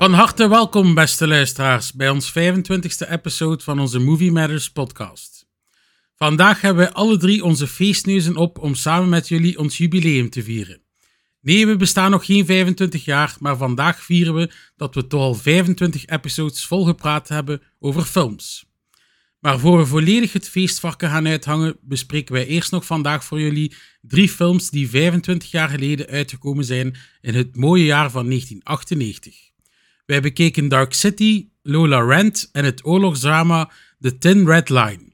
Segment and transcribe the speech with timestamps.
[0.00, 5.46] Van harte welkom, beste luisteraars, bij ons 25e episode van onze Movie Matters podcast.
[6.16, 10.42] Vandaag hebben wij alle drie onze feestneuzen op om samen met jullie ons jubileum te
[10.42, 10.82] vieren.
[11.40, 15.34] Nee, we bestaan nog geen 25 jaar, maar vandaag vieren we dat we toch al
[15.34, 18.64] 25 episodes volgepraat hebben over films.
[19.38, 23.74] Maar voor we volledig het feestvarken gaan uithangen, bespreken wij eerst nog vandaag voor jullie
[24.00, 29.49] drie films die 25 jaar geleden uitgekomen zijn in het mooie jaar van 1998.
[30.10, 35.12] Wij bekeken Dark City, Lola Rent en het oorlogsdrama The Tin Red Line.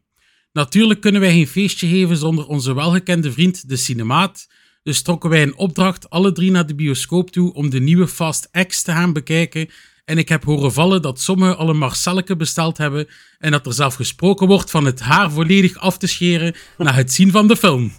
[0.53, 4.49] Natuurlijk kunnen wij geen feestje geven zonder onze welgekende vriend de cinemaat,
[4.83, 8.49] dus trokken wij een opdracht alle drie naar de bioscoop toe om de nieuwe Fast
[8.67, 9.69] X te gaan bekijken
[10.05, 13.07] en ik heb horen vallen dat sommigen al een Marcelleke besteld hebben
[13.39, 17.13] en dat er zelf gesproken wordt van het haar volledig af te scheren na het
[17.13, 17.93] zien van de film.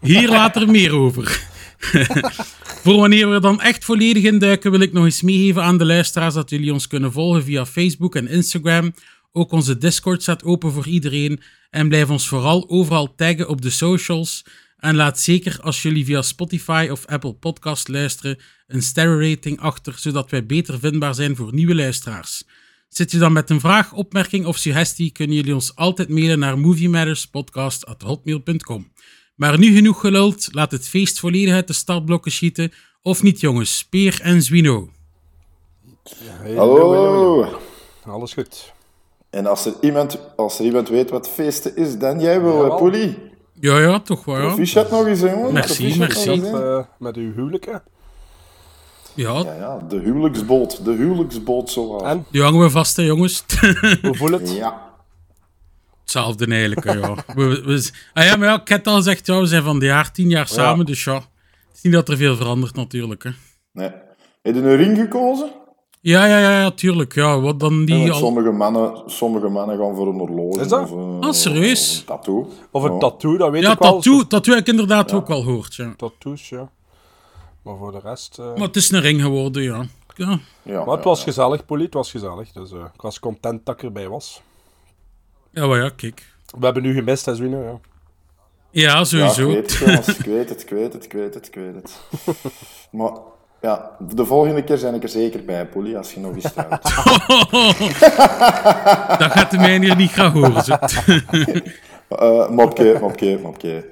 [0.00, 1.47] Hier later meer over.
[2.82, 5.84] Voor wanneer we dan echt volledig in duiken, wil ik nog eens meegeven aan de
[5.84, 8.94] luisteraars dat jullie ons kunnen volgen via Facebook en Instagram.
[9.32, 11.40] Ook onze Discord staat open voor iedereen.
[11.70, 14.44] En blijf ons vooral overal taggen op de socials.
[14.76, 20.30] En laat zeker als jullie via Spotify of Apple Podcast luisteren een sterrenrating achter, zodat
[20.30, 22.44] wij beter vindbaar zijn voor nieuwe luisteraars.
[22.88, 26.58] Zit je dan met een vraag, opmerking of suggestie, kunnen jullie ons altijd mailen naar
[26.58, 28.92] moviematterspodcast.hotmail.com.
[29.38, 32.72] Maar nu genoeg geluld, laat het feest volledig uit de startblokken schieten.
[33.02, 34.88] Of niet jongens, Peer en Zwino.
[36.56, 37.46] Hallo.
[38.04, 38.72] Alles goed.
[39.30, 42.76] En als er iemand, als er iemand weet wat feesten is, dan jij wel, uh,
[42.76, 43.18] Poelie.
[43.60, 44.36] Ja, ja, toch wel.
[44.36, 45.52] Ja, Proficiat nog eens, jongen.
[45.52, 46.30] Merci, Proficiat merci.
[46.30, 46.50] eens.
[46.50, 47.72] Eh, met uw huwelijk, hè.
[47.72, 47.82] ja
[49.14, 50.84] Ja, ja, de huwelijksboot.
[50.84, 51.98] De huwelijksboot, zo.
[51.98, 52.26] En?
[52.30, 53.44] die hangen we vast, hè, jongens.
[54.02, 54.52] Hoe voelt het?
[54.52, 54.87] Ja.
[56.08, 57.14] Hetzelfde eigenlijk, ja.
[57.34, 59.86] We, ah ja, maar ja, ik heb het al gezegd, ja, we zijn van de
[59.86, 61.14] jaar, tien jaar samen, dus ja.
[61.14, 61.24] Het
[61.76, 63.30] is niet dat er veel verandert, natuurlijk, hè.
[63.72, 63.90] Nee.
[64.42, 65.50] Heb je een ring gekozen?
[66.00, 67.14] Ja, ja, ja, ja, tuurlijk.
[67.14, 68.18] Ja, wat dan Ja, die al...
[68.18, 70.60] sommige, mannen, sommige mannen gaan voor een horloge.
[70.60, 70.90] Is dat?
[70.90, 71.98] Of, eh, Ah, serieus?
[71.98, 72.50] Een tattoo.
[72.70, 72.98] Of een Ja.
[72.98, 73.92] tattoo, dat weet Ja, ik wel.
[73.92, 75.94] tattoo, tattoo heb ik inderdaad ook wel gehoord, ja.
[75.96, 76.70] Tattoos, ja.
[77.62, 78.38] Maar voor de rest...
[78.38, 79.84] eh, Maar het is een ring geworden, ja.
[80.16, 81.24] Ja, Ja, Maar het ja, was ja.
[81.24, 81.84] gezellig, Polly.
[81.84, 82.52] Het was gezellig.
[82.52, 84.42] Dus eh, ik was content dat ik erbij was.
[85.58, 86.22] Ja, maar ja, kijk.
[86.58, 87.78] We hebben nu gemist, hè, Zwino, ja.
[88.70, 89.50] Ja, Ja, sowieso.
[89.50, 90.18] ik weet het.
[90.18, 91.98] Ik weet het, ik weet het, ik weet het, ik weet het.
[92.90, 93.10] Maar
[93.62, 96.82] ja, de volgende keer zijn ik er zeker bij, Poelie, als je nog eens trouwt.
[99.18, 100.64] dat gaat de mij hier niet graag horen.
[100.64, 100.76] Zo.
[102.08, 103.84] Eh, mopje, mopje, mopje.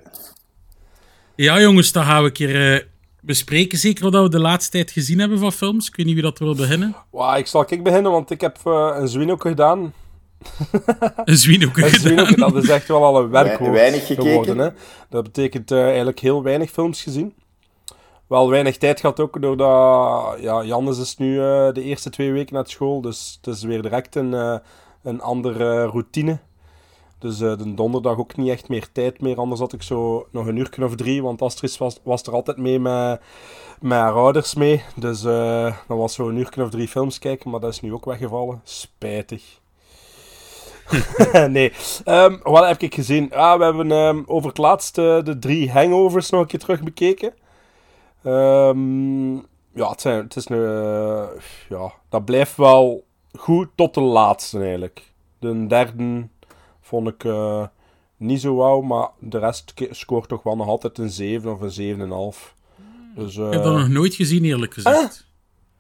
[1.34, 2.81] Ja, jongens, dan gaan we een keer eh,
[3.21, 3.78] bespreken.
[3.78, 5.88] Zeker wat we de laatste tijd gezien hebben van films.
[5.88, 6.97] Ik weet niet wie dat er wil beginnen.
[7.10, 9.93] Wauw, ik zal ik beginnen, want ik heb eh, een Zwino gedaan.
[11.25, 12.53] Een Zwino Een Zwino, gedaan.
[12.53, 14.25] dat is echt wel al een werkwoord weinig gekeken?
[14.31, 14.59] geworden.
[14.59, 14.69] Hè.
[15.09, 17.35] Dat betekent eh, eigenlijk heel weinig films gezien.
[18.27, 22.55] Wel weinig tijd gehad ook, doordat ja, Jannes is nu eh, de eerste twee weken
[22.55, 23.01] naar school.
[23.01, 24.57] Dus het is weer direct een, eh,
[25.03, 26.39] een andere routine.
[27.19, 29.37] Dus eh, de donderdag ook niet echt meer tijd meer.
[29.37, 31.23] Anders had ik zo nog een uur of drie.
[31.23, 33.21] Want Astrid was, was er altijd mee met,
[33.81, 34.83] met haar ouders mee.
[34.97, 37.51] Dus eh, dan was zo een uur of drie films kijken.
[37.51, 38.61] Maar dat is nu ook weggevallen.
[38.65, 39.61] Spijtig.
[41.49, 41.73] nee.
[42.05, 43.33] Ehm, wat heb ik gezien?
[43.33, 46.83] Ah, we hebben ehm, over het laatst eh, de drie hangovers nog een keer terug
[46.83, 47.35] bekeken.
[48.23, 49.35] Ehm,
[49.75, 50.57] ja, het, zijn, het is een...
[50.67, 51.25] eh,
[51.69, 53.05] ja, dat blijft wel
[53.39, 55.03] goed tot de laatste eigenlijk.
[55.39, 56.29] De derde
[56.81, 57.65] vond ik eh,
[58.17, 62.33] niet zo wauw, maar de rest scoort toch wel nog altijd een 7 of een
[62.35, 62.55] 7,5.
[63.15, 65.27] Dus, Ik heb dat nog nooit gezien, eerlijk gezegd.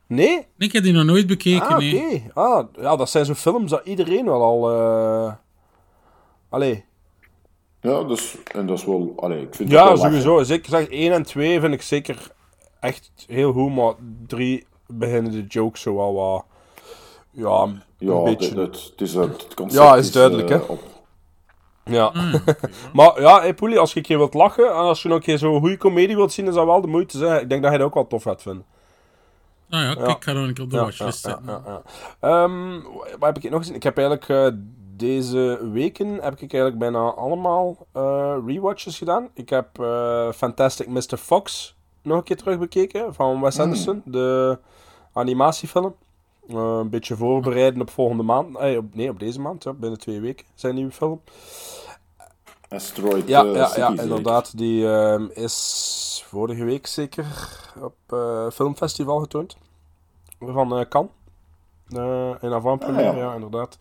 [0.06, 0.46] Nee?
[0.58, 2.22] Ik heb die nog nooit bekeken, Ah, nee.
[2.28, 2.40] oké.
[2.40, 4.70] Ah, ja, dat zijn zo'n films dat iedereen wel al...
[4.72, 5.32] eh
[6.48, 6.84] Allee,
[7.80, 9.12] Ja, dus, en dat is wel...
[9.16, 10.00] Allee, ik vind Ja, wel lachen.
[10.22, 10.42] sowieso.
[10.42, 12.30] Zeker zeg 1 en 2 vind ik zeker
[12.80, 13.94] echt heel goed, maar
[14.26, 16.44] 3 beginnen de jokes zo wel wat.
[17.30, 18.60] Ja, een Ja, beetje.
[18.60, 20.62] het is, het, concept Ja, is duidelijk, eh, hè.
[20.64, 20.82] op-
[21.84, 22.12] Ja.
[22.92, 25.22] maar ja, hey, Poelie, als je een keer wilt lachen en als je nog een
[25.24, 27.18] keer zo'n goede comedie wilt zien, is dat wel de moeite.
[27.18, 27.40] Zeg.
[27.40, 28.64] Ik denk dat hij dat ook wel tof gaat vinden.
[29.68, 31.62] Nou ja, kijk, ik ga dan een keer op de Ja, watchlist ja, zetten.
[31.66, 31.82] ja,
[32.20, 32.44] ja.
[32.44, 32.80] Ehm,
[33.18, 33.74] wat heb ik nog gezien?
[33.74, 34.46] Ik heb eigenlijk eh,
[34.96, 39.28] deze weken heb ik eigenlijk bijna allemaal eh, rewatches gedaan.
[39.34, 41.16] Ik heb eh, Fantastic Mr.
[41.16, 44.58] Fox nog een keer terugbekeken van Wes Anderson, de
[45.12, 45.94] animatiefilm.
[46.48, 48.58] Eh, een beetje voorbereiden op volgende maand.
[48.92, 51.20] Nee, op deze maand, ja, binnen twee weken, zijn nieuwe film.
[52.68, 54.58] Asteroid Ja, eh, ja, City, ja inderdaad.
[54.58, 57.24] Die ehm, is vorige week zeker
[57.80, 59.56] op eh filmfestival getoond.
[60.40, 61.10] Van eh Cannes.
[61.88, 63.22] Eh, in avant-première, Ah, ja.
[63.22, 63.34] ja.
[63.34, 63.78] inderdaad.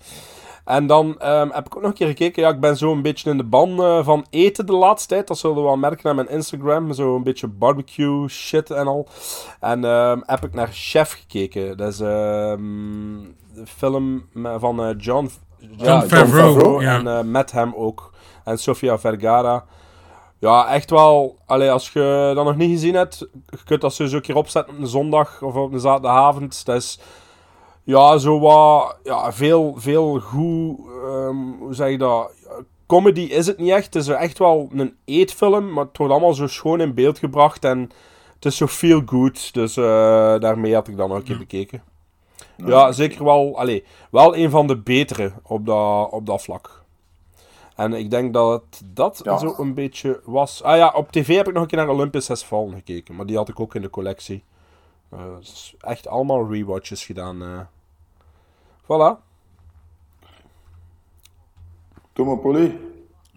[0.65, 2.41] En dan ehm, heb ik ook nog een keer gekeken.
[2.43, 5.27] Ja, ik ben zo een beetje in de ban eh, van eten de laatste tijd.
[5.27, 6.93] Dat zullen we wel merken aan mijn Instagram.
[6.93, 9.07] Zo een beetje barbecue shit en al.
[9.59, 11.77] En ehm, heb ik naar Chef gekeken.
[11.77, 13.21] Dat is ehm,
[13.53, 15.29] de film van eh, John,
[15.77, 17.03] ja, Favreau, ja.
[17.03, 18.13] En met hem ook.
[18.45, 19.65] En Sofia Vergara.
[20.39, 21.37] Ja, echt wel.
[21.45, 24.73] Allee, als je dat nog niet gezien hebt, je kunt dat sowieso een keer opzetten
[24.73, 26.65] op een zondag of op een zaterdagavond.
[26.65, 26.99] Dat is
[27.83, 28.97] ja, zo wat.
[29.03, 30.77] Ja, veel, veel goed.
[31.03, 32.31] ehm, hoe zeg je dat?
[32.85, 33.93] Comedy is het niet echt.
[33.93, 37.65] Het is echt wel een eetfilm, maar het wordt allemaal zo schoon in beeld gebracht
[37.65, 37.91] en
[38.35, 39.53] het is zo feel good.
[39.53, 39.83] Dus eh,
[40.39, 41.83] daarmee had ik dan nog een keer bekeken.
[42.57, 43.57] Ja, zeker wel.
[43.57, 46.83] Allee, wel een van de betere op dat, op dat vlak.
[47.75, 49.37] En ik denk dat het dat Ja.
[49.37, 50.63] zo een beetje was.
[50.63, 53.25] Ah ja, op tv heb ik nog een keer naar Olympus Has Fallen gekeken, maar
[53.25, 54.43] die had ik ook in de collectie.
[55.09, 57.41] Eh, dus echt allemaal rewatches gedaan.
[57.41, 57.59] eh.
[58.83, 59.23] Voilà.
[62.15, 62.77] Maar, Polly.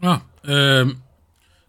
[0.01, 0.97] Ah, ehm, ik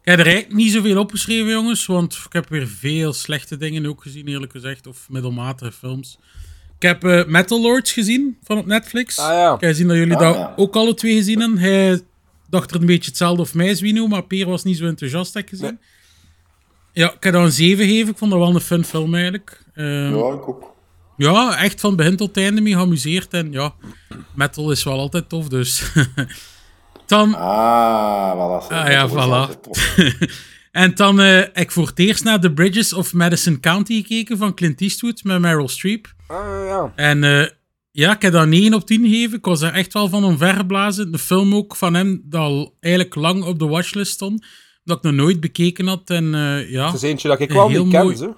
[0.06, 1.86] heb er eigenlijk niet zoveel opgeschreven, jongens.
[1.86, 4.88] Want ik heb weer veel slechte dingen ook gezien, eerlijk gezegd.
[4.88, 6.20] Of middelmatige films.
[6.76, 9.20] Ik heb eh, Metal Lords gezien van op Netflix.
[9.20, 9.54] Ah, ja.
[9.54, 10.54] Ik heb gezien dat jullie Ah, dat ja.
[10.56, 11.58] ook alle twee gezien hebben.
[11.60, 12.02] Hij
[12.50, 14.08] dacht er een beetje hetzelfde of mij, Zwino.
[14.08, 15.80] Maar Peer was niet zo enthousiast, heb ik gezien.
[16.94, 18.12] Ja, ik heb dat een 7 gegeven.
[18.12, 19.64] Ik vond dat wel een fun film eigenlijk.
[19.74, 20.74] Ehm, Ja, ik ook.
[21.18, 23.34] ja, echt van begin tot einde mee geamuseerd.
[23.34, 23.74] En ja,
[24.36, 25.84] metal is wel altijd tof, dus...
[27.06, 28.68] Dan, Ah, voilà.
[28.68, 28.74] zo.
[28.74, 29.60] Ah, ja, voilà.
[30.72, 34.54] en dan heb ik voor het eerst naar The Bridges of Madison County gekeken van
[34.54, 36.14] Clint Eastwood met Meryl Streep.
[36.28, 36.38] Ah,
[36.68, 36.92] ja.
[36.96, 37.48] En eh,
[38.00, 39.38] ja, ik heb dat 9 op 10 gegeven.
[39.38, 41.12] Ik was er echt wel van omvergeblazen.
[41.12, 44.46] De film ook van hem, dat al eigenlijk lang op de watchlist stond.
[44.84, 46.10] Dat ik nog nooit bekeken had.
[46.10, 46.86] En eh, ja...
[46.86, 48.04] Het is eentje dat ik wel niet ken.
[48.04, 48.34] mooi-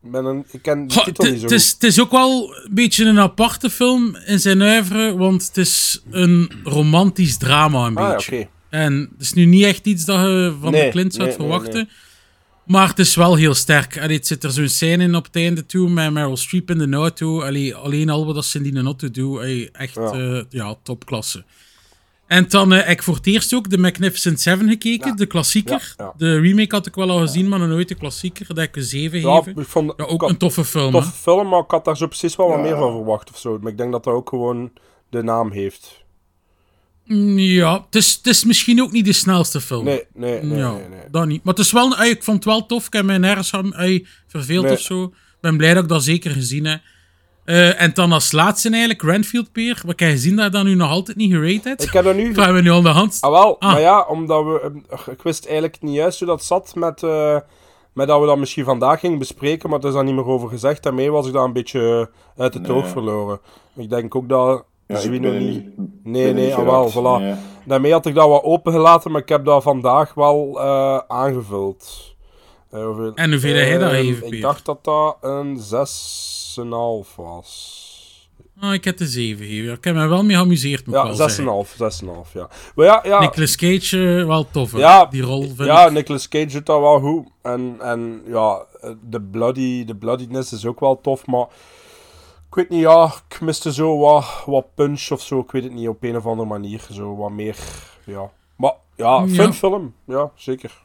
[0.00, 3.04] ben een, ik ken de titel Het niet zo het is, ook wel een beetje
[3.04, 7.96] een aparte film in zijn oeuvre, want het is een romantisch drama een.
[7.96, 8.48] Ah, beetje.
[8.70, 11.36] En het is nu niet echt iets dat je van Nee, de Clint zou nee,
[11.36, 11.74] verwachten.
[11.74, 11.88] nee.
[12.66, 13.98] Maar het is wel heel sterk.
[14.00, 16.78] Allee, het zit er zo'n scène in op het einde toe met Meryl Streep in
[16.90, 17.42] de auto.
[17.42, 20.14] Allee, alleen al wat ze in die auto doen, allee, echt Ja.
[20.16, 20.44] ja.
[20.48, 21.44] ja, topklasse.
[22.26, 25.94] En dan eh, heb ik voor het eerst ook de Magnificent Seven gekeken, de klassieker.
[25.96, 26.12] Ja, ja.
[26.16, 28.46] De remake had ik wel al gezien, maar nog nooit de klassieker.
[28.54, 29.62] Dat ik een 7 Ja, gegeven.
[29.62, 30.94] ik vond ook had een toffe film.
[30.94, 31.00] hè.
[31.00, 32.62] toffe film, maar ik had daar zo precies wel wat Ja.
[32.62, 33.58] meer van verwacht of zo.
[33.60, 34.70] Maar ik denk dat dat ook gewoon
[35.10, 36.03] de naam heeft.
[37.06, 39.84] Ja, het is, het is misschien ook niet de snelste film.
[39.84, 40.88] Nee, nee, nee, ja, nee.
[40.88, 40.98] nee.
[41.10, 41.44] dat niet.
[41.44, 42.86] Maar het is wel, ey, ik vond het wel tof.
[42.86, 44.72] Ik heb mij nergens aan ey, verveeld Nee.
[44.72, 45.02] of zo.
[45.04, 45.10] Ik
[45.40, 46.80] ben blij dat ik dat zeker gezien heb.
[47.44, 49.74] Eh, en dan als laatste eigenlijk Renfield Peer.
[49.86, 51.82] Wat heb je gezien dat je dat nu nog altijd niet gerate hebt?
[51.82, 52.34] Ik heb dat nu...
[52.34, 53.18] Vragen we nu aan de hand.
[53.20, 53.72] Ah, wel, Ah.
[53.72, 54.80] maar ja, omdat we...
[54.88, 57.02] eh, Ik wist eigenlijk niet juist hoe dat zat met...
[57.02, 57.38] eh,
[57.92, 60.48] met dat we dat misschien vandaag gingen bespreken, maar er is daar niet meer over
[60.48, 60.82] gezegd.
[60.82, 63.40] Daarmee was ik daar een beetje uit het oog verloren.
[63.76, 65.64] Ik denk ook dat Ja, ik Zwino ben er niet...
[66.04, 67.22] Nee, nee, niet ah, wel, voilà.
[67.22, 67.34] Nee.
[67.66, 72.14] Daarmee had ik dat wat opengelaten, maar ik heb dat vandaag wel eh, aangevuld.
[72.70, 77.82] Eh, hoeveel- En hoeveel heb jij dat gegeven, Ik dacht dat dat een 6,5 was.
[78.60, 79.72] Ah, ik heb de 7 gegeven.
[79.72, 81.44] Ik heb me wel mee geamuseerd, moet Ja, wel zeggen.
[81.44, 82.48] 6,5, 6,5, ja.
[82.74, 84.76] Maar ja, ja, Nicolas Cage, eh, wel tof.
[84.76, 85.92] Ja, Die rol vind ja ik.
[85.92, 87.28] Nicolas Cage doet dat wel goed.
[87.42, 88.64] En, en ja,
[89.02, 91.46] de, bloody, de bloodiness is ook wel tof, maar...
[92.54, 95.38] Ik weet niet, ja, ik miste zo wat, wat punch of zo.
[95.38, 96.86] Ik weet het niet, op een of andere manier.
[96.92, 97.56] Zo wat meer,
[98.06, 98.30] ja.
[98.56, 99.52] Maar ja, fun Ja.
[99.52, 99.94] film.
[100.06, 100.80] Ja, zeker.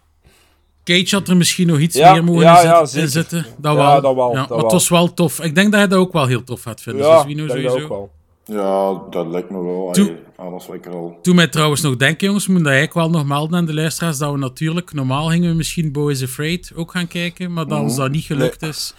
[0.83, 3.45] Cage had er misschien nog iets Ja, meer mogen ja, zitten-.
[3.57, 4.01] Dat Ja, wel.
[4.01, 5.39] dat wel, Ja, dat maar het was wel tof.
[5.43, 7.05] Ik denk dat hij dat ook wel heel tof gaat vinden.
[7.05, 7.79] Ja, dus dat sowieso.
[7.79, 8.11] ook wel.
[8.43, 9.89] Ja, dat lijkt me wel.
[9.91, 11.17] Toe- Allee, Alles wat ik er al...
[11.21, 13.73] Toen mij trouwens nog denken, jongens, we moeten dat eigenlijk wel nog melden aan de
[13.73, 17.79] luisteraars, dat we natuurlijk, normaal gingen we misschien Boys Afraid ook gaan kijken, maar dat
[17.79, 18.93] ons dat niet gelukt is,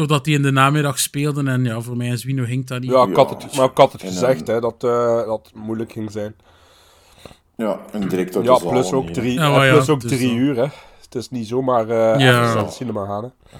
[0.00, 2.90] doordat die in de namiddag speelden en ja, voor mij en Zwino ging dat niet.
[2.90, 5.26] Ja, ik had Ja, het, maar ik had het en, gezegd, eh, hè, dat eh,
[5.26, 6.34] dat het moeilijk ging zijn.
[7.56, 10.56] Ja, en direct Ja, plus ook drie, Ja, eh, maar ja, plus ook drie uur,
[10.56, 10.66] hè.
[11.02, 12.42] Het is niet zomaar eh Ja.
[12.42, 13.58] even naar het cinema gaan, hè.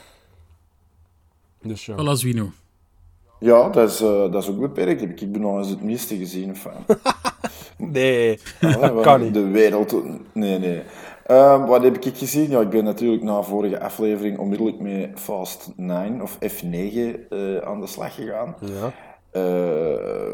[1.62, 1.94] Dus ja.
[1.94, 2.50] Voilà, Zwino.
[3.38, 5.02] Ja, dat is, eh, dat is ook beperkt.
[5.02, 6.48] Ik heb nog eens het meeste gezien.
[6.48, 6.72] Enfin,
[7.92, 9.34] Nee, ja, dat kan niet.
[9.34, 9.94] De wereld...
[10.32, 10.82] Nee, nee.
[11.30, 12.50] Ehm, wat heb ik gezien?
[12.50, 16.68] Ja, ik ben natuurlijk na vorige aflevering onmiddellijk met Fast 9 of F9
[17.30, 18.56] eh, aan de slag gegaan.
[18.60, 18.92] Ja.
[19.30, 20.32] Eh,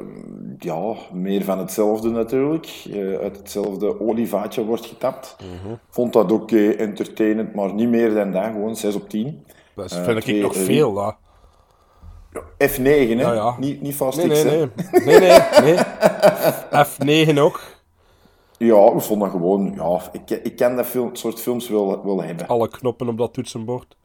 [0.58, 2.84] ja, meer van hetzelfde natuurlijk.
[2.92, 5.36] Eh, uit hetzelfde olievaatje wordt getapt.
[5.40, 5.74] Mhm.
[5.90, 8.44] Vond dat oké, entertainend, maar niet meer dan dat.
[8.44, 9.44] Gewoon 6 op 10.
[9.74, 11.10] Dat Eh, vind ik twee- nog eh, veel, hè.
[12.68, 13.22] F9, hè?
[13.22, 13.54] Ja, ja.
[13.58, 14.58] Niet, niet Fast Nee, X, nee, hè?
[14.58, 15.18] nee.
[15.18, 17.24] Nee, nee, nee.
[17.34, 17.60] F9 ook.
[18.58, 19.72] Ja, ik vond dat gewoon...
[19.74, 22.46] Ja, ik, ik kan dat film, soort films wel, wel hebben.
[22.48, 23.96] Alle knoppen op dat toetsenbord.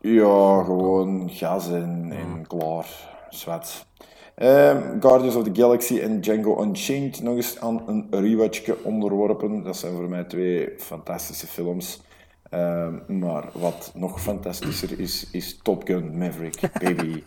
[0.00, 2.86] Ja, gewoon gas en, en klaar.
[3.30, 3.86] Zwet.
[4.34, 9.62] Ehm, Guardians of the Galaxy en Django Unchained nog eens aan een rewatchje onderworpen.
[9.62, 12.00] Dat zijn voor mij twee fantastische films.
[12.50, 17.22] Ehm, maar wat nog fantastischer is, is Top Gun Maverick, baby.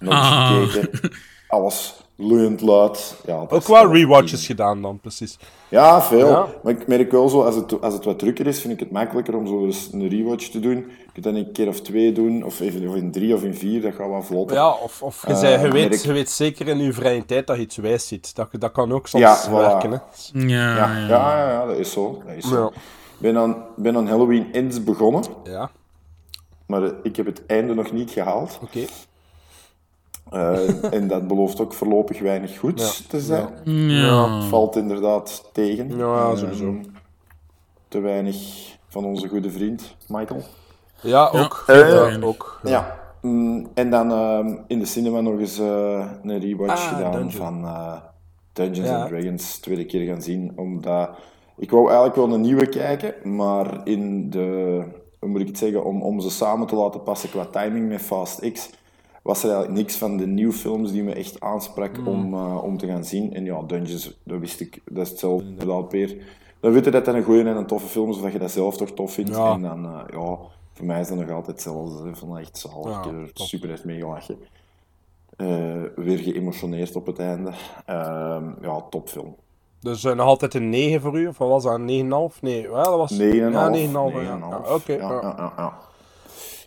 [0.00, 0.62] Nog Ah.
[0.62, 1.10] gekeken.
[1.48, 3.14] Alles loeiend luid.
[3.26, 5.38] Ja, Ook wel rewatches gedaan dan, precies.
[5.68, 6.28] ja, veel.
[6.28, 6.46] Ja.
[6.62, 8.90] Maar ik merk wel zo, als het, als het wat drukker is, vind ik het
[8.90, 10.76] makkelijker om zo eens een rewatch te doen.
[10.76, 13.42] Je kunt dat in een keer of twee doen, of even of in drie of
[13.42, 14.56] in vier, dat gaat wel vlotter.
[14.56, 17.24] Ja, of, of je, Eh, zei, je, merk- weet, je weet zeker in je vrije
[17.24, 18.34] tijd dat je iets wijs ziet.
[18.34, 19.50] Dat, dat kan ook soms Ja, voilà.
[19.52, 19.90] werken.
[19.90, 19.98] Hè.
[20.32, 21.06] Ja, Ja, ja.
[21.08, 22.22] ja, ja, ja, dat is zo.
[22.26, 22.60] Dat is zo.
[22.62, 22.66] Ja.
[22.66, 25.70] Ik ben aan, ben aan Halloween Ends begonnen, Ja,
[26.66, 28.58] maar ik heb het einde nog niet gehaald.
[28.62, 28.80] oké.
[30.32, 33.04] Eh, en dat belooft ook voorlopig weinig goeds Ja.
[33.08, 33.48] te zijn.
[33.90, 34.40] Ja.
[34.42, 35.96] Valt inderdaad tegen.
[35.96, 36.74] Ja, sowieso.
[37.88, 38.36] Te weinig
[38.88, 40.42] van onze goede vriend, Michael.
[41.00, 41.64] Ja, ook.
[41.66, 41.74] Ja.
[42.08, 42.60] Eh, ook.
[42.62, 47.12] Ja, mm, en dan ehm, in de cinema nog eens eh, een rewatch Ah, gedaan
[47.12, 47.30] Dungeon.
[47.30, 47.92] van eh,
[48.52, 49.00] Dungeons Ja.
[49.00, 49.58] and Dragons.
[49.58, 51.10] Tweede keer gaan zien, omdat
[51.56, 54.82] ik wou eigenlijk wel een nieuwe kijken, maar in de,
[55.20, 58.00] hoe moet ik het zeggen, om, om ze samen te laten passen qua timing met
[58.00, 58.70] Fast X,
[59.22, 62.08] was er eigenlijk niks van de nieuwe films die me echt aansprak Hmm.
[62.08, 63.34] om, eh, om te gaan zien.
[63.34, 66.16] En ja, Dungeons, dat wist ik, dat is hetzelfde inderdaad weer.
[66.60, 68.38] Dan weet je dat dat een goede en een toffe film is, of dat je
[68.38, 69.36] dat zelf toch tof vindt.
[69.36, 69.52] Ja.
[69.52, 70.36] En dan, eh, ja,
[70.72, 72.04] voor mij is dat nog altijd hetzelfde.
[72.04, 72.86] Dat echt zalig.
[72.86, 73.46] Ja, ik heb er top.
[73.46, 74.36] super echt mee gelachen.
[75.36, 77.50] Eh, weer geëmotioneerd op het einde.
[77.86, 79.34] Ehm, ja, topfilm.
[79.80, 81.26] Dus nog altijd een 9 voor u?
[81.26, 81.74] Of was dat?
[81.74, 82.42] Een 9,5?
[82.42, 83.10] Nee, ja, dat was...
[83.18, 83.52] 9,5.
[83.52, 84.12] Ja, 9,5.
[84.12, 84.22] 9,5.
[84.22, 84.92] Ja, Ja, oké.
[84.92, 85.78] Ja, ja.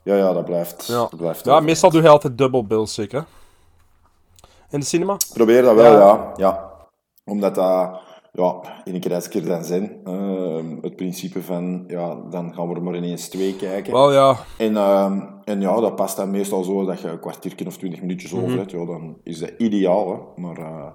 [0.06, 0.86] Ja, ja, dat blijft.
[0.88, 0.94] Ja.
[0.98, 3.20] Dat blijft Ja, meestal doe je altijd dubbel bills, zeker?
[3.20, 3.26] hè?
[4.70, 5.18] In de cinema?
[5.34, 6.00] Probeer dat wel, Ja.
[6.00, 6.34] ja.
[6.38, 6.72] ja.
[7.26, 8.00] Omdat dat,
[8.34, 10.00] ja, in een keer als keer dan zijn.
[10.06, 13.94] Ehm, het principe van, ja, dan gaan we er maar ineens twee kijken.
[13.94, 17.66] Wel ja, En, ehm, en ja, dat past dan meestal zo dat je een kwartiertje
[17.66, 18.44] of twintig minuutjes Mhm.
[18.44, 18.72] over hebt.
[18.72, 20.42] Ja, dan is dat ideaal, hè.
[20.42, 20.86] Maar eh,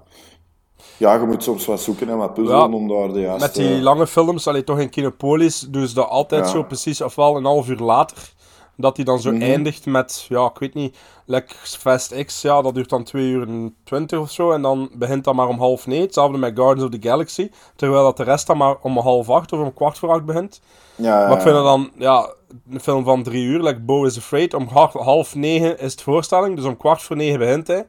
[0.97, 3.45] ja, je moet soms wat zoeken en wat puzzelen Ja, om daar de juiste...
[3.45, 6.51] met die lange films, allee, toch in Kinopolis, doen ze dat altijd Ja.
[6.51, 8.33] zo precies, ofwel een half uur later,
[8.81, 9.41] dat die dan zo Mhm.
[9.41, 13.47] eindigt met, ja, ik weet niet, like Fast X, ja, dat duurt dan 2 uur
[13.47, 16.93] en 20 of zo, en dan begint dat maar om half negen, hetzelfde met Guardians
[16.93, 19.97] of the Galaxy, terwijl dat de rest dan maar om half acht of om kwart
[19.97, 20.61] voor acht begint.
[20.95, 22.33] Ja, Maar ik vind dat dan, ja,
[22.71, 26.01] een film van drie uur, like Bo is Afraid, om half, half negen is het
[26.01, 27.87] voorstelling, dus om kwart voor negen begint hij.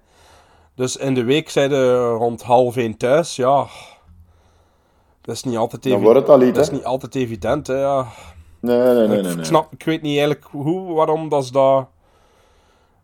[0.75, 3.67] Dus in de week zijn ze rond half één thuis, ja.
[5.23, 7.67] Dat is niet altijd Dan evi- wordt het al iets, Dat is niet altijd evident,
[7.67, 8.07] hè, ja.
[8.62, 9.31] Nee, nee, nee, nee.
[9.31, 9.45] ik, nee.
[9.45, 11.87] snap, ik weet niet eigenlijk hoe, waarom dat ze dat...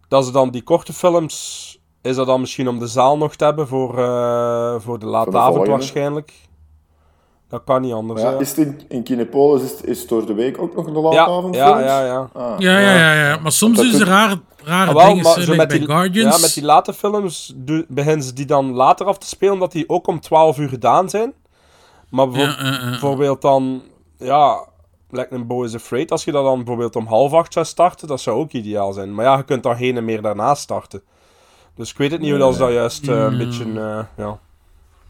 [0.08, 1.66] Dat ze dan die korte films...
[2.02, 5.30] Is dat dan misschien om de zaal nog te hebben voor, eh, voor de late
[5.30, 6.32] de avond waarschijnlijk?
[7.48, 10.26] Dat kan niet anders, Ja, is het in, in Kinepolis is, het- is het door
[10.26, 12.28] de week ook nog een laatavond ja, ja, ja, ja.
[12.32, 13.38] Ah, Ja, ja, ja, ja.
[13.38, 15.22] Maar soms ze doet- rare, rare Ah, wel, dingen.
[15.24, 16.34] maar zo, met bij die, Guardians.
[16.36, 17.54] ja, met die late films
[17.88, 21.08] beginnen ze die dan later af te spelen, dat die ook om 12 uur gedaan
[21.08, 21.32] zijn.
[22.10, 22.90] Maar bijvo- Ja, eh.
[22.90, 23.82] bijvoorbeeld dan,
[24.18, 24.66] ja,
[25.10, 28.08] Like een Boy is Afraid, als je dat dan bijvoorbeeld om half acht zou starten,
[28.08, 29.14] dat zou ook ideaal zijn.
[29.14, 31.02] Maar ja, je kunt daar geen en meer daarna starten.
[31.74, 34.38] Dus ik weet het niet hoe dat ze dat juist eh, een beetje, eh, ja.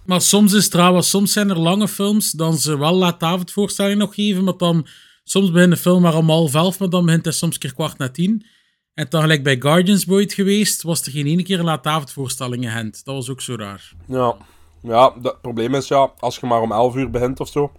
[0.05, 4.45] Maar soms is trouwens, soms zijn er lange films, dan ze wel laatavondvoorstelling nog geven,
[4.45, 4.87] maar dan,
[5.25, 7.99] soms begint de film maar om half elf, maar dan begint hij soms keer kwart
[7.99, 8.47] na tien.
[8.95, 12.71] En dan gelijk bij Guardians Boy geweest, was er geen ene keer een laatavondvoorstelling in
[12.71, 13.05] Gent.
[13.05, 13.93] Dat was ook zo raar.
[14.07, 14.37] Ja,
[14.83, 17.73] ja het probleem is ja, als je maar om 11 uur begint of zo,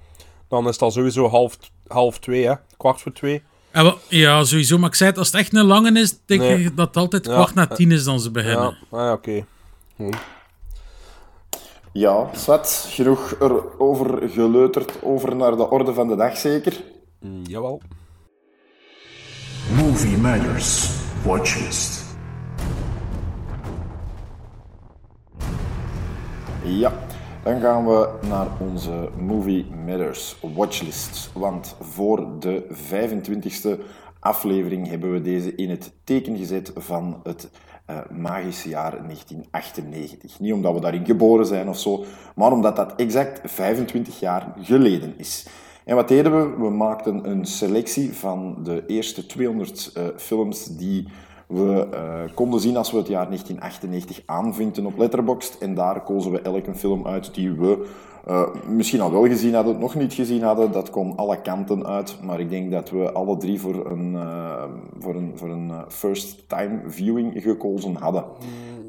[0.48, 1.58] dan is dat sowieso half,
[1.92, 2.54] half twee, hè?
[2.78, 3.44] kwart voor twee.
[3.72, 6.42] En wel- ja, sowieso, maar ik zei het, als het echt een lange is, denk
[6.42, 6.64] Nee.
[6.64, 7.34] ik dat het altijd Ja.
[7.34, 8.78] kwart na tien is dan ze beginnen.
[8.92, 9.46] Ja, ah, ja oké.
[11.94, 16.74] Ja, Swet, genoeg erover geleuterd, over naar de orde van de dag zeker.
[17.20, 17.82] Mm, jawel.
[19.76, 20.90] Movie Matters
[21.26, 22.06] Watchlist.
[26.64, 26.94] Ja,
[27.44, 31.32] dan gaan we naar onze Movie Matters watchlist.
[31.34, 33.80] Want voor de 25e
[34.20, 37.50] aflevering hebben we deze in het teken gezet van het
[37.86, 40.40] eh, magische jaar 1998.
[40.40, 42.04] Niet omdat we daarin geboren zijn of zo,
[42.36, 45.48] maar omdat dat exact 25 jaar geleden is.
[45.86, 46.64] En wat deden we?
[46.64, 51.08] We maakten een selectie van de eerste 200 eh, films die
[51.50, 55.58] We eh, konden zien als we het jaar 1998 aanvinken op Letterboxd.
[55.58, 57.88] En daar kozen we elk een film uit die we
[58.26, 60.72] eh, misschien al wel gezien hadden, nog niet gezien hadden.
[60.72, 62.18] Dat kon alle kanten uit.
[62.22, 64.64] Maar ik denk dat we alle drie voor een, eh,
[65.00, 68.24] voor een, voor een first-time viewing gekozen hadden.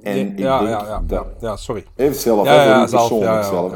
[0.03, 1.27] En ja, ik ja, denk ja, ja, dat...
[1.41, 1.85] ja, sorry.
[1.97, 3.75] Even zelf, Ja, hè, voor persoonlijk zelf.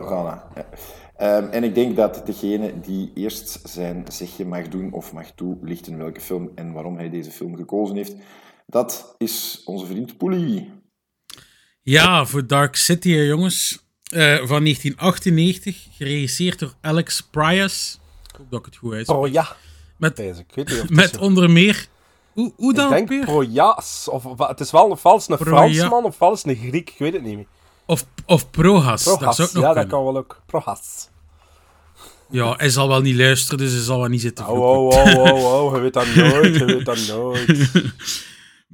[1.51, 6.21] en ik denk dat degene die eerst zijn zegje mag doen of mag toelichten welke
[6.21, 8.17] film en waarom hij deze film gekozen heeft,
[8.67, 10.73] dat is onze vriend Poelie.
[11.83, 13.79] Ja, voor Dark City, hè, jongens.
[14.05, 17.99] Eh, van 1998, geregisseerd door Alex Prias.
[18.33, 19.19] Ik hoop dat ik het goed uitspreek.
[19.21, 19.57] Oh ja.
[19.97, 21.87] Met, Deze, ik met onder meer...
[22.33, 23.25] Hoe, hoe Ik dan denk ook weer?
[23.25, 24.09] Projas.
[24.11, 26.91] Of, of- het is wel een vals een Fransman of vals een Griek.
[26.91, 27.47] Ik weet het niet meer.
[27.87, 29.37] Of, of Prohas, dat Projas.
[29.37, 30.43] zou ook nog ja, dat kan wel ook.
[30.47, 31.09] Projas.
[32.31, 35.21] Ja, hij zal wel niet luisteren, dus hij zal wel niet zitten Oh, vloeken.
[35.21, 35.75] oh, oh, oh, oh.
[35.75, 36.57] Je weet dat nooit.
[36.57, 37.71] Je weet dat nooit.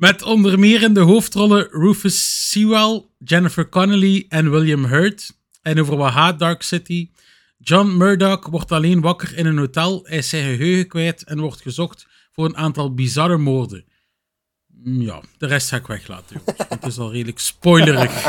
[0.00, 5.33] Met onder meer in de hoofdrollen Rufus Sewell, Jennifer Connelly en William Hurt.
[5.62, 7.11] En over wat haat Dark City.
[7.59, 11.61] John Murdoch wordt alleen wakker in een hotel, hij is zijn geheugen kwijt en wordt
[11.61, 13.85] gezocht voor een aantal bizarre moorden.
[14.66, 18.25] Mm, Ja, de rest ga ik weglaten, jongens, het is al redelijk spoilerig.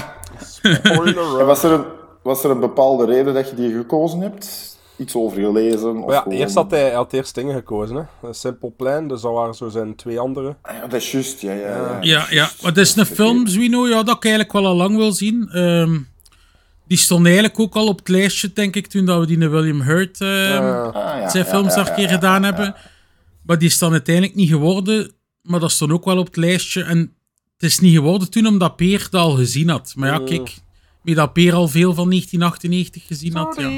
[0.62, 1.86] En was, er een,
[2.24, 4.71] was er een bepaalde reden dat je die gekozen hebt?
[5.02, 6.04] Iets over gelezen?
[6.04, 7.96] Of ja, gewoon- eerst had hij, hij had eerst dingen gekozen.
[7.96, 8.28] Hè.
[8.28, 10.56] Een Simple Plan, dus dat waren zo zijn twee andere.
[10.62, 11.54] Ah, ja, dat is juist, ja.
[11.54, 11.98] ja, ja.
[12.02, 14.96] Ja, ja, maar het is een film, Zwino, ja, dat ik eigenlijk wel al lang
[14.98, 15.50] wil zien.
[15.50, 16.00] Ehm,
[16.88, 19.52] die stond eigenlijk ook al op het lijstje, denk ik, toen dat we die naar
[19.52, 22.76] William Hurt ehm, Ah, zijn ja, films een keer ja, gedaan ja, hebben.
[23.46, 25.12] Maar die is dan uiteindelijk niet geworden.
[25.42, 26.84] Maar dat stond ook wel op het lijstje.
[26.84, 26.98] En
[27.54, 29.94] het is niet geworden toen omdat Peer dat al gezien had.
[29.96, 30.26] Maar ja, Mm.
[30.26, 30.56] kijk,
[31.04, 33.70] wie dat Peer al veel van 1998 gezien had, ja.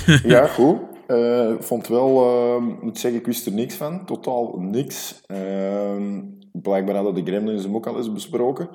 [0.24, 0.76] Ja, goed.
[1.06, 4.04] Eh, Ik vond wel, eh, moet zeggen, ik wist er niks van.
[4.06, 5.20] Totaal niks.
[5.26, 6.20] Ehm,
[6.52, 8.68] blijkbaar hadden de Gremlins hem ook al eens besproken.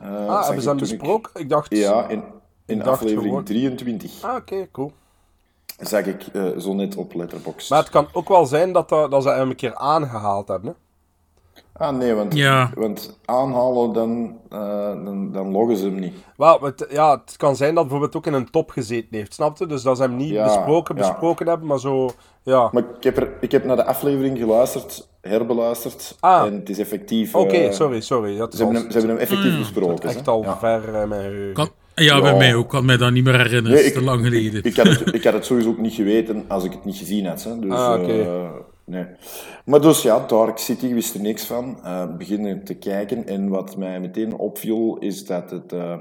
[0.00, 1.40] Eh, Ah, hebben ze hem ik- besproken?
[1.40, 1.76] Ik dacht...
[1.76, 2.22] Ja, in,
[2.66, 4.92] in aflevering gewoon- 23 Ah, oké, cool.
[5.80, 7.70] zag ik eh, zo net op Letterboxd.
[7.70, 10.70] Maar het kan ook wel zijn dat, dat, dat ze hem een keer aangehaald hebben.
[10.70, 10.76] Hè?
[11.78, 12.70] Ah, nee, want, Ja.
[12.74, 16.14] want aanhalen, dan, eh, dan, dan loggen ze hem niet.
[16.36, 19.58] Wel, het, ja, het kan zijn dat bijvoorbeeld ook in een top gezeten heeft, snap
[19.58, 19.66] je?
[19.66, 21.00] Dus dat ze hem niet Ja, besproken, ja.
[21.00, 22.10] besproken hebben, maar zo...
[22.42, 22.68] Ja.
[22.72, 26.16] Maar ik heb, er, ik heb naar de aflevering geluisterd, herbeluisterd.
[26.20, 26.46] Ah.
[26.46, 27.34] En het is effectief...
[27.34, 28.36] Oké, eh, sorry, sorry.
[28.36, 30.08] Dat Ze hebben, hem, ze hebben hem effectief besproken.
[30.08, 30.32] echt hè.
[30.32, 30.58] al Ja.
[30.58, 31.52] ver eh, mijn geheugen.
[31.54, 32.36] Kan, ja, bij Ja.
[32.36, 32.68] mij ook.
[32.68, 33.78] kan mij dat niet meer herinneren.
[33.78, 34.64] Nee, ik- te lang geleden.
[34.64, 37.26] Ik had, het, ik had het sowieso ook niet geweten als ik het niet gezien
[37.26, 37.42] had.
[37.44, 37.58] Hè.
[37.58, 38.26] Dus, Ah, oké.
[38.88, 39.06] Nee.
[39.64, 41.84] Maar dus ja, Dark City wist er niks van.
[41.84, 43.26] Eh beginnen te kijken.
[43.26, 45.98] En wat mij meteen opviel, is dat het eh,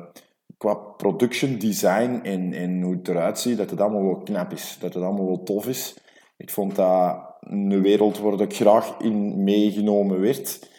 [0.58, 4.78] qua production design en, en hoe het eruit ziet, dat het allemaal wel knap is.
[4.80, 5.98] Dat het allemaal wel tof is.
[6.38, 10.70] Ik vond dat een wereld waar ik graag in meegenomen werd.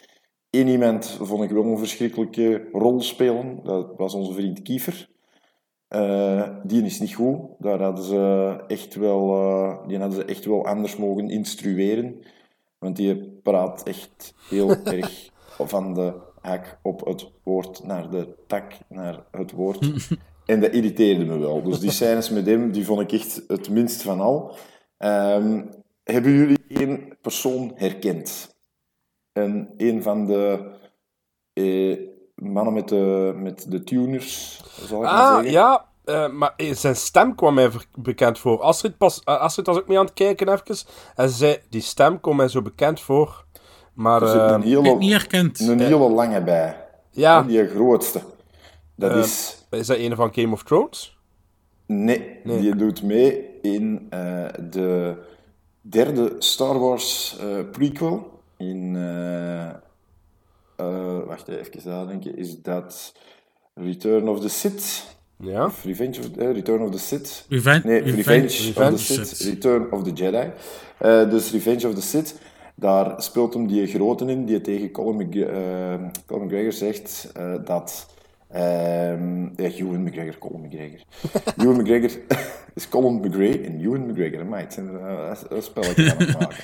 [0.49, 3.59] Eén iemand vond ik wel een verschrikkelijke rol spelen.
[3.63, 5.09] Dat was onze vriend Kiefer.
[5.89, 7.39] Eh, die is niet goed.
[7.59, 12.21] Daar hadden ze echt wel, eh, die hadden ze echt wel anders mogen instrueren.
[12.77, 18.73] Want die praat echt heel erg van de hak op het woord naar de tak
[18.87, 19.91] naar het woord.
[20.45, 21.63] en dat irriteerde me wel.
[21.63, 24.55] Dus die scènes met hem, die vond ik echt het minst van al.
[24.97, 25.65] Ehm,
[26.03, 28.55] hebben jullie één persoon herkend?
[29.31, 30.71] En een van de
[31.53, 31.97] eh,
[32.39, 35.51] mannen met de, met de tuners, zal ik maar Ah, zeggen.
[35.51, 35.85] ja.
[36.05, 38.61] eh, maar eh, zijn stem kwam mij bekend voor.
[38.61, 40.77] Astrid, pas, eh, Astrid was ook mee aan het kijken even.
[41.15, 43.45] En ze zei, die stem kwam mij zo bekend voor.
[43.93, 45.59] Maar Er zit eh, een hele, Ik niet herkend.
[45.59, 46.85] een hele lange bij.
[47.11, 48.21] ja, Die grootste.
[48.95, 49.65] Dat Eh, is...
[49.69, 51.17] is dat een van Game of Thrones?
[51.85, 52.59] Nee, Nee.
[52.59, 55.15] die doet mee in eh, de
[55.81, 58.39] derde Star Wars eh, prequel.
[58.57, 58.95] In...
[60.79, 62.37] eh, wacht even nadenken.
[62.37, 63.13] Is dat
[63.73, 65.05] Return of the Sith?
[65.37, 65.65] Ja.
[65.65, 66.37] Of Revenge of...
[66.37, 67.45] eh, Return of the Sith?
[67.49, 68.95] Revenge, Nee, Revenge, of Revenge.
[68.95, 69.39] the Sith.
[69.49, 70.51] Return of the Jedi.
[70.97, 72.35] Eh, dus Revenge of the Sith.
[72.75, 75.93] Daar speelt hem die grote in, die tegen Colin, Mc, eh,
[76.25, 78.07] Colin McGregor zegt eh, dat...
[78.49, 80.99] ehm ja, Ewan McGregor, Colin McGregor.
[81.61, 82.11] Ewan McGregor
[82.75, 84.45] is Colin McGregor en Ewan McGregor.
[84.45, 86.57] Maar het zijn er uh, een spelletje aan het maken.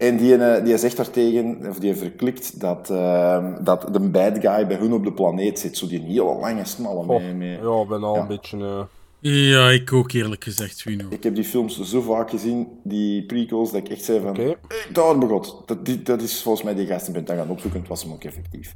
[0.00, 4.66] En die, eh, die zegt daartegen, of die verklikt, dat, ehm, dat de bad guy
[4.66, 5.76] bij hun op de planeet zit.
[5.76, 6.98] Zo die hele lange, smalle...
[7.00, 7.58] Oh, Mee, mee.
[7.62, 8.20] ja, ik ben al Ja.
[8.20, 8.58] een beetje...
[8.58, 11.06] eh, Ja, ik ook eerlijk gezegd, Zwino.
[11.10, 14.36] Ik heb die films zo vaak gezien, die prequels, dat ik echt zei van...
[14.36, 14.56] Hey,
[14.92, 15.62] daar begot.
[15.66, 17.80] Dat, die, dat is volgens mij die gasten bent dan gaan opzoeken.
[17.80, 18.74] Het was hem ook effectief.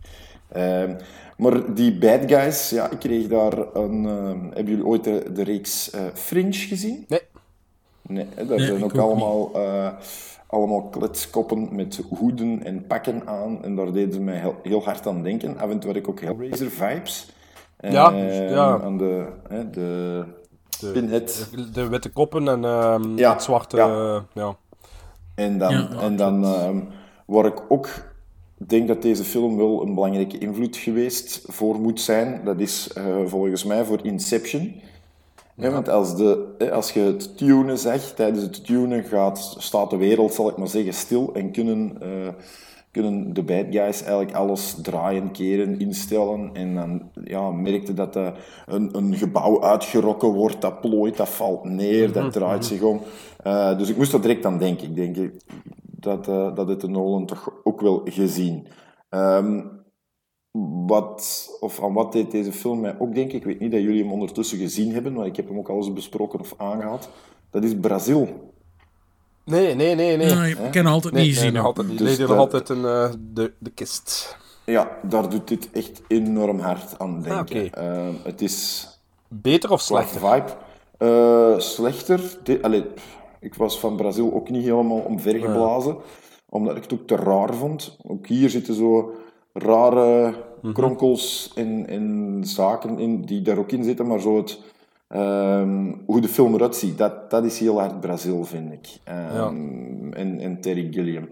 [0.49, 0.95] Ehm,
[1.37, 4.07] maar die bad guys, ja, ik kreeg daar een...
[4.07, 7.05] ehm, hebben jullie ooit de, de reeks eh, Fringe gezien?
[7.09, 7.21] Nee.
[8.09, 9.89] Nee, Nee, zijn ook ook allemaal, eh,
[10.55, 13.65] allemaal kletskoppen met hoeden en pakken aan.
[13.65, 15.59] En daar deden ze mij heel, heel hard aan denken.
[15.59, 17.33] Af en toe had ik ook Hellraiser vibes.
[17.81, 18.81] Ja, Eh, ja.
[18.83, 20.25] Aan de, hè, de,
[20.81, 21.49] De, pinhead.
[21.55, 23.77] de, de witte koppen en ehm, Ja, het zwarte...
[23.77, 23.89] ja.
[23.89, 24.57] eh, ja.
[25.35, 26.81] En dan, Ja, en dan ehm,
[27.27, 27.89] waar ik ook
[28.57, 33.05] denk dat deze film wel een belangrijke invloed geweest voor moet zijn, dat is eh,
[33.27, 34.81] volgens mij voor Inception.
[35.57, 39.91] Hè, want als, de, hè, als je het tunen zegt, tijdens het tunen gaat, staat
[39.91, 42.29] de wereld, zal ik maar zeggen, stil en kunnen, eh,
[42.91, 46.51] kunnen de bad guys eigenlijk alles draaien, keren, instellen.
[46.53, 48.29] En dan ja, merkte dat eh,
[48.67, 53.01] een, een gebouw uitgerokken wordt, dat plooit, dat valt neer, dat draait zich om.
[53.43, 54.89] Eh, dus ik moest er direct aan denken.
[54.89, 55.33] Ik denk
[55.83, 58.67] dat, eh, dat het de Nolan toch ook wel gezien.
[59.09, 59.61] Ehm,
[60.87, 63.37] wat, of aan wat deed deze film mij ook denken?
[63.37, 65.77] Ik weet niet dat jullie hem ondertussen gezien hebben, maar ik heb hem ook al
[65.77, 67.09] eens besproken of aangehaald.
[67.51, 68.53] Dat is Brazil.
[69.45, 70.35] Nee, nee, nee, nee.
[70.35, 71.99] Nee, ik ken altijd Nee, niet nee, nog altijd niet.
[71.99, 74.37] Dus Ligt dat- nog altijd in eh, de, de kist.
[74.67, 77.33] Ja, daar doet dit echt enorm hard aan denken.
[77.33, 77.69] Ah, oké.
[77.81, 78.87] Ehm, het is
[79.29, 80.21] Beter of slechter?
[80.21, 80.53] vibe
[80.99, 82.39] eh, slechter.
[82.63, 85.97] Allee, pff, ik was van Brazil ook niet helemaal omvergeblazen,
[86.49, 87.97] omdat ik het ook te raar vond.
[88.03, 89.13] Ook hier zitten zo
[89.55, 90.73] rare Mhm.
[90.73, 94.61] kronkels en, en zaken in die daar ook in zitten, maar zo het,
[95.09, 98.89] ehm, hoe de film eruit ziet, dat, dat is heel hard Brazil, vind ik.
[99.05, 101.29] Ehm, en, en Terry Gilliam.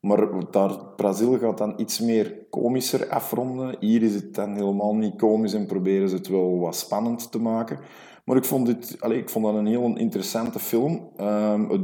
[0.00, 3.76] Maar daar, Brazil gaat dan iets meer komischer afronden.
[3.80, 7.40] Hier is het dan helemaal niet komisch en proberen ze het wel wat spannend te
[7.40, 7.78] maken.
[8.24, 11.08] Maar ik vond, dit, allez, ik vond dat een heel interessante film.
[11.16, 11.82] Ehm, het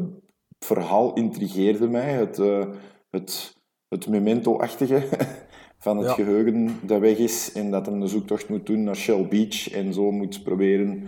[0.58, 2.12] verhaal intrigeerde mij.
[2.12, 2.64] Het, eh,
[3.10, 3.56] het,
[3.88, 5.02] het memento-achtige
[5.84, 6.12] van het Ja.
[6.12, 9.92] geheugen dat weg is en dat hem de zoektocht moet doen naar Shell Beach en
[9.92, 11.02] zo moet proberen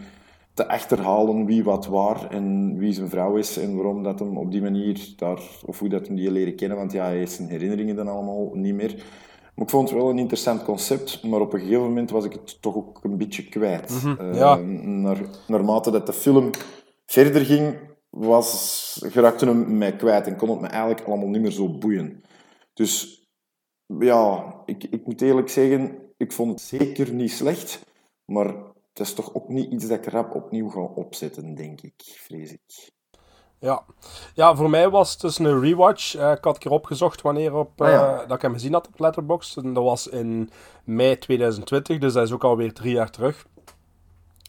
[0.54, 4.50] te achterhalen wie wat waar en wie zijn vrouw is en waarom dat hem op
[4.52, 7.48] die manier daar, of hoe dat hem die leren kennen, want ja, hij heeft zijn
[7.48, 8.94] herinneringen dan allemaal niet meer.
[9.54, 12.32] Maar ik vond het wel een interessant concept, maar op een gegeven moment was ik
[12.32, 13.92] het toch ook een beetje kwijt.
[14.18, 14.56] Eh, ja.
[15.04, 16.50] naar, naarmate dat de film
[17.06, 17.74] verder ging,
[18.10, 22.22] was, geraakte hem mij kwijt en kon het me eigenlijk allemaal niet meer zo boeien.
[22.74, 23.25] Dus
[23.99, 27.81] ja, ik, ik moet eerlijk zeggen, ik vond het zeker niet slecht,
[28.25, 28.46] maar
[28.94, 32.53] het is toch ook niet iets dat ik rap opnieuw ga opzetten, denk ik, vrees
[32.53, 32.94] ik.
[33.59, 33.83] Ja.
[34.35, 36.16] ja, voor mij was het dus een rewatch.
[36.16, 38.12] Eh, ik had een keer opgezocht wanneer op, Ah, ja.
[38.12, 39.57] eh, dat ik hem gezien had op Letterboxd.
[39.57, 40.51] En dat was in
[40.85, 43.46] mei 2020, dus dat is ook alweer drie jaar terug.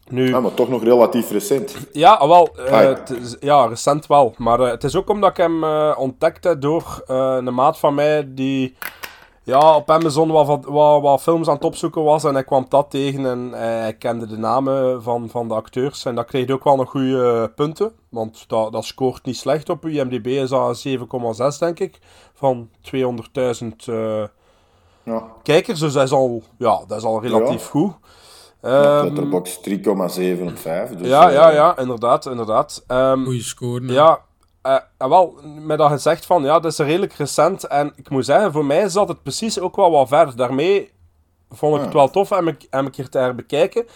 [0.10, 1.76] Nu, Ah, maar toch nog relatief recent.
[1.94, 2.50] Ja, wel.
[2.58, 2.88] eh, Ah, ja.
[2.90, 4.34] het is- ja, recent wel.
[4.38, 8.34] Maar het is ook omdat ik hem eh, ontdekte door eh, een maat van mij
[8.34, 8.76] die
[9.48, 12.24] ja, op Amazon wat, wat, wat, wat films aan het opzoeken was.
[12.24, 16.06] En hij kwam dat tegen en eh, hij kende de namen van, van de acteurs.
[16.06, 17.92] En dat kreeg ook wel nog goede punten.
[18.10, 20.26] Want dat, dat scoort niet slecht op IMDb.
[20.28, 20.98] Is dat 7,6
[21.60, 22.00] denk ik.
[22.34, 22.92] Van 200.000
[23.86, 24.24] eh,
[25.04, 25.80] Ja, kijkers.
[25.80, 27.70] Dus dat is al, ja, dat is al relatief Ja.
[27.70, 27.92] goed.
[28.62, 30.90] Ehm, Letterboxd 3,7 op 5.
[30.96, 32.26] Dus, ja, eh, ja, ja, inderdaad.
[32.26, 32.84] inderdaad.
[32.88, 33.80] Ehm, Goeie score.
[33.80, 33.94] nou.
[33.94, 34.20] Ja,
[34.98, 37.64] en wel, met dat gezegd van, ja, dat is redelijk recent.
[37.64, 40.36] En ik moet zeggen, voor mij zat het precies ook wel wat ver.
[40.36, 40.92] Daarmee
[41.50, 43.88] vond ik het wel tof en ik, en ik hier te herbekijken.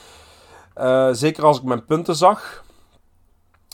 [0.73, 2.63] Eh, zeker als ik mijn punten zag,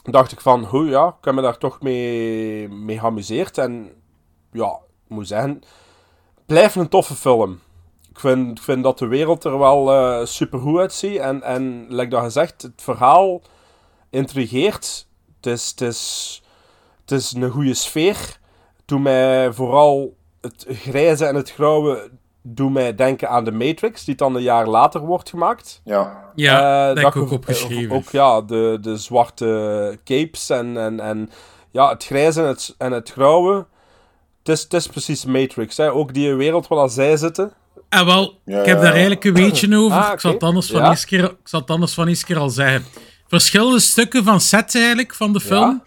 [0.04, 3.58] dacht ik van, hoe ja, ik heb me daar toch mee, mee geamuseerd.
[3.58, 3.92] En
[4.52, 5.62] ja, ik moet zeggen,
[6.46, 7.60] blijft een toffe film.
[8.10, 11.18] Ik vind, ik vind dat de wereld er wel eh super goed uitziet.
[11.18, 13.42] En, en, like dat gezegd, het verhaal
[14.10, 15.08] intrigeert.
[15.36, 16.44] Het is, het is,
[17.10, 18.38] het is een goede sfeer.
[18.86, 22.10] Doe mij vooral het grijze en het grauwe
[22.41, 25.82] doe mij denken aan de Matrix, die dan een jaar later wordt gemaakt.
[25.84, 27.96] Ja, Ja, dat heb ik ook ge- opgeschreven.
[27.96, 31.30] Ook ja, de, de zwarte capes en, en, en
[31.72, 33.65] ja, het grijze en het, en het grauwe.
[34.39, 35.78] Het is, het is precies Matrix.
[35.78, 35.91] Hè.
[35.91, 37.52] Ook die wereld waar zij zitten.
[37.89, 38.91] En wel, Ja, ik heb ja, daar ja.
[38.91, 39.98] eigenlijk een weetje over.
[39.98, 40.96] Ah, Ik zal het anders van Ja.
[41.06, 42.86] keer, ik zal het anders van eerst keer al zeggen.
[43.28, 45.84] Verschillende stukken van sets eigenlijk van de film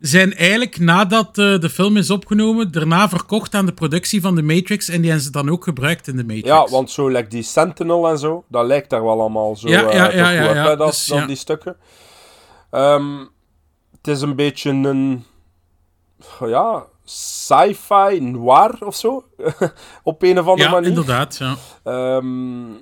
[0.00, 4.42] zijn eigenlijk nadat eh, de film is opgenomen, daarna verkocht aan de productie van de
[4.42, 6.46] Matrix en die hebben ze dan ook gebruikt in de Matrix.
[6.48, 9.82] Ja, want zo lijkt die Sentinel en zo, dat lijkt daar wel allemaal zo Ja,
[9.88, 10.68] eh, ja, ja, ja, op, ja.
[10.68, 11.76] hè, dat, Dus, dan die stukken.
[12.70, 13.18] Ehm,
[13.96, 15.24] het is een beetje een
[16.46, 19.24] ja, sci-fi noir of zo.
[20.02, 20.88] op een of andere ja manier.
[20.88, 21.36] inderdaad.
[21.36, 21.56] Ja.
[21.84, 22.72] Ehm,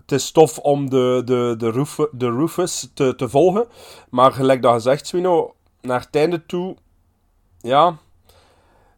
[0.00, 3.66] het is tof om de, de, de, Ruf- de Rufus te, te volgen.
[4.10, 6.76] Maar gelijk dat gezegd, Swino, naar het einde toe...
[7.60, 7.96] Ja...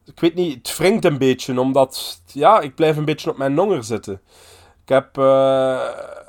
[0.04, 2.20] Ik weet niet, het wringt een beetje, omdat...
[2.26, 4.20] Ja, ik blijf een beetje op mijn nonger zitten.
[4.82, 5.88] Ik heb, eh,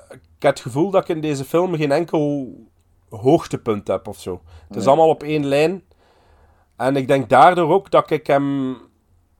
[0.10, 2.54] ik heb het gevoel dat ik in deze film geen enkel
[3.10, 4.42] hoogtepunt heb of zo.
[4.68, 5.84] Het is allemaal op één lijn.
[6.76, 8.78] En ik denk daardoor ook dat ik hem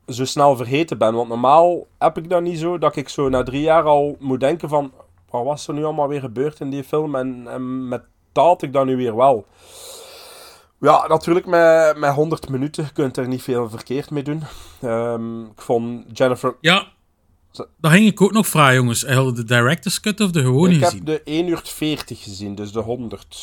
[0.08, 1.14] zo snel vergeten ben.
[1.14, 4.40] Want normaal heb ik dat niet zo, dat ik zo na drie jaar al moet
[4.40, 4.92] denken van...
[5.30, 7.16] Wat was er nu allemaal weer gebeurd in die film?
[7.16, 8.02] En, en met
[8.34, 9.46] had ik dat nu weer wel.
[10.84, 12.84] Ja, natuurlijk met, met 100 minuten.
[12.84, 14.44] Je kunt er niet veel verkeerd mee doen.
[14.82, 16.56] Ehm, ik vond Jennifer...
[16.62, 16.88] Ja,
[17.52, 19.06] dat ging ik ook nog vragen, jongens.
[19.06, 20.98] Hadden de director's cut of de gewone ik gezien?
[20.98, 23.36] heb de 1 uur 40 gezien, dus de 100.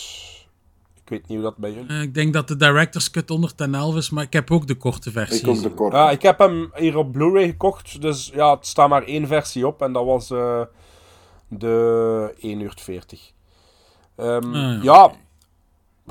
[1.02, 1.88] Ik weet niet hoe dat bij jullie...
[1.88, 5.10] Eh, ik denk dat de director's cut 111 is, maar ik heb ook de korte
[5.10, 5.40] versie.
[5.40, 5.96] Ik ook de.
[5.96, 9.66] Ja, ik heb hem hier op Blu-ray gekocht, dus ja, het staat maar één versie
[9.66, 10.60] op en dat was eh,
[11.48, 13.32] de 1 uur 40.
[14.16, 14.78] Ehm, Ah, ja.
[14.82, 15.12] ja,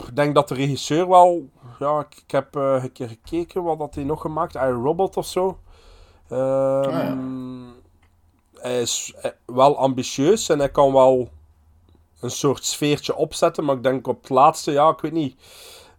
[0.07, 1.49] ik denk dat de regisseur wel...
[1.79, 5.17] Ja, ik, ik heb eh, een keer gekeken wat had hij nog gemaakt, I, Robot
[5.17, 5.59] of zo.
[6.29, 7.67] Ehm,
[8.53, 11.29] Hij is eh, wel ambitieus en hij kan wel
[12.19, 15.35] een soort sfeertje opzetten, maar ik denk op het laatste, ja, ik weet niet,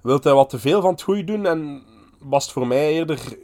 [0.00, 1.82] wilt hij wat te veel van het goede doen en
[2.18, 3.38] was het voor mij eerder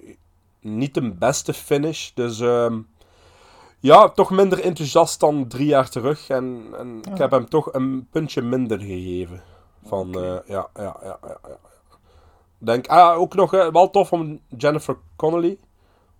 [0.60, 2.10] niet de beste finish.
[2.14, 2.80] Dus ehm,
[3.80, 6.28] ja, toch minder enthousiast dan drie jaar terug.
[6.28, 9.42] En, en ik heb hem toch een puntje minder gegeven.
[9.86, 11.56] Van, eh, ja, ja, ja, ja, ja.
[12.58, 15.58] Denk, ah, ook nog eh, wel tof om Jennifer Connelly.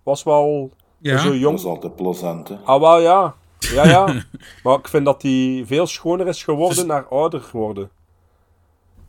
[0.03, 1.17] Was wel Ja.
[1.17, 1.57] zo Dat jong.
[1.57, 2.55] is altijd plezant, hè.
[2.63, 3.35] Ah, wel ja.
[3.59, 4.05] Ja, ja.
[4.63, 7.89] maar ik vind dat hij veel schoner is geworden naar ouder geworden.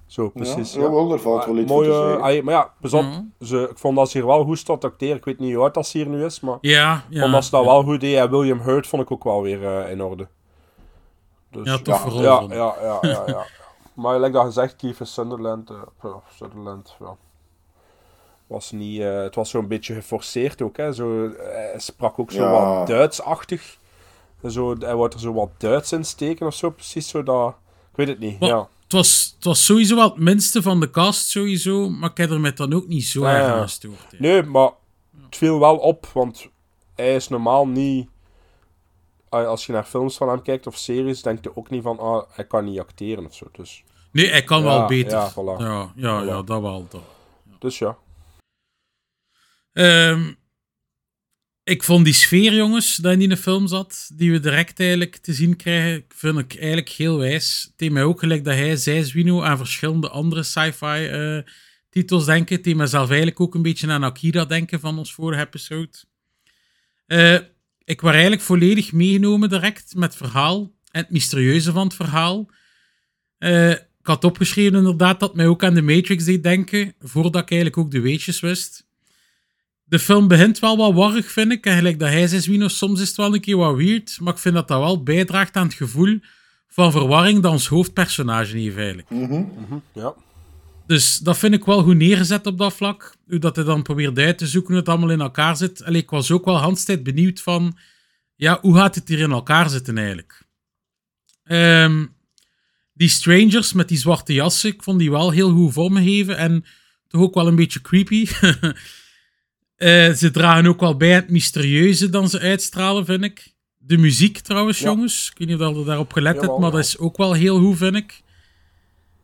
[0.07, 0.73] Zo, precies.
[0.75, 3.21] Ja, daar valt wel iets mooie, Maar ja, pas op, Mhm.
[3.41, 5.17] ze, ik vond dat ze hier wel goed stond acteren.
[5.17, 7.21] Ik weet niet hoe oud dat ze hier nu is, maar Ja, ik ja.
[7.21, 7.67] vond dat ze dat ja.
[7.71, 8.17] wel goed deed.
[8.17, 10.29] En William Hurt vond ik ook wel weer eh, in orde.
[11.51, 13.45] Dus, Ja, toch vooral ja, ja, ja, ja, ja.
[13.99, 15.71] maar like dat gezegd, Kiefer Sunderland,
[16.03, 17.17] ja, Sutherland, ja.
[18.47, 20.93] Was niet, eh, het was zo'n beetje geforceerd ook, hè.
[20.93, 22.51] Zo, eh, hij sprak ook zo Ja.
[22.77, 23.79] wat Duitsachtig.
[24.49, 27.55] Zo, hij wordt er zo wat Duits in steken of zo, precies zo dat...
[27.91, 28.69] Ik weet het niet, Maar ja.
[28.83, 31.89] het, was, het was sowieso wel het minste van de cast, sowieso.
[31.89, 34.19] Maar ik heb er met dan ook niet zo erg aan gestoord.
[34.19, 34.71] Nee, maar
[35.25, 36.49] het viel wel op, want
[36.95, 38.09] hij is normaal niet...
[39.29, 42.23] Als je naar films van hem kijkt of series, denk je ook niet van, ah,
[42.31, 43.47] hij kan niet acteren of zo.
[43.53, 43.85] Dus,
[44.23, 45.11] Nee, hij kan Ja, wel beter.
[45.13, 45.61] ja, voilà.
[45.63, 46.45] ja, ja, ja, Voilà.
[46.47, 46.87] dat wel.
[46.91, 47.03] Dat.
[47.59, 47.97] dus ja.
[49.73, 50.33] Ehm,
[51.65, 55.33] ik vond die sfeer, jongens, dat in die film zat, die we direct eigenlijk te
[55.33, 57.63] zien krijgen, vind ik eigenlijk heel wijs.
[57.69, 61.39] Het deed mij ook gelijk dat hij zei, Zwino, aan verschillende andere sci-fi eh,
[61.91, 62.55] titels denken.
[62.55, 65.91] Het deed mijzelf eigenlijk ook een beetje aan Akira denken van ons vorige episode.
[67.07, 67.39] Eh,
[67.85, 72.51] ik was eigenlijk volledig meegenomen direct met het verhaal en het mysterieuze van het verhaal.
[73.39, 77.81] Ik had opgeschreven inderdaad dat mij ook aan de Matrix deed denken, voordat ik eigenlijk
[77.81, 78.87] ook de weetjes wist.
[79.85, 81.67] De film begint wel wat warrig, vind ik.
[81.67, 84.19] En gelijk dat hij zei, Zwino, soms is het wel een keer wat weird.
[84.21, 86.19] Maar ik vind dat dat wel bijdraagt aan het gevoel
[86.69, 89.09] van verwarring dat ons hoofdpersonage heeft eigenlijk.
[89.93, 90.15] ja.
[90.87, 93.17] Dus dat vind ik wel goed neergezet op dat vlak.
[93.29, 95.85] Hoe dat hij dan probeert uit te zoeken hoe het allemaal in elkaar zit.
[95.85, 97.77] Allee, ik was ook wel handstijd benieuwd van...
[98.35, 100.43] Ja, hoe gaat het hier in elkaar zitten eigenlijk?
[101.45, 102.07] Ehm,
[102.99, 106.37] die strangers met die zwarte jassen, ik vond die wel heel goed vormgegeven.
[106.37, 106.65] En
[107.09, 108.27] toch ook wel een beetje creepy.
[109.79, 113.55] Eh, ze dragen ook wel bij het mysterieuze dan ze uitstralen, vind ik.
[113.77, 114.85] De muziek trouwens, Ja.
[114.85, 115.31] jongens.
[115.33, 116.77] Ik weet niet of je daarop gelet hebt, maar ja.
[116.77, 118.21] dat is ook wel heel goed, vind ik.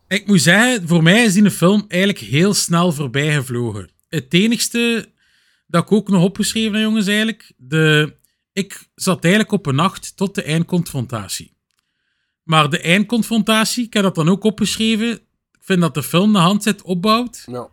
[0.09, 3.91] Ik moet zeggen, voor mij is die film eigenlijk heel snel voorbij gevlogen.
[4.09, 5.13] Het enigste
[5.67, 7.53] dat ik ook nog opgeschreven heb, jongens, eigenlijk.
[7.57, 8.15] De,
[8.53, 11.54] ik zat eigenlijk op een nacht tot de eindconfrontatie.
[12.45, 15.11] Maar de eindconfrontatie, ik heb dat dan ook opgeschreven.
[15.13, 17.43] Ik vind dat de film de handset opbouwt.
[17.51, 17.69] ja.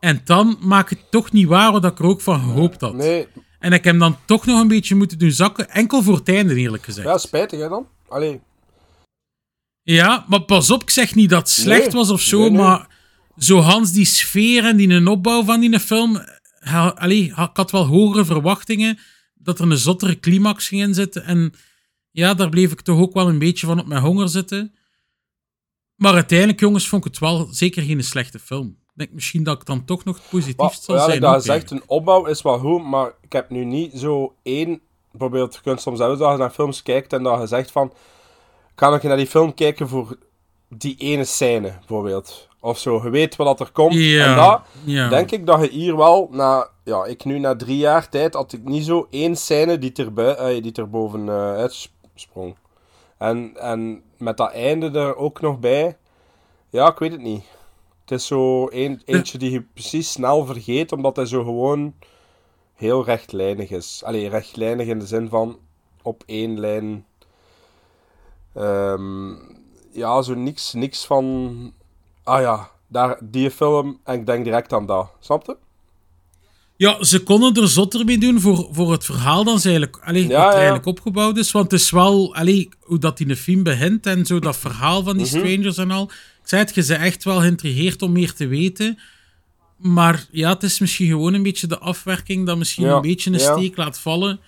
[0.00, 2.94] En dan maak ik het toch niet waar wat ik er ook van gehoopt had.
[2.94, 3.26] Nee,
[3.58, 5.70] En ik heb hem dan toch nog een beetje moeten doen zakken.
[5.70, 7.06] Enkel voor het einde, eerlijk gezegd.
[7.06, 7.86] ja, Ja, spijtig hè dan.
[8.08, 8.40] Allee,
[10.28, 11.90] maar pas op, ik zeg niet dat het slecht Nee.
[11.94, 12.38] was of zo.
[12.40, 12.50] Nee.
[12.50, 12.88] Maar
[13.38, 16.20] zo Hans, die sfeer en die een opbouw van die film.
[16.60, 18.98] ha- allee, ik had wel hogere verwachtingen.
[19.34, 21.24] Dat er een zottere climax ging in zitten.
[21.24, 21.52] En
[22.10, 24.74] ja, daar bleef ik toch ook wel een beetje van op mijn honger zitten.
[25.94, 28.66] Maar uiteindelijk, jongens, vond ik het wel zeker geen slechte film.
[28.66, 31.20] Ik denk misschien dat ik dan toch nog het positiefst zal ja, zijn.
[31.20, 34.34] dat ook je zegt, een opbouw is wel goed, maar ik heb nu niet zo
[34.42, 34.80] één...
[35.10, 37.92] Bijvoorbeeld, je kunt soms zelfs dat je naar films kijkt en dat je zegt van...
[38.74, 40.18] Kan ik naar die film kijken voor
[40.68, 42.48] die ene scène, bijvoorbeeld?
[42.60, 43.94] Of zo, je weet wat dat er komt.
[43.94, 45.08] Ja, En dat, ja.
[45.08, 48.52] denk ik dat je hier wel, na, ja, ik nu na drie jaar tijd, had
[48.52, 51.28] ik niet zo één scène die er, bui- eh, die er boven
[52.20, 52.56] uitsprong.
[53.16, 55.96] En, en met dat einde er ook nog bij,
[56.68, 57.44] ja, ik weet het niet.
[58.00, 61.94] Het is zo een, eentje die je precies snel vergeet, omdat hij zo gewoon
[62.74, 64.02] heel rechtlijnig is.
[64.04, 65.58] Allee, rechtlijnig in de zin van
[66.02, 67.06] op één lijn.
[68.54, 69.34] Ehm,
[69.92, 71.72] ja, zo niks, niks van
[72.22, 75.10] Ah ja, daar, die film, en ik denk direct aan dat.
[75.18, 75.56] Snap je?
[76.80, 80.22] Ja, ze konden er zotter mee doen voor, voor het verhaal dan ze eigenlijk, allee,
[80.28, 80.52] Ja, wat ja.
[80.54, 81.50] eigenlijk opgebouwd is.
[81.52, 85.02] Want het is wel, allee, hoe dat in de film begint en zo dat verhaal
[85.02, 85.36] van die Mhm.
[85.38, 86.02] strangers en al.
[86.04, 88.98] Ik zei het, je bent echt wel geïntrigeerd om meer te weten.
[89.76, 93.32] Maar ja, het is misschien gewoon een beetje de afwerking dat misschien Ja, een beetje
[93.32, 94.40] een steek laat vallen.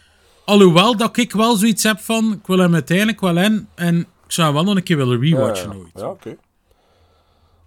[0.44, 4.06] Alhoewel dat ik wel zoiets heb van, ik wil hem uiteindelijk wel in en ik
[4.26, 5.90] zou hem wel nog een keer willen rewatchen ooit.
[5.94, 6.36] Ja, oké.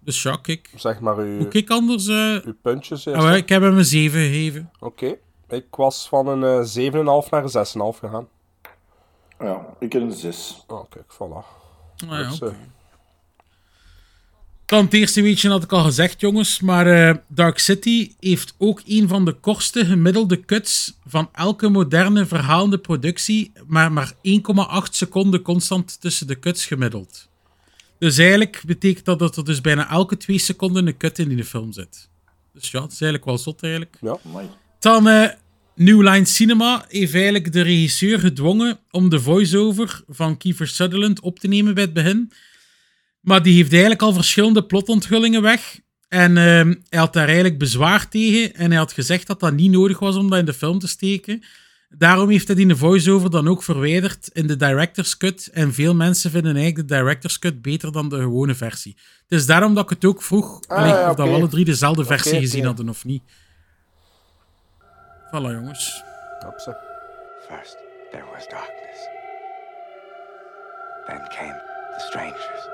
[0.06, 0.70] Dus ja, kijk.
[0.76, 2.08] Zeg maar uw, ik anders...
[2.08, 3.22] eh, uw puntjes eerst.
[3.22, 4.72] ah, ik heb hem een 7 gegeven.
[4.80, 5.16] Oké.
[5.50, 8.28] Ik was van een eh 7,5 naar een 6,5 gegaan.
[9.40, 10.64] Ja, ik heb een 6.
[10.68, 11.46] Oh, kijk, voilà.
[12.08, 12.46] Ah, ja, oké.
[12.46, 12.54] eh,
[14.66, 16.60] Dan het eerste weetje had ik al gezegd, jongens.
[16.60, 22.26] Maar eh, Dark City heeft ook een van de kortste gemiddelde cuts van elke moderne
[22.26, 23.52] verhalende productie.
[23.68, 24.18] Maar maar 1,8
[24.92, 27.28] seconden constant tussen de cuts gemiddeld.
[28.00, 31.44] Dus eigenlijk betekent dat dat er dus bijna elke twee seconden een cut in die
[31.44, 32.10] film zit.
[32.54, 33.98] Dus ja, het is eigenlijk wel zot eigenlijk.
[34.02, 34.18] ja.
[34.80, 35.30] Dan eh,
[35.76, 41.40] New Line Cinema heeft eigenlijk de regisseur gedwongen om de voice-over van Kiefer Sutherland op
[41.40, 42.32] te nemen bij het begin.
[43.22, 45.80] Maar die heeft eigenlijk al verschillende plotonthullingen weg.
[46.08, 48.54] En ehm, hij had daar eigenlijk bezwaar tegen.
[48.54, 50.88] En hij had gezegd dat dat niet nodig was om dat in de film te
[50.88, 51.44] steken.
[51.90, 55.50] Daarom heeft hij die de voice-over dan ook verwijderd in de director's cut.
[55.54, 58.96] En veel mensen vinden eigenlijk de director's cut beter dan de gewone versie.
[59.28, 60.60] Het is daarom dat ik het ook vroeg.
[60.68, 63.24] Ah, ja, of dat we alle drie dezelfde versie gezien hadden of niet.
[65.28, 66.04] Voilà, jongens.
[66.40, 66.78] Hopsa.
[67.48, 67.78] First,
[68.12, 69.00] there was darkness.
[71.08, 71.62] Then came
[71.98, 72.65] the strangers.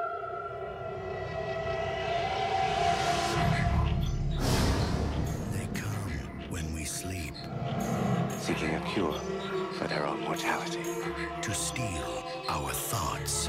[8.42, 9.14] Seeking a cure
[9.78, 10.84] for their own mortality.
[11.42, 13.48] to steal our thoughts,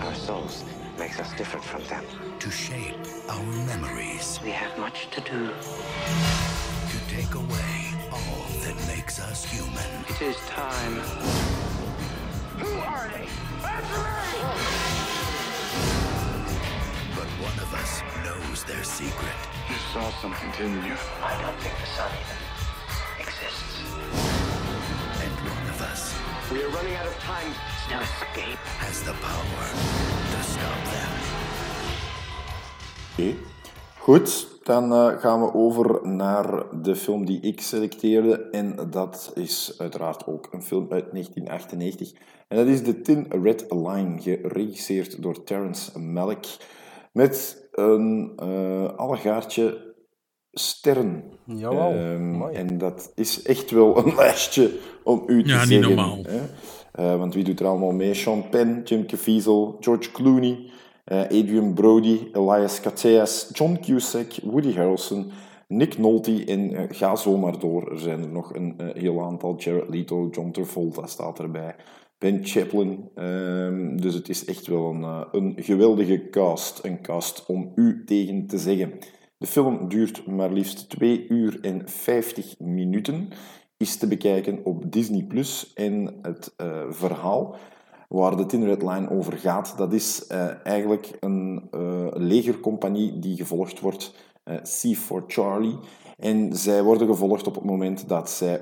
[0.00, 0.64] Our souls
[0.98, 2.04] makes us different from them.
[2.40, 2.96] to shape
[3.28, 5.54] our memories, We have much to do.
[6.92, 7.74] to take away
[8.10, 9.90] all that makes us human.
[10.08, 10.96] It is time.
[12.58, 13.26] Who are they?
[17.16, 19.36] But one of us knows their secret.
[19.70, 20.96] You saw something, didn't you?
[21.22, 22.41] I don't think the sun even
[26.52, 27.50] We are running out of time.
[27.90, 28.58] No escape.
[28.78, 29.64] has the power
[30.32, 31.12] to stop them.
[33.12, 33.36] Oké.
[33.98, 38.48] Goed, dan eh, gaan we over naar de film die ik selecteerde.
[38.50, 42.12] En dat is uiteraard ook een film uit 1998.
[42.48, 46.56] En dat is The Tin Red Line, geregisseerd door Terrence Malick.
[47.12, 49.91] Met een eh allegaartje
[50.52, 51.22] sterren.
[51.44, 51.90] Jawel.
[51.92, 54.70] Ehm, en dat is echt wel een lijstje
[55.04, 55.88] om u te Ja, niet zeggen.
[55.96, 56.18] normaal.
[56.22, 56.40] Hè?
[56.92, 58.14] Eh, want wie doet er allemaal mee?
[58.14, 60.70] Sean Penn, Jim Caviezel, George Clooney,
[61.04, 65.30] eh, Adrian Brody, Elias Koteas, John Cusack, Woody Harrelson,
[65.68, 67.90] Nick Nolte en eh, ga zo maar door.
[67.92, 69.54] Er zijn er nog een heel aantal.
[69.56, 71.74] Jared Leto, John Travolta staat erbij.
[72.18, 73.10] Ben Chaplin.
[73.14, 76.84] Ehm, dus het is echt wel een, een geweldige cast.
[76.84, 78.92] Een cast om u tegen te zeggen.
[79.42, 83.28] De film duurt maar liefst 2 uur en 50 minuten.
[83.76, 85.22] Is te bekijken op Disney+.
[85.22, 87.56] Plus En het eh, verhaal
[88.08, 93.36] waar de Tin Red Line over gaat, dat is eh, eigenlijk een eh, legercompagnie die
[93.36, 94.14] gevolgd wordt,
[94.62, 95.78] C for Charlie.
[96.18, 98.60] En zij worden gevolgd op het moment dat zij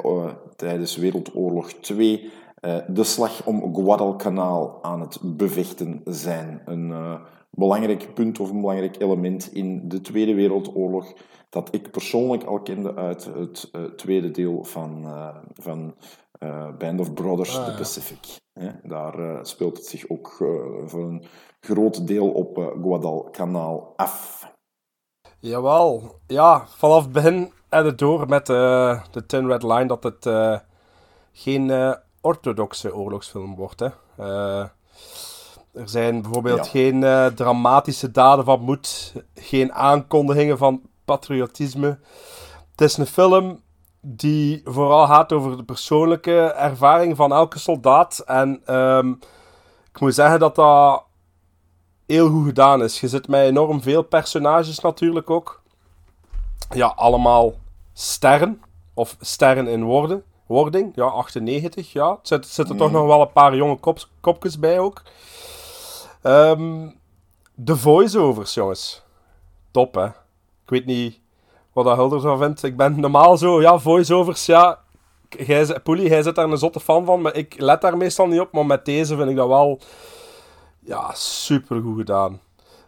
[0.56, 6.62] tijdens Wereldoorlog 2 eh, de slag om Guadalcanal aan het bevechten zijn.
[6.64, 7.18] Een
[7.50, 11.12] belangrijk punt of een belangrijk element in de Tweede Wereldoorlog
[11.50, 15.94] dat ik persoonlijk al kende uit het eh, tweede deel van, eh, van
[16.38, 18.38] eh, Band of Brothers, The Pacific.
[18.82, 20.28] Daar speelt het zich ook
[20.86, 21.24] voor een
[21.60, 24.46] groot deel op Guadalcanal af.
[25.38, 26.02] Jawel.
[26.26, 30.28] Ja, vanaf het begin en het door met de Tin Red Line dat het
[31.32, 33.80] geen orthodoxe oorlogsfilm wordt.
[33.80, 33.88] Hè.
[35.74, 36.70] Er zijn bijvoorbeeld Ja.
[36.70, 41.98] geen eh, dramatische daden van moed, geen aankondigingen van patriotisme.
[42.70, 43.60] Het is een film
[44.00, 48.18] die vooral gaat over de persoonlijke ervaring van elke soldaat.
[48.18, 49.10] En ehm,
[49.92, 51.04] ik moet zeggen dat dat
[52.06, 53.00] heel goed gedaan is.
[53.00, 55.62] Je zit met enorm veel personages natuurlijk ook.
[56.74, 57.52] Ja, allemaal
[57.92, 58.62] sterren.
[58.94, 60.22] Of sterren in woorden.
[60.46, 60.92] wording.
[60.94, 61.92] Ja, 98.
[61.92, 65.02] Ja, het zit, zitten toch nog wel een paar jonge kop, kopjes bij ook.
[66.22, 66.88] Ehm,
[67.54, 69.02] de voice-overs, jongens.
[69.70, 70.04] Top, hè.
[70.04, 71.18] Ik weet niet
[71.72, 72.62] wat dat Hulder van vindt.
[72.62, 74.78] Ik ben normaal zo, ja, voice-overs, ja.
[75.82, 78.52] Poelie, jij zit daar een zotte fan van, maar ik let daar meestal niet op.
[78.52, 79.80] Maar met deze vind ik dat wel
[80.80, 82.40] ja, super goed gedaan.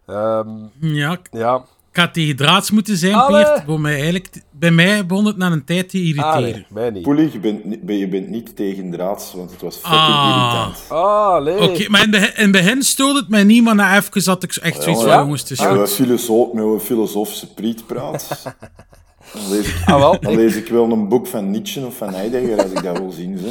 [0.06, 0.48] Ehm,
[0.80, 1.64] Ja, ja.
[1.92, 3.44] Ik had tegen draads moeten zijn, Allee.
[3.44, 3.66] Peert.
[3.66, 6.42] Bij mij, eigenlijk, bij mij begon het na een tijd te irriteren.
[6.42, 7.02] nee, mij niet.
[7.02, 10.26] Poelie, je bent, ni- je bent niet tegen draads, want het was fucking Ah.
[10.36, 10.84] irritant.
[10.88, 11.70] Ah.
[11.70, 14.54] Oké, maar in, de, in begin stoorde het mij niet, maar na even had ik
[14.54, 15.18] echt zoiets van, Ja?
[15.18, 15.78] jongens, het is Met goed.
[15.80, 18.28] een filosoof, met een filosofische priet praat.
[19.32, 20.20] Dan lees, ik, Ah, wel.
[20.20, 23.10] dan lees ik wel een boek van Nietzsche of van Heidegger als ik dat wil
[23.10, 23.38] zien.
[23.38, 23.44] Ze.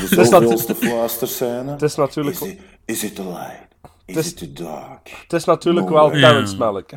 [0.16, 1.70] De zoveelste fluisterscène.
[1.70, 3.68] Het is natuurlijk, Is it, is it the light?
[4.06, 5.10] Is is- it dark?
[5.22, 6.10] het is natuurlijk No wel.
[6.10, 6.92] Terrence Malick.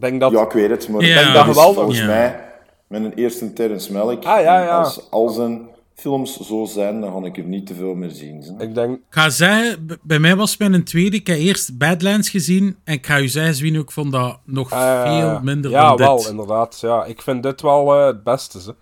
[0.00, 0.06] Hè.
[0.06, 0.32] Ik denk dat...
[0.32, 1.08] Ja, ik weet het, maar Ja.
[1.08, 1.74] ik denk Dat dat geweldig.
[1.74, 2.06] volgens Ja.
[2.06, 2.40] mij
[2.86, 4.24] met een eerste Terrence Malick.
[4.24, 4.78] Ah, ja, ja.
[4.78, 5.60] Als al zijn
[5.94, 8.54] films zo zijn, dan ga ik er niet te veel meer zien.
[8.58, 8.94] Ik denk...
[8.96, 11.16] Ik ga zeggen, bij mij was mijn tweede.
[11.16, 12.76] Ik heb eerst Badlands gezien.
[12.84, 15.96] En ik ga u zeggen, Zwien, ik vond dat nog eh, veel minder ja, dan
[15.96, 16.06] dit.
[16.06, 16.78] wel, inderdaad.
[16.80, 18.60] Ja, ik vind dit wel eh, het beste.
[18.60, 18.74] Ze.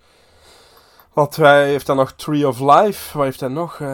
[1.12, 3.16] Want hij heeft dan nog Tree of Life.
[3.16, 3.80] Wat heeft hij nog?
[3.80, 3.88] Eh,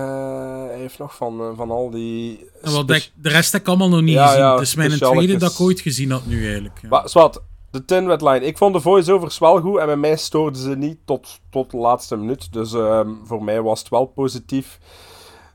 [0.66, 2.50] hij heeft nog van, eh, van al die...
[2.62, 4.40] En wat ik, de rest heb ik allemaal nog niet Ja, gezien.
[4.40, 6.78] ja, het is mijn tweede dat ik ooit gezien had nu eigenlijk.
[6.82, 6.88] Ja.
[6.88, 7.38] Maar, zwart,
[7.70, 8.40] de Tin Red Line.
[8.40, 11.76] Ik vond de voice-overs wel goed en bij mij stoorden ze niet tot, tot de
[11.76, 12.52] laatste minuut.
[12.52, 14.78] Dus ehm, voor mij was het wel positief.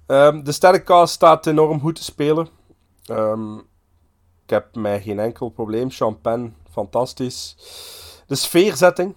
[0.08, 2.48] Ehm, de sterrencast staat enorm goed te spelen.
[3.06, 3.56] Ehm,
[4.44, 5.92] ik heb mij geen enkel probleem.
[5.92, 7.56] Champagne, fantastisch.
[8.28, 9.16] De sfeerzetting.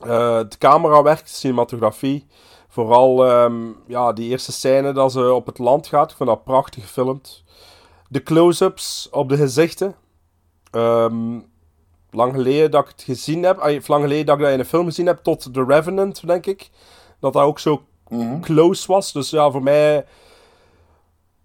[0.00, 2.26] Eh het camerawerk, de cinematografie.
[2.68, 6.10] Vooral ehm, ja, die eerste scène dat ze op het land gaat.
[6.10, 7.44] Ik vind dat prachtig gefilmd.
[8.08, 9.94] De close-ups op de gezichten.
[10.70, 11.38] Ehm,
[12.10, 13.58] lang geleden dat ik het gezien heb.
[13.58, 15.18] ay, lang geleden dat ik dat in een film gezien heb.
[15.22, 16.70] Tot The Revenant, denk ik.
[17.20, 17.82] Dat dat ook zo
[18.40, 19.12] close was.
[19.12, 20.06] Dus ja, voor mij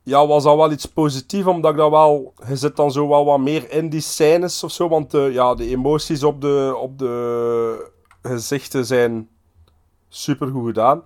[0.03, 1.47] ja, was dat wel iets positiefs.
[1.47, 2.33] Omdat ik dat wel...
[2.47, 4.89] Je zit dan zo wel wat meer in die scènes of zo.
[4.89, 7.91] Want eh, ja, de emoties op de, op de
[8.23, 9.29] gezichten zijn
[10.09, 11.03] super goed gedaan.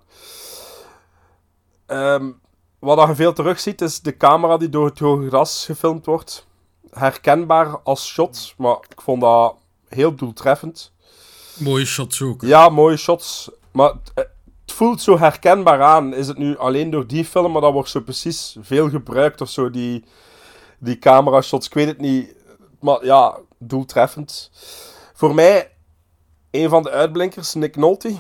[1.86, 2.32] Ehm,
[2.80, 6.48] wat je veel terugziet is de camera die door het hoge gras gefilmd wordt.
[6.90, 9.56] Herkenbaar als shot, maar ik vond dat
[9.88, 10.92] heel doeltreffend.
[11.58, 12.42] Mooie shots ook.
[12.42, 13.52] Ja, mooie shots.
[13.72, 16.14] Maar het, het voelt zo herkenbaar aan.
[16.14, 19.50] Is het nu alleen door die film, maar dat wordt zo precies veel gebruikt of
[19.50, 20.04] zo, die,
[20.80, 21.68] die camera shots.
[21.68, 22.36] Ik weet het niet.
[22.80, 24.52] Maar ja, doeltreffend.
[25.14, 25.72] Voor mij,
[26.52, 28.16] een van de uitblinkers, Nick Nolte.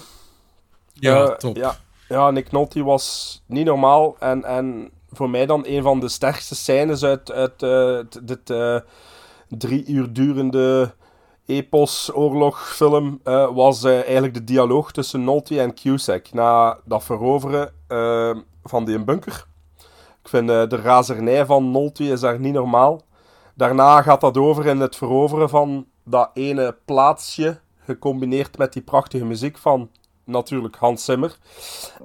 [0.93, 1.55] Ja, Eh, top.
[1.55, 1.75] Ja,
[2.09, 4.15] ja, Nick Nolte was niet normaal.
[4.19, 8.79] En, en voor mij dan een van de sterkste scènes uit, uit eh, dit eh,
[9.49, 10.93] drie uur durende
[11.45, 17.71] epos-oorlogfilm eh, was eh, eigenlijk de dialoog tussen Nolte en Cusack na dat veroveren
[18.63, 19.45] van die bunker.
[20.23, 23.01] Ik vind de razernij van Nolte is daar niet normaal.
[23.53, 29.25] Daarna gaat dat over in het veroveren van dat ene plaatsje, gecombineerd met die prachtige
[29.25, 29.89] muziek van
[30.23, 31.37] natuurlijk Hans Zimmer.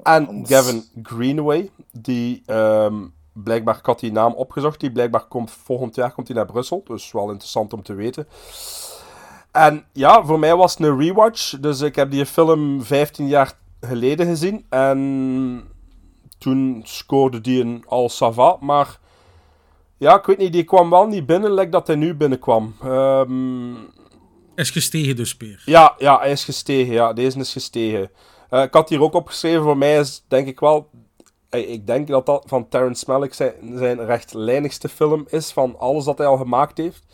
[0.02, 0.48] En Hans.
[0.48, 2.94] Gavin Greenaway, die ehm,
[3.32, 6.82] blijkbaar, ik had die naam opgezocht, die blijkbaar komt volgend jaar komt hij naar Brussel,
[6.84, 8.28] dus wel interessant om te weten.
[9.50, 13.52] En ja, voor mij was het een rewatch, dus ik heb die film 15 jaar
[13.80, 15.70] geleden gezien en
[16.38, 18.98] toen scoorde die een al sava, maar
[19.96, 22.74] ja, ik weet niet, die kwam wel niet binnen, lijkt dat hij nu binnenkwam.
[22.82, 23.74] Ehm
[24.54, 25.62] Is gestegen dus, Peer.
[25.64, 26.92] ja, ja, hij is gestegen.
[26.92, 28.10] Ja, deze is gestegen.
[28.50, 30.88] Eh, ik had hier ook opgeschreven, voor mij is denk ik wel...
[31.48, 36.04] eh, Ik denk dat dat van Terrence Malick zijn, zijn rechtlijnigste film is van alles
[36.04, 37.04] dat hij al gemaakt heeft.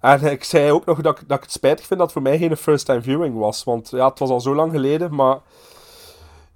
[0.00, 2.56] En ik zei ook nog dat, dat ik het spijtig vind dat voor mij geen
[2.56, 3.64] first-time viewing was.
[3.64, 5.38] Want ja, het was al zo lang geleden, maar...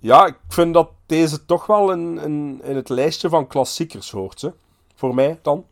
[0.01, 4.41] Ja, ik vind dat deze toch wel in, in, in het lijstje van klassiekers hoort.
[4.41, 4.49] Hè.
[4.95, 5.64] Voor mij dan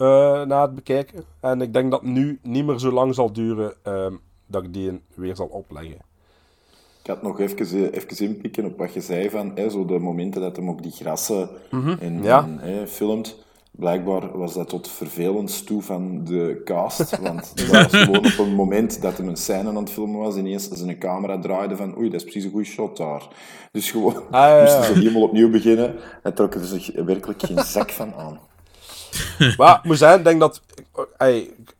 [0.00, 1.24] eh, na het bekijken.
[1.40, 4.14] En ik denk dat het nu niet meer zo lang zal duren ehm,
[4.46, 5.96] dat ik die een- weer zal opleggen.
[7.02, 9.98] Ik had nog even, eh, even inpikken op wat je zei van hè, zo de
[9.98, 11.48] momenten dat hem ook die grassen
[12.00, 12.42] en, ja.
[12.42, 13.36] en, hè, filmt.
[13.70, 17.18] Blijkbaar was dat tot vervelend toe van de cast.
[17.22, 20.36] Want dat was gewoon op een moment dat hij een scène aan het filmen was,
[20.36, 23.28] ineens zijn camera draaide van oei, dat is precies een goede shot daar.
[23.72, 24.60] Dus gewoon ja, ja.
[24.62, 28.38] moesten ze helemaal opnieuw beginnen en trokken ze zich werkelijk geen zak van aan.
[29.58, 30.62] Maar ik moet zeggen, ik denk dat...
[31.16, 31.76] ey, ik,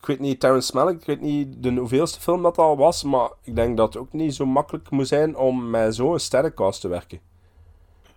[0.00, 3.28] ik weet niet, Terrence Malick, ik weet niet de hoeveelste film dat al was, maar
[3.42, 6.88] ik denk dat het ook niet zo makkelijk moet zijn om met zo'n sterrencast te
[6.88, 7.20] werken.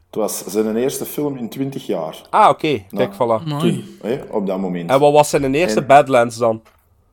[0.05, 2.21] Het was zijn eerste film in 20 jaar.
[2.29, 2.67] Ah, oké.
[2.67, 2.85] Nou.
[2.89, 3.47] Kijk, voilà.
[3.47, 3.97] Mooi.
[4.01, 4.89] Hè, op dat moment.
[4.89, 6.61] En wat was zijn eerste En- Badlands dan?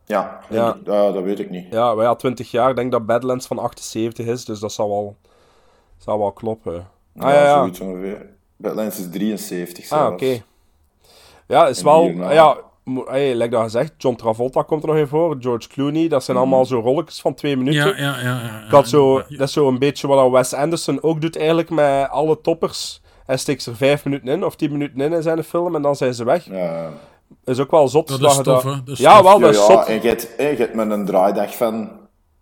[0.07, 0.75] Ja, Ja.
[0.75, 1.67] ik- ah, dat weet ik niet.
[1.71, 2.71] Ja, maar ja, 20 jaar.
[2.71, 5.17] Ik denk dat Badlands van 78 is, dus dat zal wel,
[5.99, 6.89] zal wel kloppen.
[7.17, 7.59] Ah, ja, ja.
[7.59, 8.27] zoiets ongeveer.
[8.57, 10.13] Badlands is 73 Ah, zelfs.
[10.13, 10.43] oké.
[11.51, 12.03] Ja, is En wel...
[12.03, 12.57] hierna- Ja,
[13.05, 16.37] hey, like dat gezegd, John Travolta komt er nog in voor, George Clooney, dat zijn
[16.37, 17.89] allemaal zo rolletjes van twee minuten.
[17.89, 18.65] Ja, ja, ja.
[18.71, 19.25] ja, zo, ja.
[19.37, 23.03] dat is zo een beetje wat Wes Anderson ook doet eigenlijk met alle toppers.
[23.27, 25.97] Hij steekt er vijf minuten in of tien minuten in in zijn film en dan
[25.97, 26.45] zijn ze weg.
[26.45, 26.89] Ja,
[27.45, 28.09] Is ook wel zot.
[28.09, 29.23] Dat is je tof, dat- is ja, tof.
[29.23, 29.87] wel, Ja, dat is ja, zot.
[29.87, 31.91] en je hebt, hè, je hebt met een draaidag van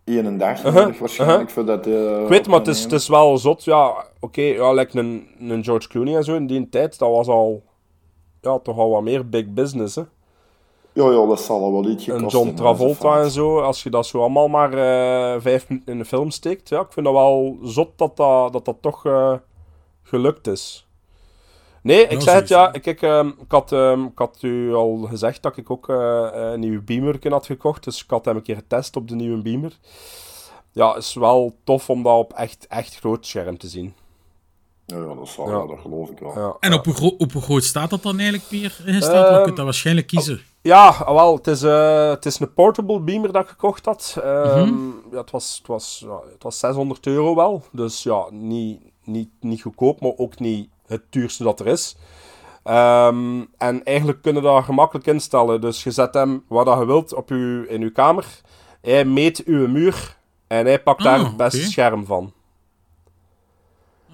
[0.04, 3.08] één dag Uh-huh, nodig waarschijnlijk voor dat eh, Ik weet, maar het is, het is
[3.08, 3.64] wel zot.
[3.64, 7.26] Ja, oké, ja, like een, een George Clooney en zo in die tijd, dat was
[7.28, 7.62] al
[8.40, 9.94] ja, toch al wat meer big business.
[9.94, 10.02] Hè?
[10.92, 14.06] Ja, ja, dat zal al wel iets En John Travolta en zo, als je dat
[14.06, 17.58] zo allemaal maar eh, vijf minuten in de film steekt, ja, ik vind dat wel
[17.62, 19.34] zot dat dat, dat, dat toch eh,
[20.02, 20.86] gelukt is.
[21.82, 24.74] Nee, ik Ja, zei het, ja, ik, ik, ehm, ik, had, ehm, ik had u
[24.74, 28.36] al gezegd dat ik ook eh, een nieuwe Beamer had gekocht, dus ik had hem
[28.36, 29.78] een keer getest op de nieuwe Beamer.
[30.72, 33.94] Ja, is wel tof om dat op echt, echt groot scherm te zien.
[34.96, 35.56] Ja, dat, zal, Ja.
[35.58, 35.66] ja.
[35.66, 36.32] dat geloof ik wel.
[36.38, 38.86] Ja, En op hoe, gro- op hoe groot staat dat dan eigenlijk ingesteld?
[39.12, 40.40] Want je Ehm, kunt dat waarschijnlijk kiezen.
[40.62, 44.16] Ja, ah, wel, het is, eh, het is een portable beamer dat ik gekocht had.
[44.22, 44.74] Ehm, Mhm.
[45.12, 47.62] ja, het, was, het, was, ja, het was 600 euro wel.
[47.72, 51.96] Dus ja, niet, niet, niet goedkoop, maar ook niet het duurste dat er is.
[52.62, 55.60] Ehm, en eigenlijk kunnen we dat gemakkelijk instellen.
[55.60, 58.24] Dus je zet hem wat dat je wilt op uw, in uw kamer.
[58.80, 60.16] Hij meet uw muur
[60.46, 62.32] en hij pakt daar Ah, het beste scherm van.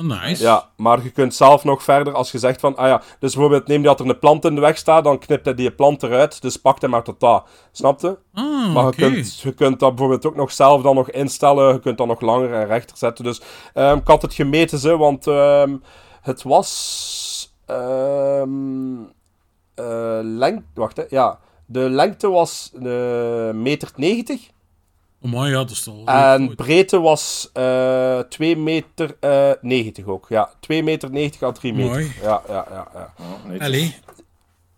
[0.01, 0.43] Oh, nice.
[0.43, 3.67] Ja, maar je kunt zelf nog verder als je zegt van, ah ja, dus bijvoorbeeld
[3.67, 6.43] neem dat er een plant in de weg staat, dan knipt hij die plant eruit,
[6.43, 7.45] dus pakt hij maar tot dat.
[7.73, 8.19] Snap je?
[8.35, 11.81] Ah, Maar je, kunt, je kunt dat bijvoorbeeld ook nog zelf dan nog instellen, je
[11.81, 13.25] kunt dat nog langer en rechter zetten.
[13.25, 13.41] Dus
[13.75, 15.77] ehm, ik had het gemeten, ze, want ehm,
[16.21, 19.03] het was ehm
[19.75, 24.51] eh, lengte, wacht hè, ja, de lengte was eh meter 90
[25.25, 30.27] Oh, maar ja, dat is en breedte was eh 2 meter eh 90 ook.
[30.29, 31.91] Ja, 2 meter 90 à 3 meter.
[31.91, 32.13] Mooi.
[32.23, 32.89] Ja, ja, ja.
[32.95, 33.13] ja.
[33.19, 33.67] Ja, netjes.
[33.67, 33.95] Allee,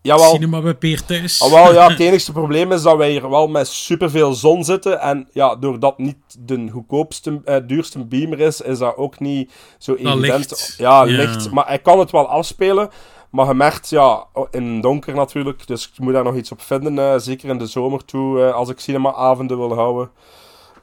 [0.01, 0.31] Jawel.
[0.33, 1.41] cinema bij Peer thuis.
[1.41, 4.99] Ah, wel, ja, het enigste probleem is dat wij hier wel met superveel zon zitten.
[5.01, 9.93] En ja, doordat niet de goedkoopste, eh, duurste beamer is, is dat ook niet zo
[9.93, 10.19] evident.
[10.19, 10.75] licht.
[10.77, 11.17] Ja, Ja.
[11.17, 11.51] licht.
[11.51, 12.89] Maar hij kan het wel afspelen.
[13.29, 15.67] Maar je merkt, ja, in het donker natuurlijk.
[15.67, 16.99] Dus ik moet daar nog iets op vinden.
[16.99, 20.09] eh, zeker in de zomer toe, eh, als ik cinemaavonden wil houden.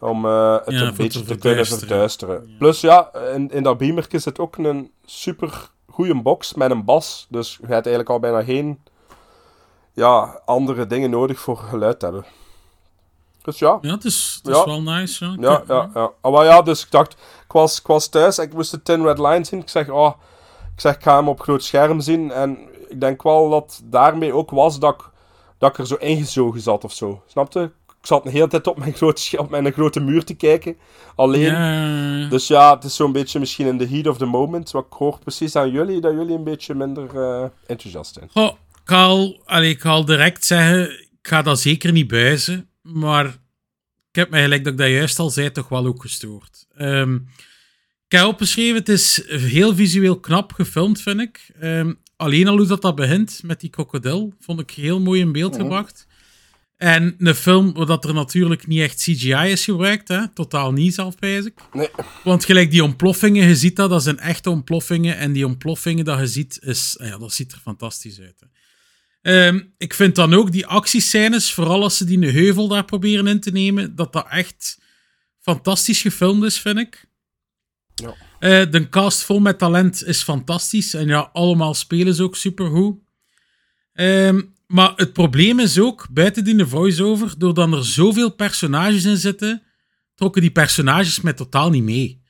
[0.01, 2.55] Om eh, het Ja, een beetje te te kunnen verduisteren.
[2.59, 7.27] Plus ja, in, in dat beamertje zit ook een super goede box met een bas.
[7.29, 8.81] Dus je hebt eigenlijk al bijna geen
[9.93, 12.25] ja, andere dingen nodig voor geluid te hebben.
[13.43, 15.25] Dus ja, Ja, het is, het is wel nice.
[15.25, 16.11] Ja, ja, ja, ja.
[16.21, 17.13] Ah, maar ja, dus ik dacht,
[17.45, 19.61] ik was, ik was thuis en ik moest de Tin Red Line zien.
[19.61, 20.13] Ik zeg, oh,
[20.75, 22.31] ik zeg, ik ga hem op groot scherm zien.
[22.31, 22.59] En
[22.89, 25.11] ik denk wel dat daarmee ook was dat ik,
[25.59, 27.23] dat ik er zo ingezogen zat of zo.
[27.27, 27.73] Snapte?
[28.01, 30.77] Ik zat de hele tijd op mijn, groot, op mijn grote muur te kijken.
[31.17, 31.51] Alleen.
[32.31, 34.71] Dus ja, het is zo'n beetje misschien in the heat of the moment.
[34.71, 38.29] Wat ik hoor precies aan jullie, dat jullie een beetje minder eh, enthousiast zijn.
[38.33, 42.69] Goh, ik ga al- allee, ik al direct zeggen, ik ga dat zeker niet buizen,
[42.83, 43.25] maar
[44.11, 46.67] ik heb mij gelijk dat ik dat juist al zei, toch wel ook gestoord.
[46.77, 47.19] Ehm,
[48.15, 51.51] ik heb opgeschreven, het is heel visueel knap gefilmd, vind ik.
[51.61, 55.33] Ehm, alleen al hoe dat, dat begint met die krokodil, vond ik heel mooi in
[55.33, 56.07] beeld gebracht.
[56.77, 60.29] En een film waar dat er natuurlijk niet echt CGI is gebruikt, hè?
[60.29, 61.55] totaal niet zelf, pijs ik.
[61.73, 61.89] Nee.
[62.25, 65.17] Want gelijk die ontploffingen, je ziet dat, dat zijn echte ontploffingen.
[65.17, 68.41] En die ontploffingen dat je ziet, is, ah ja, dat ziet er fantastisch uit.
[68.41, 69.47] Hè.
[69.47, 73.27] Ehm, ik vind dan ook die actiescènes, vooral als ze die een heuvel daar proberen
[73.27, 74.79] in te nemen, dat dat echt
[75.41, 77.13] fantastisch gefilmd is, vind ik.
[77.95, 78.15] Ja.
[78.39, 80.95] Eh, de cast vol met talent is fantastisch.
[80.95, 82.99] En ja, allemaal spelen ze ook supergoed.
[83.93, 89.63] Ehm, maar het probleem is ook, buiten die voice-over, doordat er zoveel personages in zitten,
[90.15, 92.23] trokken die personages mij totaal niet mee.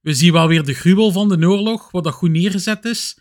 [0.00, 3.18] We zien wel weer de gruwel van de oorlog, wat dat goed neergezet is.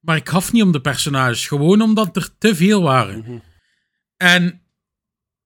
[0.00, 3.42] Maar ik gaf niet om de personages, gewoon omdat er te veel waren.
[4.16, 4.62] En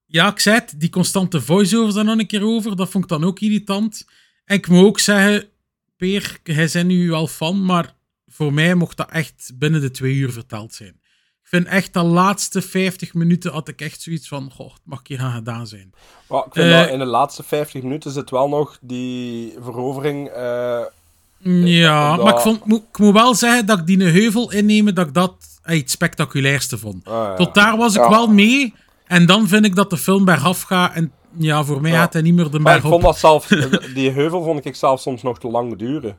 [0.06, 3.10] ja, ik zei het, die constante voice-overs daar nog een keer over, dat vond ik
[3.10, 4.06] dan ook irritant.
[4.44, 5.48] En ik moet ook zeggen,
[6.02, 7.94] Peer, hij zijn nu wel fan, maar
[8.26, 10.96] voor mij mocht dat echt binnen de twee uur verteld zijn.
[11.42, 15.00] Ik vind echt de laatste 50 minuten had ik echt zoiets van, goh, het mag
[15.04, 15.92] hier gaan gedaan zijn.
[16.28, 20.28] Ik vind Eh, dat in de laatste 50 minuten zit wel nog die verovering.
[20.28, 20.80] eh,
[21.64, 24.94] Ja, omdat- maar ik, vond, moet, ik moet wel zeggen dat ik die heuvel innemen,
[24.94, 27.04] dat ik dat eh, het spectaculairste vond.
[27.04, 27.34] ah, ja.
[27.34, 28.08] Tot daar was ik Ja.
[28.10, 28.74] wel mee.
[29.06, 30.94] En dan vind ik dat de film bergaf gaat.
[30.94, 31.98] En ja, voor mij Ja.
[31.98, 33.02] gaat hij niet meer de Maar berg ik vond op.
[33.02, 33.46] dat zelf,
[33.94, 36.18] die heuvel vond ik zelf soms nog te lang duren.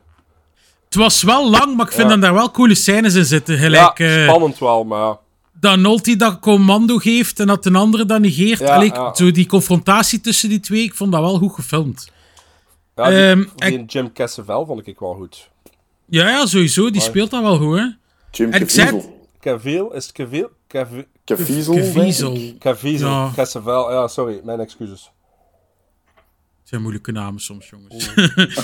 [0.84, 2.12] Het was wel lang, maar ik vind Ja.
[2.14, 3.58] dat daar wel coole scènes in zitten.
[3.58, 5.18] Gelijk ja, eh, spannend wel, maar ja.
[5.60, 8.58] dat Nolte dat commando geeft en dat een andere dat negeert.
[8.58, 9.14] Ja, Allee, ja.
[9.14, 12.10] Zo die confrontatie tussen die twee, ik vond dat wel goed gefilmd.
[12.96, 15.48] ja die, Ehm, die ik- Jim Cassavel vond ik wel goed.
[16.06, 16.90] Ja, ja, sowieso.
[16.90, 17.84] Die speelt dat wel goed, hè.
[18.30, 19.28] Jim En ik zei Caviezel.
[19.40, 20.48] Cavil, is het?
[20.70, 21.06] Ik.
[21.24, 21.74] Caviezel.
[22.58, 24.08] Caviezel, Ja.
[24.08, 25.10] Sorry, mijn excuses.
[26.60, 28.10] Het zijn moeilijke namen soms, jongens.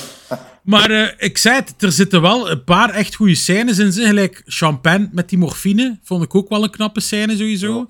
[0.62, 3.92] maar eh, ik zei het, er zitten wel een paar echt goede scènes in.
[3.92, 5.98] Gelijk Champagne met die morfine.
[6.02, 7.86] Vond ik ook wel een knappe scène sowieso.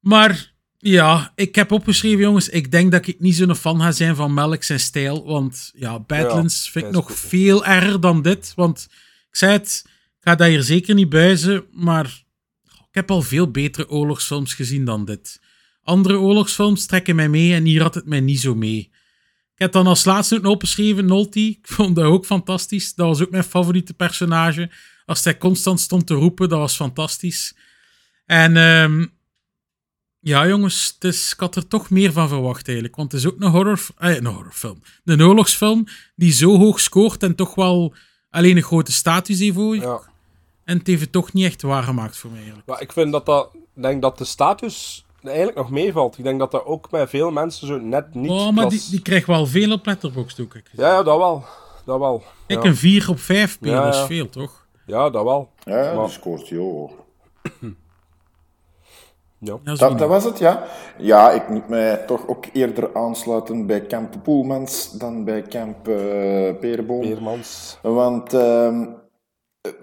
[0.00, 2.48] Maar ja, ik heb opgeschreven, jongens.
[2.48, 5.24] Ik denk dat ik niet zo'n fan ga zijn van Melk zijn stijl.
[5.26, 7.18] Want ja, Badlands Ja, vind ik nog goed.
[7.18, 8.52] veel erger dan dit.
[8.56, 8.86] Want
[9.30, 11.64] ik zei het, ik ga dat hier zeker niet buizen.
[11.72, 12.22] Maar
[12.90, 15.40] ik heb al veel betere oorlogsfilms gezien dan dit.
[15.82, 18.90] Andere oorlogsfilms trekken mij mee en hier had het mij niet zo mee.
[19.54, 21.40] Ik heb dan als laatste ook nog opgeschreven, Nolte.
[21.40, 22.94] Ik vond dat ook fantastisch.
[22.94, 24.70] Dat was ook mijn favoriete personage.
[25.04, 27.56] Als hij constant stond te roepen, dat was fantastisch.
[28.26, 29.06] En ehm,
[30.20, 32.96] ja, jongens, ik had er toch meer van verwacht eigenlijk.
[32.96, 34.82] Want het is ook een, horror, eh, een horrorfilm.
[35.04, 37.94] Een oorlogsfilm die zo hoog scoort en toch wel
[38.30, 39.54] alleen een grote status heeft.
[39.54, 39.76] voor.
[39.76, 40.09] Ja.
[40.70, 42.68] En het heeft het toch niet echt waargemaakt voor mij eigenlijk.
[42.68, 43.50] Maar ik vind dat dat...
[43.74, 46.18] Denk dat de status eigenlijk nog meevalt.
[46.18, 48.30] Ik denk dat dat ook bij veel mensen zo net niet...
[48.30, 50.54] Oh, maar die, klas- die krijgt wel veel op Letterboxd ook.
[50.54, 51.44] Ik, Ja, ja, dat wel.
[51.84, 52.22] Dat wel.
[52.46, 52.68] ik ja.
[52.68, 54.66] een 4 op 5 spelen, Ja, is veel, toch?
[54.86, 55.50] Ja, dat wel.
[55.64, 56.92] Ja, ja Maar- die scoort hoog.
[59.42, 59.58] Ja.
[59.64, 60.64] Dat is Dat, was het, ja.
[60.98, 65.82] Ja, ik moet mij toch ook eerder aansluiten bij Camp Poelmans dan bij Camp
[66.60, 67.00] Perenboom.
[67.00, 67.78] Peermans.
[67.82, 68.88] Want ehm, eh,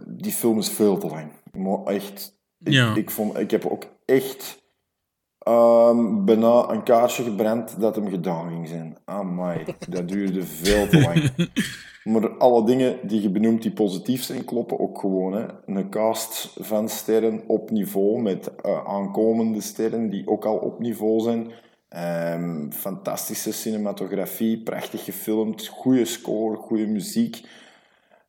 [0.08, 1.32] die film is veel te lang.
[1.58, 2.96] Maar echt, ik, Ja.
[2.96, 4.64] ik, vond, ik heb ook echt
[5.40, 8.98] ehm, bijna een kaarsje gebrand dat hem gedaan ging zijn.
[9.06, 11.32] Amai, dat duurde veel te lang.
[12.08, 15.34] Maar alle dingen die je benoemt die positief zijn, kloppen ook gewoon.
[15.34, 15.46] Hè.
[15.66, 21.20] Een cast van sterren op niveau, met eh, aankomende sterren die ook al op niveau
[21.20, 21.52] zijn.
[21.90, 27.42] Ehm, fantastische cinematografie, prachtig gefilmd, goede score, goede muziek.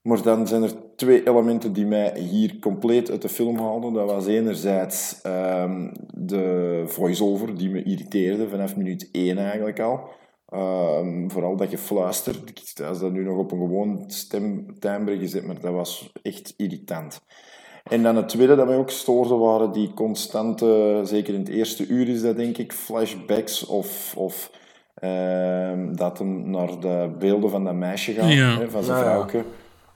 [0.03, 3.93] Maar dan zijn er twee elementen die mij hier compleet uit de film haalden.
[3.93, 10.01] Dat was enerzijds ehm, de voice-over, die me irriteerde vanaf minuut 1 eigenlijk al.
[10.49, 12.35] Ehm, vooral dat gefluister.
[12.45, 17.21] Ik als dat nu nog op een gewoon stemtimbre gezet, maar dat was echt irritant.
[17.91, 21.87] En dan het tweede dat mij ook stoorde, waren die constante, zeker in het eerste
[21.87, 24.51] uur is dat denk ik, flashbacks of, of
[24.95, 28.59] ehm, dat hem naar de beelden van dat meisje gaat, Ja.
[28.59, 29.43] hè, van zijn Ja, ja.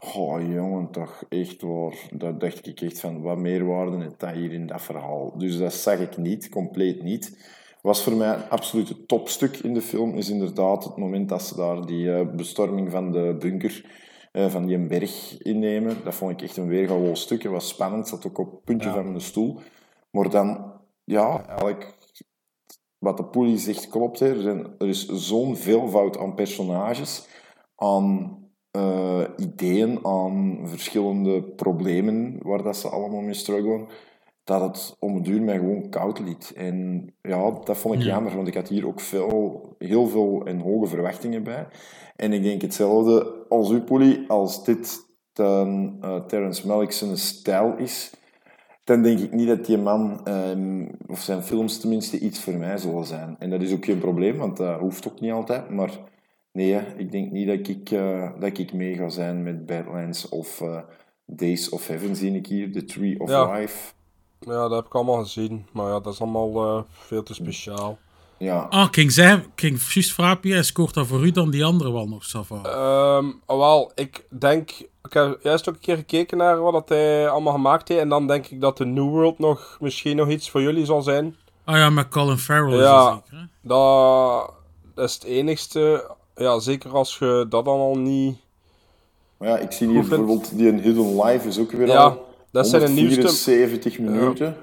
[0.04, 1.94] Oh jongen, toch echt waar.
[2.10, 5.38] Daar dacht ik echt van, wat meerwaarde heeft dat hier in dat verhaal.
[5.38, 7.50] Dus dat zag ik niet, compleet niet.
[7.82, 11.56] Was voor mij een absolute topstuk in de film, is inderdaad het moment dat ze
[11.56, 13.84] daar die eh, bestorming van de bunker,
[14.32, 15.96] eh, van die berg innemen.
[16.04, 17.42] Dat vond ik echt een weergaloos stuk.
[17.42, 19.58] Het was spannend, zat ook op het puntje van mijn stoel.
[20.10, 20.72] Maar dan,
[21.04, 21.94] ja, eigenlijk
[22.98, 24.18] wat de politie zegt klopt.
[24.18, 24.34] Hè.
[24.34, 27.26] Er, zijn, er is zo'n veelvoud aan personages,
[27.76, 28.41] aan
[28.72, 33.86] eh, ideeën, aan verschillende problemen waar dat ze allemaal mee struggelen,
[34.44, 36.52] dat het om het duur mij gewoon koud liet.
[36.56, 38.06] En ja, dat vond ik Ja.
[38.06, 41.66] jammer, want ik had hier ook veel, heel veel en hoge verwachtingen bij.
[42.16, 47.74] En ik denk hetzelfde als u, Polly, als dit dan eh Terrence Malick zijn stijl
[47.76, 48.12] is,
[48.84, 52.78] dan denk ik niet dat die man, ehm, of zijn films tenminste, iets voor mij
[52.78, 53.36] zullen zijn.
[53.38, 55.70] En dat is ook geen probleem, want dat hoeft ook niet altijd.
[55.70, 55.90] Maar
[56.52, 60.60] nee, ik denk niet dat ik, eh, dat ik mee ga zijn met Badlands of
[60.60, 60.78] eh,
[61.26, 63.52] Days of Heaven, zie ik hier, The Tree of Ja.
[63.52, 63.92] Life.
[64.40, 65.66] Ja, dat heb ik allemaal gezien.
[65.72, 67.98] Maar ja, dat is allemaal eh, veel te speciaal.
[68.38, 71.50] Ja, Ah, ik ging zeggen, ik ging juist vragen, hij scoort dat voor u dan
[71.50, 72.60] die andere wel nog, Sava.
[72.62, 74.70] Ehm, wel, ik denk...
[75.04, 78.00] Ik heb juist ook een keer gekeken naar wat dat hij allemaal gemaakt heeft.
[78.00, 81.02] En dan denk ik dat de New World nog misschien nog iets voor jullie zal
[81.02, 81.36] zijn.
[81.64, 83.10] Ah ja, met Colin Farrell is Ja.
[83.10, 83.44] dat zeker, hè?
[83.68, 84.52] Dat
[85.06, 86.10] is het enigste.
[86.36, 88.36] Ja, zeker als je dat dan al niet...
[89.36, 92.30] maar ja, ik zie hier bijvoorbeeld die een Hidden Life is ook weer Ja, al
[92.50, 93.20] dat zijn de nieuwste...
[93.20, 94.56] 174 minuten.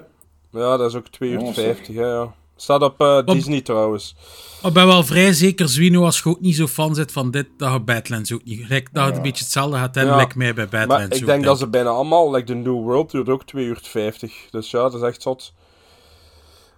[0.52, 1.64] Ja, dat is ook 2 uur Jongens, zeg.
[1.64, 2.34] 50, hè, ja.
[2.56, 4.14] Staat op eh, Disney trouwens.
[4.60, 7.30] Maar ik ben wel vrij zeker, Zwino, als je ook niet zo fan bent van
[7.30, 8.60] dit, dat je Badlands ook niet...
[8.64, 10.16] Gelijk, dat het een beetje hetzelfde gaat en Ja.
[10.16, 12.82] lijkt mij bij Badlands Maar ik ook, denk dat ze bijna allemaal, like de New
[12.82, 14.46] World duurt ook 2 uur 50.
[14.50, 15.52] Dus ja, dat is echt zot.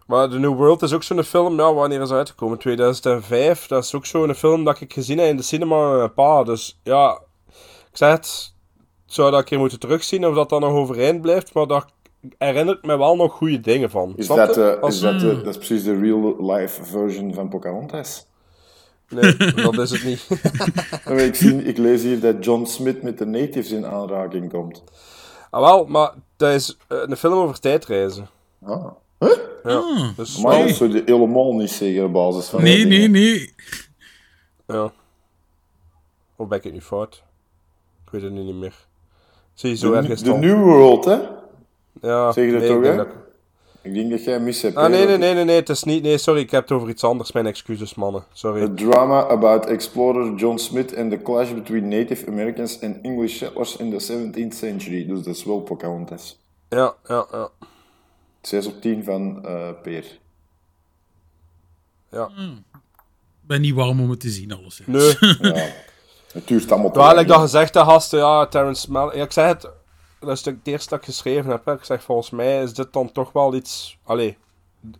[0.06, 2.58] Maar de New World is ook zo'n film, ja, wanneer is uitgekomen?
[2.58, 3.66] 2005.
[3.66, 6.42] Dat is ook zo'n film dat ik gezien heb in de cinema met mijn pa.
[6.44, 7.20] Dus ja,
[7.90, 8.54] ik zeg het,
[9.06, 11.54] zou dat een keer moeten terugzien of dat dan nog overeind blijft.
[11.54, 11.84] Maar daar
[12.38, 14.12] herinner ik me wel nog goede dingen van.
[14.16, 18.26] Is dat, Als- is dat, dat is precies de real-life version van Pocahontas.
[19.08, 20.26] Nee, dat is het niet.
[21.28, 24.82] Ik, zie, ik lees hier dat John Smith met de natives in aanraking komt.
[25.50, 28.28] ah, wel, maar dat is eh, een film over tijdreizen.
[28.64, 28.86] Ah.
[29.64, 32.62] Ja, dus Maar dat zou je helemaal niet zeggen op basis van...
[32.62, 33.54] Nee, nee, nee.
[34.66, 34.92] Ja.
[36.36, 37.22] Of ben ik het nu fout?
[38.06, 38.74] Ik weet het nu niet meer.
[39.54, 40.32] Zie je zo De, ergens de.
[40.32, 41.18] New World, hè?
[42.02, 43.04] Ja, Zeg je dat nee, toch, ik denk hè?
[43.04, 43.14] dat
[43.82, 44.76] ik- denk dat jij mis hebt.
[44.76, 46.02] Ah, nee, nee, nee, nee, nee, het is niet...
[46.02, 47.32] Nee, sorry, ik heb het over iets anders.
[47.32, 48.24] Mijn excuses, mannen.
[48.32, 48.62] Sorry.
[48.62, 53.76] A drama about explorer John Smith and the clash between Native Americans and English settlers
[53.76, 55.06] in the 17th century.
[55.06, 56.38] Dus dat is wel Pocahontas.
[56.68, 57.48] Ja, ja, ja.
[58.42, 60.18] 6 op 10 van eh Peer.
[62.10, 62.30] Ja.
[62.36, 64.80] Ik ben niet warm om het te zien, alles.
[64.86, 65.16] Nee.
[65.40, 65.68] Ja.
[66.32, 67.26] Het duurt allemaal Terwijl lang.
[67.26, 69.14] ik dat gezegd heb, gasten, ja, Terrence Malick...
[69.14, 69.68] Ja, ik zeg het,
[70.20, 71.64] dat is het eerste dat ik geschreven heb.
[71.64, 71.72] Hè.
[71.72, 73.98] Ik zeg, volgens mij is dit dan toch wel iets...
[74.04, 74.36] Allee,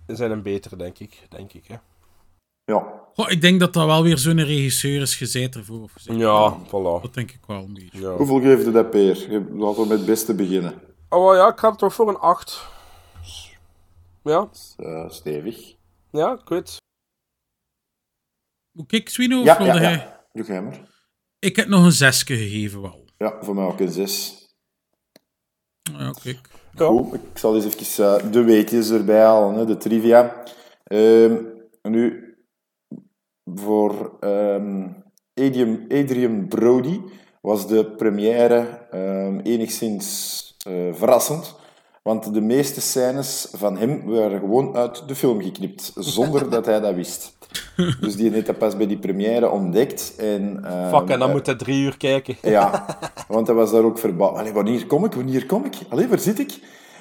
[0.06, 1.26] zijn een betere, denk ik.
[1.28, 1.76] Denk ik, hè.
[2.64, 2.86] Ja.
[3.14, 5.82] Goh, ik denk dat dat wel weer zo'n regisseur is gezet ervoor.
[5.82, 5.92] Of.
[5.96, 7.02] Ja, voilà.
[7.02, 8.00] Dat denk ik wel een beetje.
[8.00, 8.16] Ja.
[8.16, 9.16] Hoeveel geeft je dat, Peer?
[9.52, 10.74] Laten we met het beste beginnen.
[11.08, 12.66] Oh wel, ja, ik ga het toch voor een 8.
[14.24, 15.74] Ja, Eh, stevig.
[16.10, 16.76] ja, ik weet.
[18.72, 19.92] Moet ik, Swino, of Ja, wilde ja, hij?
[19.92, 20.26] ja.
[20.32, 20.90] Doe jij maar.
[21.38, 23.04] Ik heb nog een zesje gegeven wel.
[23.18, 24.46] Ja, voor mij ook een 6.
[25.82, 26.48] Ja, kijk.
[26.74, 26.86] Ja.
[26.86, 30.42] Goed, ik zal eens even eh, de weetjes erbij halen, hè, de trivia.
[30.84, 31.44] Ehm,
[31.82, 32.34] nu,
[33.44, 34.88] voor ehm,
[35.34, 37.00] Adrian, Adrian Brody
[37.40, 38.58] was de première
[38.90, 41.54] ehm, enigszins eh, verrassend.
[42.02, 46.80] Want de meeste scènes van hem waren gewoon uit de film geknipt, zonder dat hij
[46.80, 47.36] dat wist.
[48.00, 50.14] Dus die heeft dat pas bij die première ontdekt.
[50.18, 52.36] En, ehm, Fuck, en dan eh, moet hij drie uur kijken.
[52.42, 52.86] ja,
[53.28, 54.36] want hij was daar ook verbaasd.
[54.38, 55.12] Allee, wanneer kom ik?
[55.12, 55.74] Wanneer kom ik?
[55.88, 56.58] Allee, waar zit ik?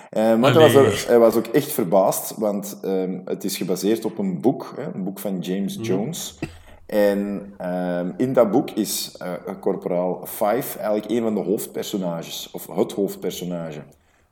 [0.09, 4.05] Eh, maar hij was, er- hij was ook echt verbaasd, want ehm, het is gebaseerd
[4.05, 6.39] op een boek, hè, een boek van James Jones.
[6.85, 12.67] En ehm, in dat boek is eh corporaal Five eigenlijk een van de hoofdpersonages, of
[12.75, 13.81] het hoofdpersonage.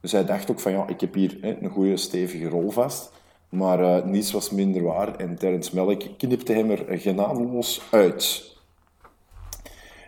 [0.02, 3.12] Dus hij dacht ook van, ja, ik heb hier hè, een goede stevige rol vast.
[3.50, 8.50] Maar eh, niets was minder waar en Terrence Malick knipte hem er genadeloos uit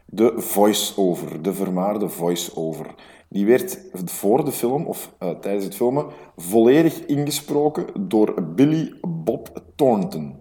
[0.05, 2.85] de voice-over, de vermaarde voice-over.
[3.27, 6.05] Die werd voor de film, of eh, tijdens het filmen,
[6.37, 10.39] volledig ingesproken door Billy Bob Thornton.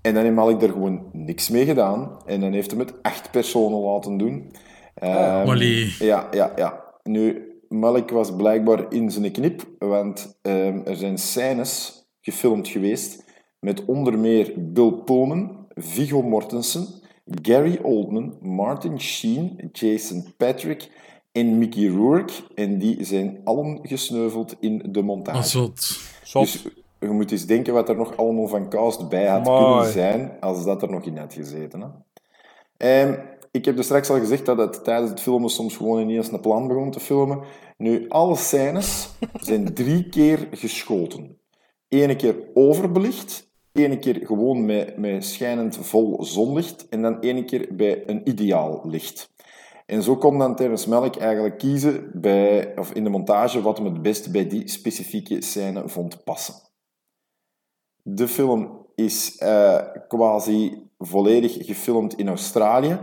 [0.00, 2.10] En dan heeft Malik er gewoon niks mee gedaan.
[2.26, 4.52] En dan heeft hij het acht personen laten doen.
[4.94, 5.94] Ehm, Allee.
[5.98, 6.84] ja, ja, ja.
[7.02, 13.24] Nu, Malik was blijkbaar in zijn knip, want ehm, er zijn scènes gefilmd geweest
[13.58, 16.86] met onder meer Bill Pullman, Viggo Mortensen,
[17.42, 20.90] Gary Oldman, Martin Sheen, Jason Patrick
[21.32, 22.32] en Mickey Rourke.
[22.54, 25.36] En die zijn allen gesneuveld in de montage.
[25.36, 25.98] Wat zot.
[26.22, 26.42] Zot.
[26.42, 26.66] Dus
[27.00, 29.64] je moet eens denken wat er nog allemaal van cast bij had Amai.
[29.64, 31.80] kunnen zijn, als dat er nog in had gezeten.
[31.80, 31.88] Hè?
[32.76, 36.32] En ik heb er straks al gezegd dat het tijdens het filmen soms gewoon ineens
[36.32, 37.40] een plan begon te filmen.
[37.76, 39.08] Nu, alle scènes
[39.40, 41.38] zijn drie keer geschoten.
[41.88, 47.68] Ene keer overbelicht, ene keer gewoon met, met schijnend vol zonlicht en dan ene keer
[47.72, 49.34] bij een ideaal licht.
[49.86, 53.86] En zo kon dan Terrence Malick eigenlijk kiezen bij, of in de montage wat hem
[53.86, 56.54] het beste bij die specifieke scène vond passen.
[58.02, 62.98] De film is eh, quasi volledig gefilmd in Australië.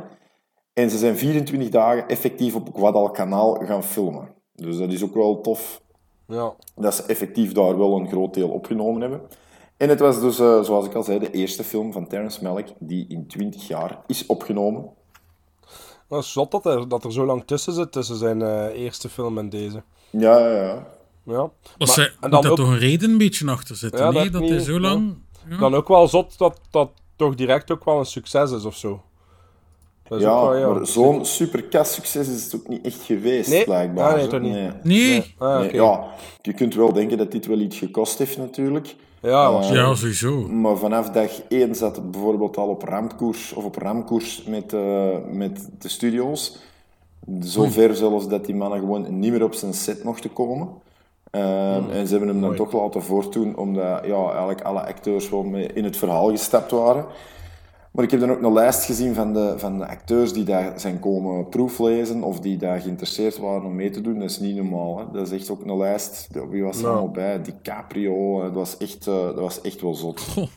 [0.74, 4.34] En ze zijn 24 dagen effectief op Guadalcanal gaan filmen.
[4.56, 5.82] Dus dat is ook wel tof
[6.28, 6.54] Ja.
[6.76, 9.22] dat ze effectief daar wel een groot deel opgenomen hebben.
[9.78, 12.68] En het was dus, eh, zoals ik al zei, de eerste film van Terrence Malick
[12.80, 14.90] die in 20 jaar is opgenomen.
[16.08, 19.10] Dat is zot dat er, dat er zo lang tussen zit, tussen zijn eh, eerste
[19.10, 19.84] film en deze.
[20.10, 20.88] Ja, ja, ja.
[21.26, 21.50] Ja.
[21.78, 24.00] Was Maar- hij, en moet dan daar ook- toch een reden een beetje achter zitten?
[24.00, 24.80] Ja, nee, dat dat niet, hij zo ja.
[24.80, 25.16] lang...
[25.50, 25.58] Ja.
[25.58, 29.02] Dan ook wel zot dat dat toch direct ook wel een succes is of zo.
[30.08, 33.50] Dat is Ja, ook wel, maar zo'n super succes is het ook niet echt geweest,
[33.50, 33.64] Nee?
[33.64, 34.10] blijkbaar.
[34.12, 34.54] Ah, nee, toch niet.
[34.54, 34.72] Nee.
[34.84, 35.36] Nee?
[35.38, 36.04] Ah, ja,
[36.42, 38.96] je kunt wel denken dat dit wel iets gekost heeft, natuurlijk.
[39.22, 39.90] Ja, Eh, waarschijnlijk.
[39.90, 40.48] Ja, sowieso.
[40.48, 45.08] Maar vanaf dag 1 zat het bijvoorbeeld al op rampkoers, of op ramkoers met, eh,
[45.32, 46.58] met de studio's.
[47.40, 50.70] Zover zelfs dat die mannen gewoon niet meer op zijn set mochten komen.
[51.32, 55.50] Ehm, En ze hebben hem dan toch laten voortdoen, omdat ja, eigenlijk alle acteurs gewoon
[55.50, 57.06] mee in het verhaal gestapt waren.
[57.94, 60.80] Maar ik heb dan ook een lijst gezien van de, van de acteurs die daar
[60.80, 64.20] zijn komen proeflezen of die daar geïnteresseerd waren om mee te doen.
[64.20, 64.98] Dat is niet normaal.
[65.00, 65.06] Hè?
[65.12, 66.30] Dat is echt ook een lijst.
[66.50, 66.90] Wie was er Ja.
[66.90, 67.42] allemaal bij?
[67.42, 68.42] DiCaprio.
[68.42, 70.20] Dat was echt, eh, dat was echt wel zot.
[70.22, 70.48] Goh.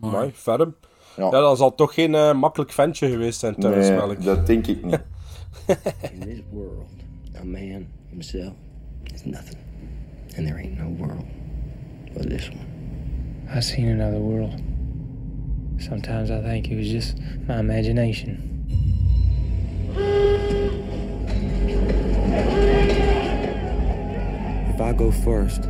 [0.00, 0.74] Mooi, verder.
[1.16, 1.24] Ja.
[1.24, 4.22] Ja, dat zal toch geen eh, makkelijk ventje geweest zijn, Terrence Nee, Malick.
[4.24, 5.00] dat denk ik niet.
[6.12, 6.88] In this world,
[7.40, 8.52] a man himself
[9.14, 9.56] is nothing.
[10.36, 11.24] And there ain't no world
[12.14, 12.64] but this one.
[13.58, 14.54] I've seen another world.
[15.78, 18.52] Sometimes I think it was just my imagination.
[24.74, 25.68] If I go first,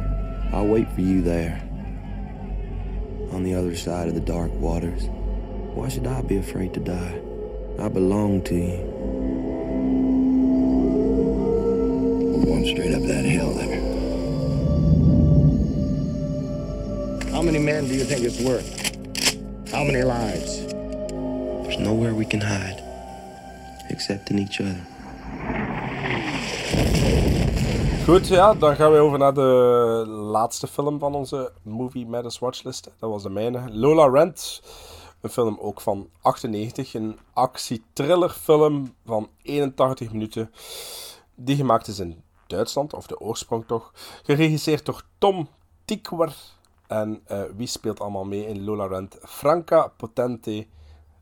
[0.53, 1.61] I'll wait for you there.
[3.33, 5.09] On the other side of the dark waters.
[5.75, 7.21] Why should I be afraid to die?
[7.79, 8.79] I belong to you.
[12.33, 13.81] We're going straight up that hill there.
[17.31, 18.96] How many men do you think it's worth?
[19.77, 20.65] How many lives?
[21.63, 22.83] There's nowhere we can hide.
[23.89, 24.87] Except in each other.
[28.05, 29.41] Goed, ja, dan gaan we over naar de
[30.09, 32.91] laatste film van onze Movie Matters Watchlist.
[32.99, 33.65] Dat was de mijne.
[33.71, 34.63] Lola Rent.
[35.21, 36.95] Een film ook van 98.
[36.95, 40.53] Een actie-thriller-film van 81 minuten.
[41.35, 43.93] Die gemaakt is in Duitsland, of de oorsprong toch.
[44.23, 45.49] Geregisseerd door Tom
[45.85, 46.35] Tikwer.
[46.89, 49.19] En uh, wie speelt allemaal mee in Lola Rent?
[49.23, 50.67] Franca Potente,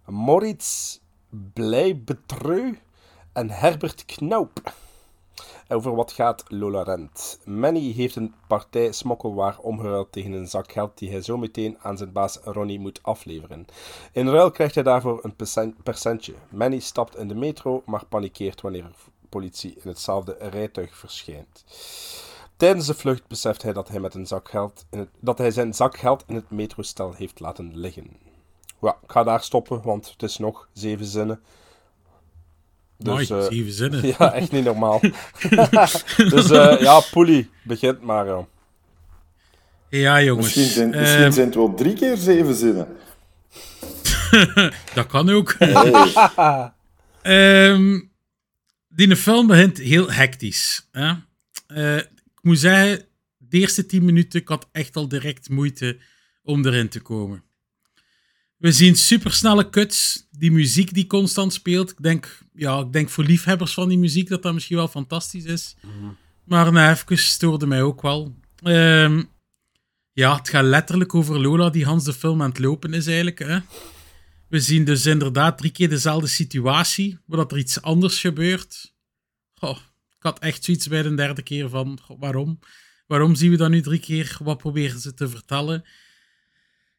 [0.06, 0.98] Moritz
[1.52, 2.78] Blijbetreu
[3.32, 4.72] en Herbert Knaup.
[5.68, 7.38] Over wat gaat Lola Rent?
[7.44, 11.96] Manny heeft een partij smokkelwaar omgeruild tegen een zak geld die hij zo meteen aan
[11.96, 13.66] zijn baas Ronnie moet afleveren.
[14.12, 15.36] In ruil krijgt hij daarvoor een
[15.82, 16.34] percentje.
[16.50, 18.90] Manny stapt in de metro, maar panikeert wanneer
[19.28, 21.64] politie in hetzelfde rijtuig verschijnt.
[22.56, 25.50] Tijdens de vlucht beseft hij dat hij, met een zak geld in het, dat hij
[25.50, 28.10] zijn zak geld in het metrostel heeft laten liggen.
[28.80, 31.40] Ja, ik ga daar stoppen, want het is nog zeven zinnen.
[32.98, 34.06] Dus, Mooi, uh, zeven zinnen.
[34.18, 35.00] Ja, echt niet normaal.
[36.30, 38.26] dus uh, ja, Poelie, begint maar.
[38.26, 38.46] Ja,
[39.88, 40.46] ja jongens.
[40.46, 42.88] Misschien, zijn, misschien zijn het wel drie keer zeven zinnen.
[44.94, 45.54] dat kan ook.
[45.58, 46.72] Hey.
[47.70, 48.12] um,
[48.88, 50.88] die film begint heel hectisch.
[50.92, 51.12] Hè?
[51.68, 52.02] Uh,
[52.44, 55.98] moet zeggen, de eerste tien minuten, ik had echt al direct moeite
[56.42, 57.42] om erin te komen.
[58.56, 61.90] We zien supersnelle cuts, die muziek die constant speelt.
[61.90, 65.44] Ik denk, ja, ik denk voor liefhebbers van die muziek dat dat misschien wel fantastisch
[65.44, 65.76] is.
[65.80, 68.36] Mm Maar nou, even stoorde mij ook wel.
[68.62, 69.28] Um,
[70.12, 73.38] ja, het gaat letterlijk over Lola die Hans de film aan het lopen is eigenlijk.
[73.38, 73.58] Hè?
[74.48, 78.94] We zien dus inderdaad drie keer dezelfde situatie, waar er iets anders gebeurt.
[79.54, 79.76] Ik
[80.24, 82.58] had echt zoiets bij de derde keer van, waarom?
[83.06, 84.36] Waarom zien we dat nu drie keer?
[84.42, 85.84] Wat proberen ze te vertellen?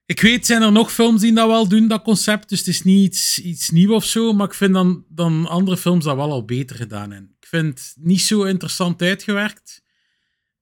[0.06, 2.50] Ik weet, zijn er nog films die dat wel doen, dat concept.
[2.50, 4.34] Dus het is niet iets, iets nieuws of zo.
[4.34, 7.12] Maar ik vind dan, dan andere films dat wel al beter gedaan.
[7.12, 9.84] En ik vind het niet zo interessant uitgewerkt.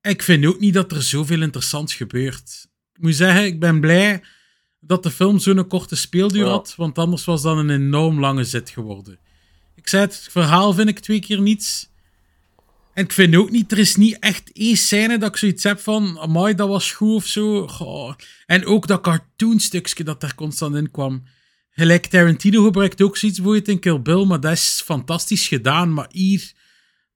[0.01, 2.67] En ik vind ook niet dat er zoveel interessants gebeurt.
[2.93, 4.23] Ik moet zeggen, ik ben blij
[4.79, 6.73] dat de film zo'n korte speelduur had.
[6.77, 9.19] Want anders was dat een enorm lange zit geworden.
[9.75, 11.91] Ik zei het, het verhaal vind ik twee keer niets.
[12.93, 15.79] En ik vind ook niet, er is niet echt één scène dat ik zoiets heb
[15.79, 17.67] van, amai, dat was goed of zo.
[17.67, 18.13] Goh.
[18.45, 21.23] En ook dat cartoonstukje dat daar constant in kwam.
[21.69, 25.93] Gelijk Tarantino gebruikt ook zoiets voor het in Kill Bill, maar dat is fantastisch gedaan.
[25.93, 26.51] Maar hier,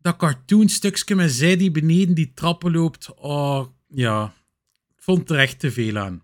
[0.02, 4.34] dat cartoonstukje met zij die beneden die trappen loopt, oh, ja,
[4.98, 6.24] vond er echt te veel aan.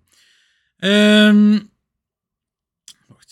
[0.78, 1.72] Um,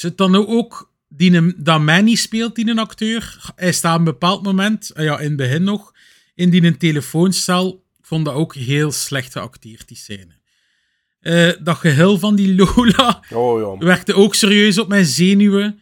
[0.01, 3.51] zit dan ook die, dat Manny speelt, die een acteur.
[3.55, 5.93] Hij staat op een bepaald moment, ja, in het begin nog,
[6.35, 7.85] in die een telefooncel.
[7.99, 10.39] Ik vond dat ook heel slecht geacteerd, die scène.
[11.21, 13.85] Uh, dat geheel van die Lola oh, ja.
[13.85, 15.81] werkte ook serieus op mijn zenuwen.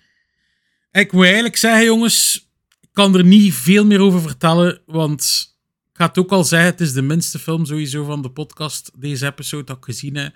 [0.91, 2.49] Ik moet eigenlijk zeggen, jongens,
[2.81, 5.53] ik kan er niet veel meer over vertellen, want
[5.91, 8.91] ik ga het ook al zeggen, het is de minste film sowieso van de podcast,
[8.95, 10.35] deze episode dat ik gezien heb.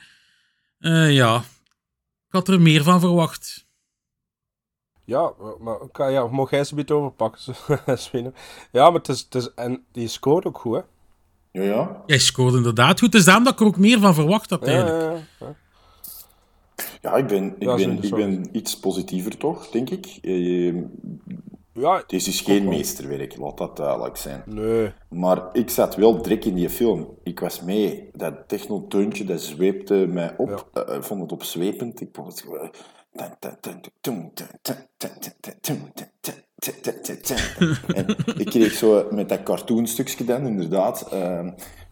[0.80, 1.38] Uh, ja,
[2.28, 3.63] ik had er meer van verwacht.
[5.06, 7.56] Ja, maar ja, mag jij ze een beetje overpakken,
[8.72, 10.82] Ja, maar het is, het is, en die scoort ook goed, hè?
[11.62, 12.04] Ja, ja.
[12.06, 13.14] Jij scoort inderdaad goed.
[13.14, 15.24] Het is daarom dat ik er ook meer van verwacht had, eigenlijk.
[15.40, 15.56] Ja, ja,
[17.02, 17.16] ja.
[17.16, 20.18] ik ben, ik, ben, ik ben iets positiever, toch, denk ik.
[20.22, 20.84] Uh,
[21.74, 24.44] ja, het is dus geen meesterwerk, laat dat duidelijk zijn.
[24.46, 24.92] Nee.
[25.10, 27.08] Maar ik zat wel druk in die film.
[27.24, 28.10] Ik was mee.
[28.12, 30.70] Dat technoteuntje, dat zweepte mij op.
[30.74, 32.02] Uh, ik vond het opzwepend.
[32.02, 32.46] Ik vond het
[37.88, 41.48] en ik kreeg zo met dat cartoonstukje dan, inderdaad, uh,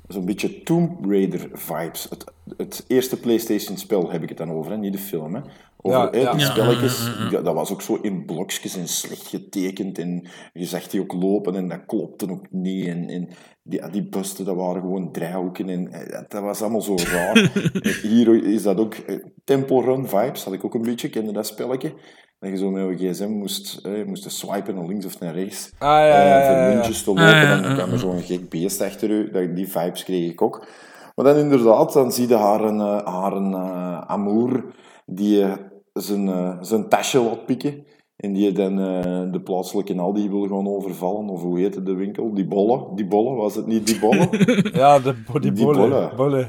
[0.08, 2.10] zo'n beetje Tomb Raider vibes.
[2.58, 5.36] Het, eerste PlayStation-spel heb ik het dan over, niet de film.
[5.36, 5.42] Hè?
[5.82, 9.98] Over, ja, Die spelletjes, dat was ook zo in blokjes en slecht getekend.
[9.98, 12.88] En je zag die ook lopen en dat klopte ook niet.
[12.88, 13.30] En, en
[13.64, 15.70] die, die busten, dat waren gewoon driehoeken.
[15.70, 15.92] En,
[16.28, 17.52] dat was allemaal zo raar.
[18.02, 18.96] Hier is dat ook...
[19.44, 21.94] Temple Run vibes had ik ook een beetje, kende dat spelletje.
[22.40, 25.72] Dat je zo met je gsm moest, eh, moest swipen naar links of naar rechts.
[25.78, 27.34] Ah, ja, ja, ja, Voor muntjes te lopen.
[27.34, 29.54] En dan kwam er zo'n gek beest achter u.
[29.54, 30.68] Die vibes kreeg ik ook.
[31.16, 34.64] Maar dan inderdaad, dan zie je haar een, haar een uh, amour
[35.06, 35.46] die
[35.94, 37.86] zijn, uh, zijn tasje laat pikken.
[38.16, 41.30] En die dan uh, de plaatselijke Aldi wil gewoon overvallen.
[41.30, 42.34] Of hoe heette de winkel?
[42.34, 42.96] Die bollen.
[42.96, 44.30] Die bollen, was het niet die bollen?
[44.82, 46.16] ja, de, die, die bollen.
[46.16, 46.48] bollen.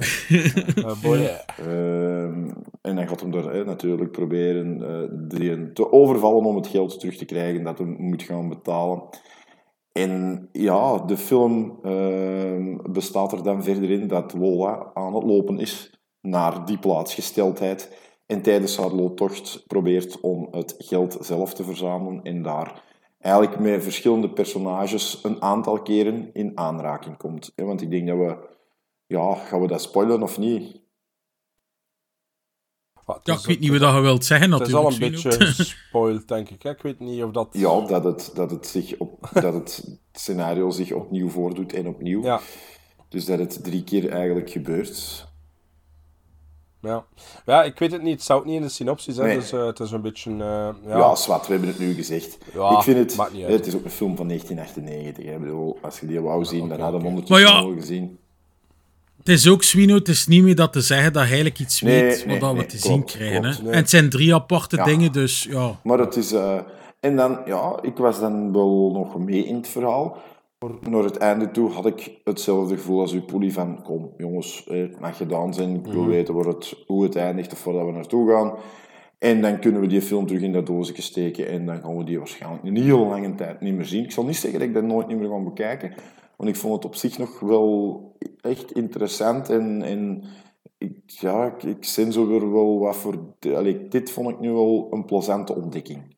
[1.03, 1.40] bollen.
[1.61, 2.24] Uh,
[2.88, 7.16] en dan gaat hem er natuurlijk proberen uh, die te overvallen om het geld terug
[7.16, 9.03] te krijgen dat hij moet gaan betalen.
[9.93, 15.59] En ja, de film ehm, bestaat er dan verder in dat Lola aan het lopen
[15.59, 18.11] is naar die plaatsgesteldheid.
[18.26, 22.82] En tijdens haar loodtocht probeert om het geld zelf te verzamelen en daar
[23.22, 27.52] eigenlijk met verschillende personages een aantal keren in aanraking komt.
[27.56, 28.50] Want ik denk dat we...
[29.06, 30.80] Ja, gaan we dat spoilen of niet?
[33.04, 35.24] Ah, Ja, ik weet niet wat je wilt zeggen Het is al natuurlijk.
[35.24, 36.62] een beetje spoiled, denk ik.
[36.62, 36.70] hè.
[36.70, 37.48] Ik weet niet of dat...
[37.52, 42.22] Ja, dat het, dat het, zich op, dat het scenario zich opnieuw voordoet en opnieuw.
[42.22, 42.40] Ja.
[43.08, 45.26] Dus dat het drie keer eigenlijk gebeurt.
[46.83, 47.05] Ja.
[47.47, 48.12] ja, ik weet het niet.
[48.12, 49.16] Het staat ook niet in de synopsis.
[49.16, 49.24] Hè.
[49.24, 49.39] Nee.
[49.39, 50.30] Dus eh, het is een beetje...
[50.30, 51.14] eh, Ja, ja.
[51.14, 52.39] zwart, we hebben het nu gezegd.
[52.55, 53.16] Ja, ik vind het...
[53.16, 53.53] maakt niet uit.
[53.55, 55.24] Het is ook een film van 1998.
[55.24, 55.33] hè.
[55.33, 57.59] Ik bedoel, als je die wou zien, dan hadden we Maar ondertussen ja.
[57.61, 58.18] al gezien.
[59.18, 61.80] Het is ook, Swino, het is niet meer dat te zeggen dat hij eigenlijk iets
[61.80, 63.41] Nee, weet nee, wat we te klopt, zien krijgen.
[63.41, 63.57] klopt.
[63.57, 63.62] hè.
[63.62, 63.72] Nee.
[63.72, 64.85] En het zijn drie aparte Ja.
[64.85, 65.78] dingen, dus ja.
[65.83, 66.33] Maar het is...
[66.33, 66.59] eh,
[67.01, 70.16] En dan, ja, ik was dan wel nog mee in het verhaal.
[70.90, 73.82] Naar het einde toe had ik hetzelfde gevoel als uw poelie van...
[73.82, 75.74] Kom, jongens, het mag gedaan zijn.
[75.74, 76.10] Ik wil Mhm.
[76.10, 78.54] weten waar het, hoe het eindigt of waar we naartoe gaan.
[79.18, 81.48] En dan kunnen we die film terug in dat doosje steken.
[81.48, 84.04] En dan gaan we die waarschijnlijk een heel lange tijd niet meer zien.
[84.04, 85.92] Ik zal niet zeggen dat ik dat nooit niet meer ga bekijken.
[86.36, 89.50] Want ik vond het op zich nog wel echt interessant.
[89.50, 90.24] En, en
[90.78, 93.34] ik, ja, ik, ik zin zo weer wel wat voor...
[93.54, 96.16] Allee, dit vond ik nu wel een plezante ontdekking.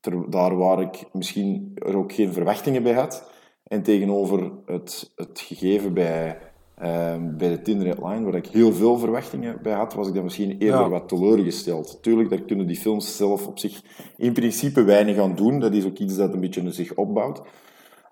[0.00, 3.31] Ter- daar waar ik misschien er ook geen verwachtingen bij had.
[3.72, 6.38] En tegenover het, het gegeven bij,
[6.74, 10.14] ehm, bij de Tin Red Line, waar ik heel veel verwachtingen bij had, was ik
[10.14, 10.88] dan misschien eerder Ja.
[10.88, 12.02] wat teleurgesteld.
[12.02, 13.82] Tuurlijk, daar kunnen die films zelf op zich
[14.16, 15.58] in principe weinig aan doen.
[15.58, 17.42] Dat is ook iets dat een beetje zich opbouwt.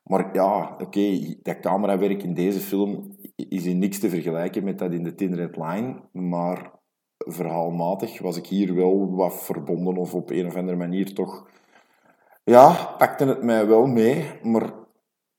[0.05, 4.93] Maar ja, oké, dat camerawerk in deze film is in niks te vergelijken met dat
[4.93, 6.01] in de Tin Red Line.
[6.13, 6.71] Maar
[7.19, 11.49] verhaalmatig was ik hier wel wat verbonden of op een of andere manier toch...
[12.45, 14.80] Ja, pakte het mij wel mee, maar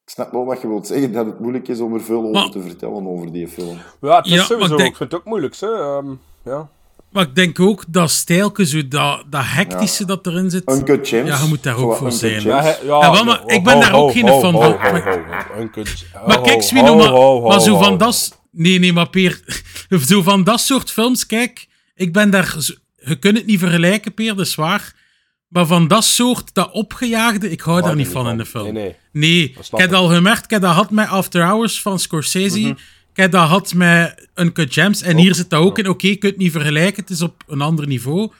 [0.05, 2.31] ik snap wel wat je wilt zeggen, dat het moeilijk is om er veel over
[2.31, 3.77] Maar- te vertellen over die film.
[4.01, 4.71] Ja, het is Ja, sowieso...
[4.71, 5.67] ik denk- Ik vind het ook moeilijk, hè.
[5.67, 6.05] Ehm,
[6.45, 6.69] ja.
[7.09, 10.71] Maar ik denk ook dat stijlke, zo dat, dat hectische dat erin zit.
[10.71, 11.29] Uncut Gems.
[11.29, 12.41] Ja, je moet daar ook voor zijn.
[12.43, 14.53] Ja, hij- ja, Ja, wel, maar ik ben daar ook geen fan van.
[14.53, 15.61] Ho, ho, Maar- ho, ho.
[15.61, 18.39] Uncut- Maar ho, kijk, Swino, maar, maar zo van dat...
[18.51, 19.39] Nee, nee, maar Peer...
[20.07, 21.67] Zo van dat soort films, kijk...
[21.95, 22.55] Ik ben daar...
[22.95, 24.95] Je kunt het niet vergelijken, Peer, dat is waar.
[25.51, 28.31] Maar van dat soort, dat opgejaagde, ik hou daar er niet van van.
[28.31, 28.63] in de film.
[28.63, 28.95] Nee, nee.
[29.11, 32.59] Nee, ik heb al gemerkt, ik heb dat had met After Hours van Scorsese.
[32.59, 32.69] Mhm.
[33.11, 35.01] Ik heb dat had met Uncut Gems.
[35.01, 35.89] En hier zit dat ook in.
[35.89, 38.31] Oké, je kunt het niet vergelijken, het is op een ander niveau.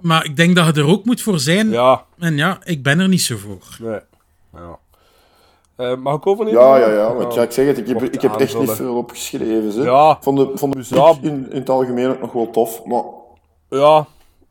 [0.00, 1.70] Maar ik denk dat je er ook moet voor zijn.
[1.70, 3.76] Ja, En ja, ik ben er niet zo voor.
[3.80, 4.00] nee.
[4.54, 4.78] Ja.
[5.76, 7.14] Eh, mag ik over Ja, ja, ja.
[7.14, 9.72] Want ja, ik zeg het, ik heb, Mocht ik heb echt niet veel opgeschreven.
[9.74, 9.82] Hè.
[9.84, 10.18] Ja.
[10.20, 11.14] Vond de, vond de muziek Ja.
[11.22, 13.02] in, in het algemeen ook nog wel tof, maar
[13.80, 14.06] Ja,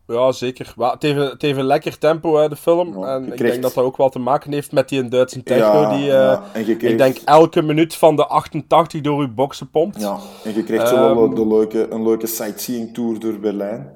[0.10, 0.74] ja zeker.
[0.76, 3.04] Maar het, heeft, een- het heeft een lekker tempo, hè, de film.
[3.04, 5.82] En ik denk dat dat ook wel te maken heeft met die Duitse techno.
[5.82, 6.44] Ja, die, eh, ja.
[6.54, 10.00] Ik denk elke minuut van de 88 door uw boksen pompt.
[10.02, 10.18] ja.
[10.44, 11.36] En je krijgt zo wel Ehm.
[11.36, 13.96] de leuke, een leuke sightseeing tour door Berlijn.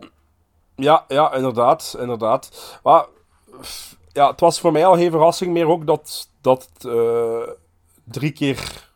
[0.76, 2.80] Ja, ja, inderdaad, inderdaad.
[2.84, 3.06] Maar
[4.12, 7.50] ja, het was voor mij al geen verrassing meer ook dat, dat het eh,
[8.04, 8.92] drie keer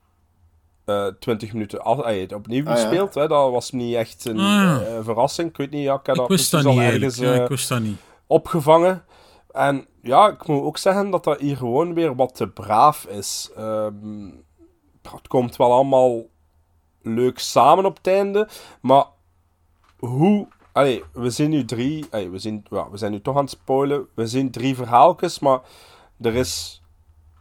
[0.87, 2.81] eh 20 minuten af, het opnieuw Ah, ja.
[2.81, 3.13] gespeeld.
[3.13, 3.27] Hè.
[3.27, 5.49] Dat was niet echt een Ah, eh, verrassing.
[5.49, 7.47] Ik weet niet, ja, ik heb Ik dat wist dat niet ergens Ja, eh, ik
[7.47, 7.97] wist dat niet.
[8.27, 9.03] opgevangen.
[9.51, 13.51] En ja, ik moet ook zeggen dat dat hier gewoon weer wat te braaf is.
[13.57, 14.25] Ehm,
[15.11, 16.21] het komt wel allemaal
[17.01, 18.47] leuk samen op het einde,
[18.81, 19.05] maar
[19.99, 20.47] hoe...
[20.71, 22.05] Allee, we zien nu drie...
[22.11, 24.07] Allee, we, zien, ja, we zijn nu toch aan het spoilen.
[24.15, 25.59] We zien drie verhaaltjes, maar
[26.21, 26.81] er is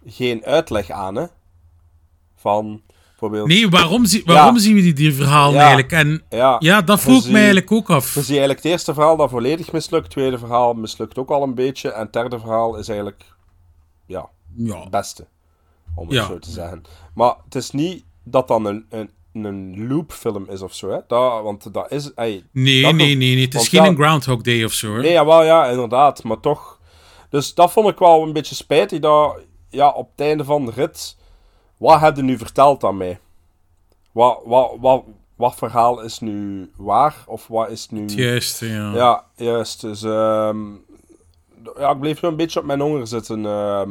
[0.06, 1.26] geen uitleg aan, hè.
[2.34, 2.82] Van,
[3.18, 3.48] bijvoorbeeld...
[3.48, 4.60] Nee, waarom, zie, waarom Ja.
[4.60, 5.58] zien we die, die verhalen Ja.
[5.60, 5.92] eigenlijk?
[5.92, 8.14] En Ja, ja, dat vroeg ik mij eigenlijk ook af.
[8.14, 10.04] We zien eigenlijk het eerste verhaal dat volledig mislukt.
[10.04, 11.90] Het tweede verhaal mislukt ook al een beetje.
[11.92, 13.24] En het derde verhaal is eigenlijk...
[14.06, 14.80] Ja, Ja.
[14.80, 15.26] het beste.
[15.94, 16.82] Om het zo te zeggen.
[17.14, 20.98] Maar het is niet dat dan een, een, een loopfilm is of zo, hè.
[21.06, 22.14] Dat, want dat is...
[22.14, 23.44] ey, Nee, dat nee, nee, nee.
[23.44, 24.88] Het is geen ja- Groundhog Day of zo.
[24.88, 25.00] Hoor.
[25.00, 26.22] Nee, jawel, ja, inderdaad.
[26.22, 26.80] Maar toch...
[27.30, 28.98] Dus dat vond ik wel een beetje spijtig.
[29.00, 29.38] Dat,
[29.68, 31.15] ja, op het einde van de rit...
[31.76, 33.18] Wat heb je nu verteld aan mij?
[34.12, 35.04] Wat, wat, wat,
[35.36, 37.24] wat verhaal is nu waar?
[37.26, 38.00] Of wat is nu...
[38.02, 38.94] Het juiste, ja.
[38.94, 39.80] Ja, juist.
[39.80, 40.64] Dus ehm,
[41.78, 43.90] ja, ik bleef een beetje op mijn honger zitten ehm,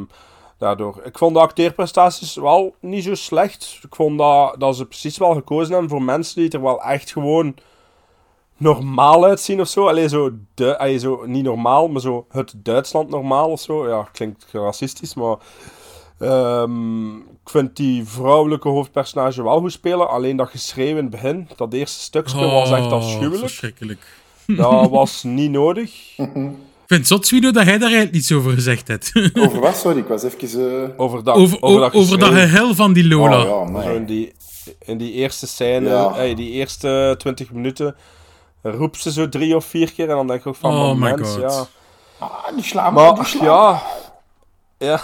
[0.58, 1.00] daardoor.
[1.04, 3.78] Ik vond de acteerprestaties wel niet zo slecht.
[3.82, 7.12] Ik vond dat, dat ze precies wel gekozen hebben voor mensen die er wel echt
[7.12, 7.54] gewoon
[8.56, 9.88] normaal uitzien of zo.
[9.88, 13.88] Alleen zo, de, allee, zo niet normaal, maar zo het Duitsland normaal of zo.
[13.88, 15.36] Ja, klinkt racistisch, maar...
[16.18, 20.08] ehm, ik vind die vrouwelijke hoofdpersonage wel goed spelen.
[20.10, 23.38] Alleen dat geschreeuw in het begin, dat eerste stukje, was echt Oh, afschuwelijk.
[23.38, 24.06] Verschrikkelijk.
[24.46, 25.90] Dat was niet nodig.
[26.16, 29.12] Ik vind het zot, Swido, dat jij daar eigenlijk niets over gezegd hebt.
[29.44, 29.76] Over wat?
[29.76, 30.82] Sorry, ik was even...
[30.84, 33.44] eh, Over dat, over, over dat, over dat van die Lola.
[33.44, 34.32] Oh, ja, in, die,
[34.84, 36.14] in die eerste scène, Ja.
[36.16, 37.94] ey, die eerste 20 minuten,
[38.62, 40.86] roept ze zo drie of vier keer en dan denk ik ook van, Oh my
[40.86, 41.40] moment, God.
[41.40, 41.66] ja.
[42.18, 43.44] Ah, die slaan Maar die slaan.
[43.44, 43.82] ja,
[44.78, 45.00] Ja.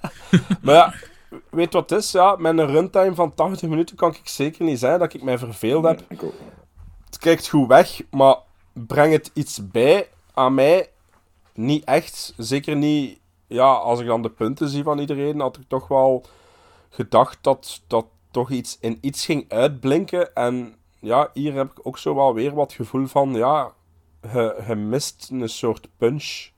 [0.62, 0.94] maar ja,
[1.50, 2.12] weet wat het is?
[2.12, 5.38] Ja, met een runtime van 80 minuten kan ik zeker niet zeggen dat ik mij
[5.38, 6.02] verveeld heb.
[7.04, 8.36] Het kijkt goed weg, maar
[8.72, 10.90] breng het iets bij aan mij?
[11.54, 12.34] Niet echt.
[12.36, 13.20] Zeker niet...
[13.46, 16.24] Ja, als ik dan de punten zie van iedereen, had ik toch wel
[16.88, 20.34] gedacht dat dat toch iets in iets ging uitblinken.
[20.34, 23.72] En ja, hier heb ik ook zo wel weer wat gevoel van, ja,
[24.32, 26.50] je, je mist een soort punch.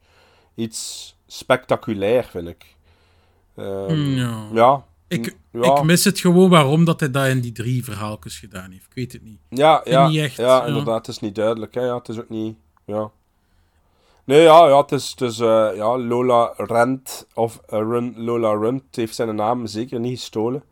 [0.55, 2.76] Iets spectaculair, vind ik.
[3.57, 4.47] Ehm, Ja.
[4.53, 4.85] ja.
[5.09, 5.76] Ik, Ja.
[5.76, 8.85] ik mis het gewoon waarom dat hij dat in die drie verhaaltjes gedaan heeft.
[8.85, 9.39] Ik weet het niet.
[9.49, 10.64] Ja, ja, niet echt, ja, ja.
[10.66, 11.07] inderdaad.
[11.07, 11.74] Het is niet duidelijk.
[11.74, 11.80] Hè?
[11.80, 12.57] Ja, het is ook niet...
[12.85, 13.11] Ja.
[14.24, 18.53] Nee, ja, ja het is, het is eh, ja, Lola Rent, of eh, Run, Lola
[18.53, 20.64] Runt, heeft zijn naam zeker niet gestolen.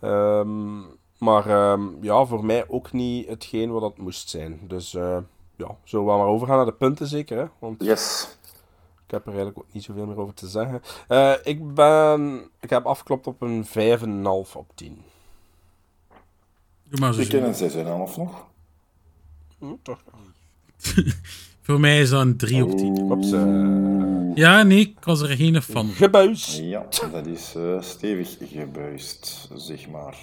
[0.00, 0.78] Ehm,
[1.18, 4.60] maar ehm, ja, voor mij ook niet hetgeen wat dat moest zijn.
[4.62, 5.16] Dus eh,
[5.56, 7.44] ja, zullen we maar overgaan naar de punten zeker, hè?
[7.58, 8.35] Want Yes.
[9.06, 10.82] Ik heb er eigenlijk ook niet zoveel meer over te zeggen.
[11.08, 12.50] Eh, ik ben...
[12.60, 15.02] Ik heb afgeklopt op een 5,5 op 10.
[16.88, 17.20] Doe maar zo.
[17.20, 17.70] Ik ken een
[18.10, 18.46] 6,5 nog.
[19.58, 19.98] Hm, toch?
[21.62, 23.10] Voor mij is dat een 3 op 10.
[23.10, 25.86] Ops, eh, Ja, nee, ik was er geen van.
[25.86, 26.58] Gebuis.
[26.62, 30.16] Ja, dat is eh, stevig gebuist, zeg maar.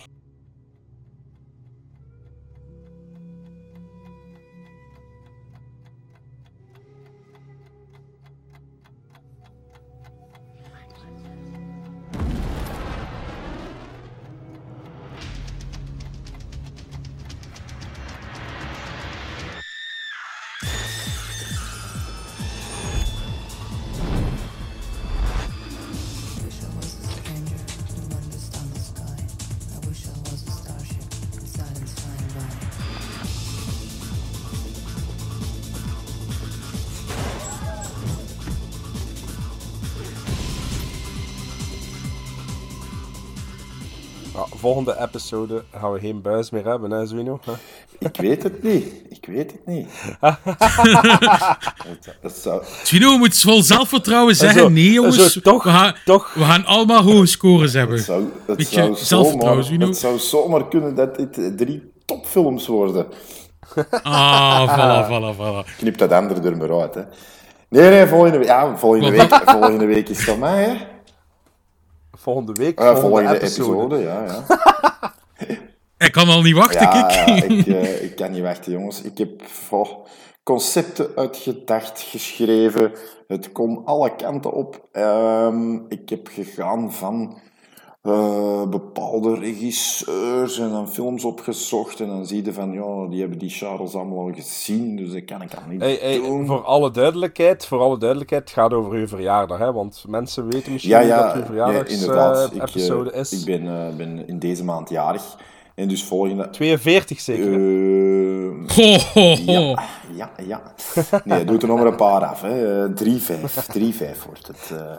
[44.84, 47.40] Volgende episode gaan we geen buis meer hebben, hè, Zwino?
[48.00, 48.86] Ik weet het niet.
[49.10, 49.88] Ik weet het niet.
[52.22, 52.64] het zou...
[52.84, 56.66] Twino moet vol zelfvertrouwen zeggen: zo- nee, jongens, zo toch- we, gaan, toch- we gaan
[56.66, 57.96] allemaal hoge scores hebben.
[57.96, 59.88] Het zou, het Beetje zou, zelfvertrouwen, zomaar, Zwino.
[59.88, 63.06] het zou zomaar kunnen dat dit drie topfilms worden.
[64.04, 65.76] Ah, voilà, voilà, voilà.
[65.78, 67.02] Knip dat andere er maar uit, hè.
[67.70, 70.76] Nee, nee, volgende, ja, volgende, week, volgende week is het aan mij, hè.
[72.24, 73.96] Volgende week, Eh, volgende, volgende episode.
[73.96, 74.44] episode, ja, ja.
[76.06, 77.26] Ik kan al niet wachten, Ja, kijk.
[77.26, 79.02] ja, ik, eh, ik kan niet wachten, jongens.
[79.02, 79.30] Ik heb
[79.70, 79.90] oh,
[80.44, 82.92] concepten uitgedacht, geschreven.
[83.28, 84.88] Het kon alle kanten op.
[84.92, 87.40] Ehm, ik heb gegaan van
[88.04, 92.00] eh, bepaalde regisseurs en dan films opgezocht.
[92.00, 95.26] En dan zie je van, ja, die hebben die Charles allemaal al gezien, dus dat
[95.26, 96.46] kan ik al niet Hey, hey, doen.
[96.46, 99.74] voor alle duidelijkheid, voor alle duidelijkheid, het gaat over uw verjaardag, hè?
[99.74, 102.38] Want mensen weten misschien Ja, ja, dat uw nee, verjaardags inderdaad.
[102.38, 103.32] eh, ik, eh, episode is.
[103.40, 105.38] ik ben, eh, ben in deze maand jarig.
[105.76, 106.50] En dus volgende...
[106.50, 107.52] 42 zeker.
[107.54, 108.54] ho.
[109.46, 109.80] Ja,
[110.16, 110.62] ja, ja.
[111.24, 112.42] Nee, doe er nog maar een paar af.
[112.42, 112.84] hè.
[112.86, 113.68] Eh, 3-5.
[113.72, 114.72] 3-5 wordt het.
[114.80, 114.96] eh.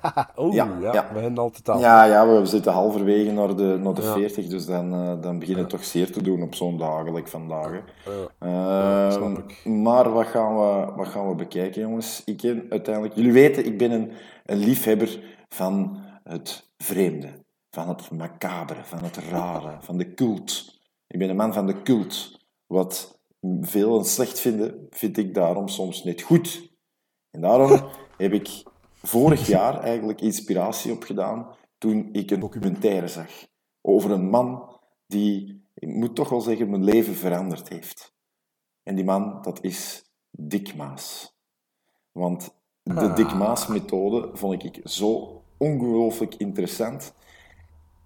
[0.38, 1.06] Oeh, ja, ja, ja.
[1.08, 1.78] we beginnen al te.
[1.78, 4.12] Ja, ja, we zitten halverwege naar de, naar de Ja.
[4.12, 7.82] 40, dus dan, eh, dan beginnen het toch zeer te doen op zo'n dagelijk vandaag.
[8.38, 9.64] Ehm, snap ik.
[9.64, 12.22] maar wat gaan, we, wat gaan we bekijken, jongens?
[12.24, 13.14] Ik ken uiteindelijk...
[13.14, 14.12] Jullie weten, ik ben een,
[14.44, 17.28] een liefhebber van het vreemde.
[17.70, 20.80] Van het macabere, van het rare, van de cult.
[21.06, 22.40] Ik ben een man van de cult.
[22.66, 23.20] Wat
[23.60, 26.70] veel slecht vinden, vind ik daarom soms net goed.
[27.30, 27.70] En daarom
[28.16, 28.62] heb ik
[29.02, 31.46] vorig jaar eigenlijk inspiratie opgedaan
[31.78, 33.30] toen ik een documentaire zag
[33.80, 34.70] over een man
[35.06, 38.14] die, ik moet toch wel zeggen, mijn leven veranderd heeft.
[38.82, 41.34] En die man, dat is Dick Maas.
[42.12, 47.14] Want de Dick Maas-methode vond ik zo ongelooflijk interessant.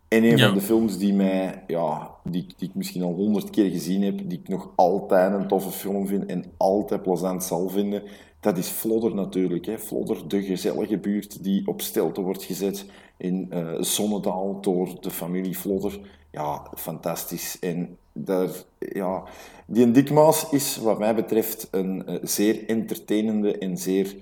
[0.08, 0.46] En een Ja.
[0.46, 4.18] van de films die, mij, ja, die, die ik misschien al honderd keer gezien heb,
[4.28, 8.02] die ik nog altijd een toffe film vind en altijd plezant zal vinden,
[8.46, 9.66] dat is Flodder natuurlijk.
[9.66, 9.78] Hè.
[9.78, 12.84] Flodder, de gezellige buurt die op stelte wordt gezet
[13.16, 16.00] in eh Zonnedaal door de familie Flodder.
[16.30, 17.58] Ja, fantastisch.
[17.60, 18.48] En daar,
[18.78, 19.22] ja,
[19.66, 24.16] die Dick Maas is wat mij betreft een eh, zeer entertainende en zeer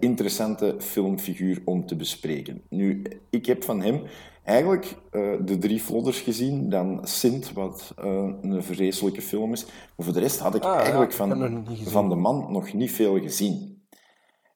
[0.00, 2.62] interessante filmfiguur om te bespreken.
[2.68, 4.02] Nu, ik heb van hem
[4.46, 9.64] eigenlijk eh, de drie Flodders gezien, dan Sint, wat eh, een vreselijke film is.
[9.64, 13.20] Maar voor de rest had ik Ah, eigenlijk van, van de man nog niet veel
[13.20, 13.84] gezien.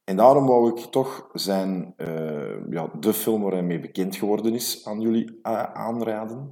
[0.04, 4.54] En daarom wou ik toch zijn, eh, ja, de film waar hij mee bekend geworden
[4.54, 5.38] is, aan jullie
[5.72, 6.48] aanraden.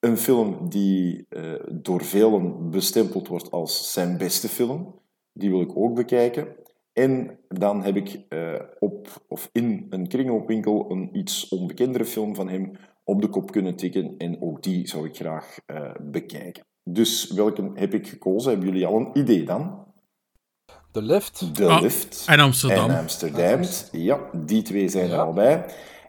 [0.00, 1.26] Een film die
[1.68, 4.94] door velen bestempeld wordt als zijn beste film.
[5.32, 6.56] Die wil ik ook bekijken.
[6.98, 12.48] En dan heb ik eh, op, of in een kringloopwinkel een iets onbekendere film van
[12.48, 12.70] hem
[13.04, 14.14] op de kop kunnen tikken.
[14.18, 16.64] En ook die zou ik graag eh, bekijken.
[16.84, 18.50] Dus welke heb ik gekozen?
[18.50, 19.86] Hebben jullie al een idee dan?
[20.92, 21.56] De Lift.
[21.56, 22.24] De Ah, Lift.
[22.28, 22.90] en Amsterdam.
[22.90, 23.60] En Amsterdam.
[23.92, 25.64] Ja, die twee zijn er al bij.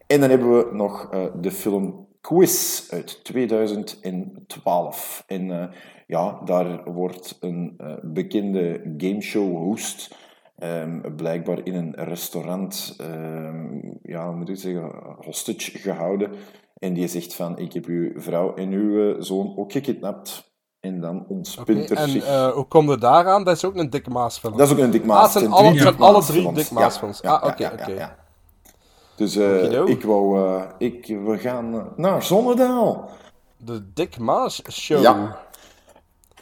[0.07, 5.23] En dan hebben we nog eh, de film Quiz uit 2012.
[5.27, 5.67] En eh,
[6.07, 10.15] ja, daar wordt een eh, bekende gameshow-host
[10.59, 16.31] ehm, blijkbaar in een restaurant, ehm, ja, hoe moet ik zeggen, hostage gehouden.
[16.79, 20.47] En die zegt van, ik heb uw vrouw en uw eh, zoon ook gekidnapt.
[20.79, 23.43] En dan ontspint er En eh, hoe komt het daaraan?
[23.43, 24.57] Dat is ook een Dick Maas film.
[24.57, 25.17] Dat is ook een Dick Maas.
[25.17, 26.57] Ah, het zijn alle, drie het zijn Dick alle Maas drie films.
[26.57, 28.15] Dick Maas Ja, ah, oké, oké.
[29.15, 29.85] Dus eh, Okido.
[29.85, 30.61] ik wou...
[30.77, 33.09] ik, we gaan naar Zonnedaal.
[33.57, 35.01] De Dick Maas show.
[35.01, 35.39] Ja.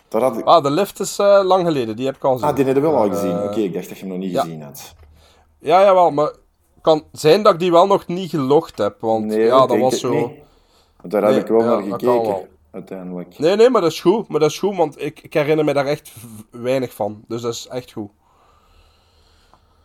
[0.09, 0.45] Daar had ik...
[0.45, 1.95] Ah, de lift is eh, lang geleden.
[1.95, 2.47] Die heb ik al gezien.
[2.49, 3.43] Ah, die heb je wel al Eh, gezien.
[3.43, 4.41] Oké, ik dacht dat je hem nog niet ja.
[4.41, 4.95] gezien had.
[5.59, 6.31] Ja, jawel, maar
[6.81, 8.95] kan zijn dat ik die wel nog niet gelogd heb.
[8.99, 10.13] Want Nee, ja, dat denk was zo...
[10.13, 10.29] niet.
[11.01, 13.39] Want Daar heb Nee, ik wel ja, naar dat gekeken, uiteindelijk.
[13.39, 14.27] Nee, nee, maar dat is goed.
[14.27, 16.11] Maar dat is goed, want ik, ik herinner me daar echt
[16.51, 17.23] weinig van.
[17.27, 18.09] Dus dat is echt goed.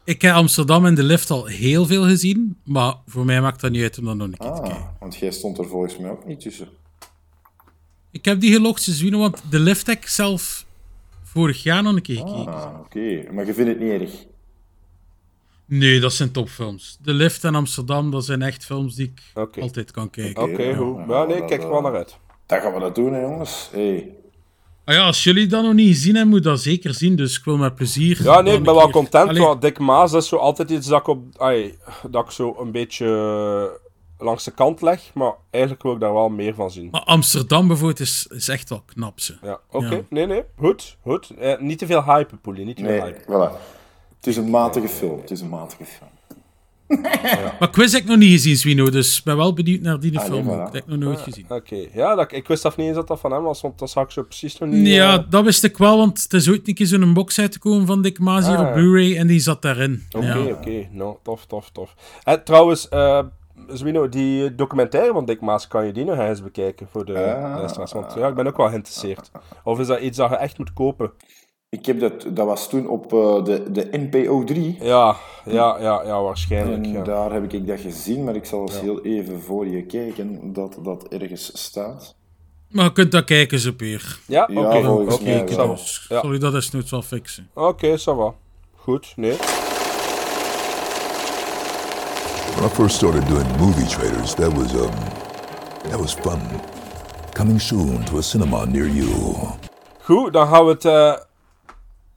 [0.05, 3.71] Ik heb Amsterdam en de lift al heel veel gezien, maar voor mij maakt dat
[3.71, 4.97] niet uit om dat nog een keer te Ah, kijken.
[5.01, 6.69] want jij stond er volgens mij ook niet tussen.
[8.13, 10.65] Ik heb die gelogd zien, want de lift heb ik zelf
[11.23, 12.53] vorig jaar nog een keer gekeken.
[12.53, 13.33] Ah, oké.
[13.33, 14.11] Maar je vindt het niet erg?
[15.65, 16.99] Nee, dat zijn topfilms.
[17.03, 20.43] De lift en Amsterdam, dat zijn echt films die ik altijd kan kijken.
[20.43, 20.97] Oké, ja, goed.
[21.09, 22.17] ja, nee, kijk er wel naar uit.
[22.47, 23.69] Dan gaan we dat doen, hè, jongens.
[23.73, 24.15] Hey.
[24.85, 27.17] Ah ja, als jullie dat nog niet gezien hebben, moet je dat zeker zien.
[27.17, 28.23] Dus ik wil met plezier.
[28.23, 29.29] Ja, nee, ik ben wel keer- content.
[29.29, 31.75] Allee, Want Dick Maas dat is zo altijd iets dat ik, op, ai,
[32.11, 33.07] dat ik zo een beetje
[34.23, 35.11] langs de kant leg.
[35.15, 36.89] Maar eigenlijk wil ik daar wel meer van zien.
[36.91, 39.21] Maar Amsterdam bijvoorbeeld is, is echt wel knap.
[39.21, 39.35] Ze.
[39.43, 39.95] Ja, oké.
[39.95, 40.01] Ja.
[40.09, 40.43] Nee, nee.
[40.59, 41.31] Goed, goed.
[41.39, 42.65] Eh, niet te veel hype, Poelie.
[42.65, 43.23] Niet te veel Nee, hype.
[43.25, 43.61] voilà.
[44.17, 45.21] Het is een matige film.
[45.21, 46.11] Het is een matige film.
[47.59, 48.91] Maar Quiz heb ik nog niet gezien, Swino.
[48.91, 50.59] Dus ik ben wel benieuwd naar die Ah, film nee, voilà.
[50.59, 51.45] Dat heb ik nog nooit gezien.
[51.49, 51.87] Oké.
[51.95, 54.05] Ja, dat, ik wist af niet eens dat dat van hem was, want dat zag
[54.05, 54.87] ik zo precies nog niet...
[54.87, 57.87] Ja, eh, dat wist ik wel, want het is ooit een keer zo'n box uitgekomen
[57.87, 58.73] van Dick Maas hier Ah, op ja.
[58.73, 60.07] Blu-ray en die zat daarin.
[60.17, 60.39] Oké, Ja.
[60.53, 60.89] oké.
[60.91, 61.95] Nou, tof, tof, tof.
[62.25, 63.19] En trouwens, eh
[63.69, 67.93] Zwino, die documentaire van Dick Maas, kan je die nog eens bekijken voor de luisteraars?
[67.93, 69.31] Want ja, ik ben ook wel geïnteresseerd.
[69.65, 71.13] Of is dat iets dat je echt moet kopen?
[71.69, 74.77] Ik heb dat, dat was toen op eh, de, de NPO 3.
[74.81, 76.85] Ja, ja, ja, ja waarschijnlijk.
[76.85, 77.03] En Ja.
[77.03, 80.79] daar heb ik dat gezien, maar ik zal eens heel even voor je kijken dat
[80.83, 82.17] dat ergens staat.
[82.69, 84.19] Maar je kunt dat kijken, zo Peer.
[84.27, 84.77] Ja, oké.
[85.29, 86.23] het.
[86.23, 87.51] Dus dat eens nooit wel fixen.
[87.55, 88.35] Oké, ça va.
[88.75, 89.37] Goed, nee.
[92.63, 94.95] When I first started doing movie trailers, that was um,
[95.91, 96.39] that was fun.
[97.35, 99.09] Coming soon to a cinema near you.
[100.03, 101.15] Goed, dan gaan we het eh,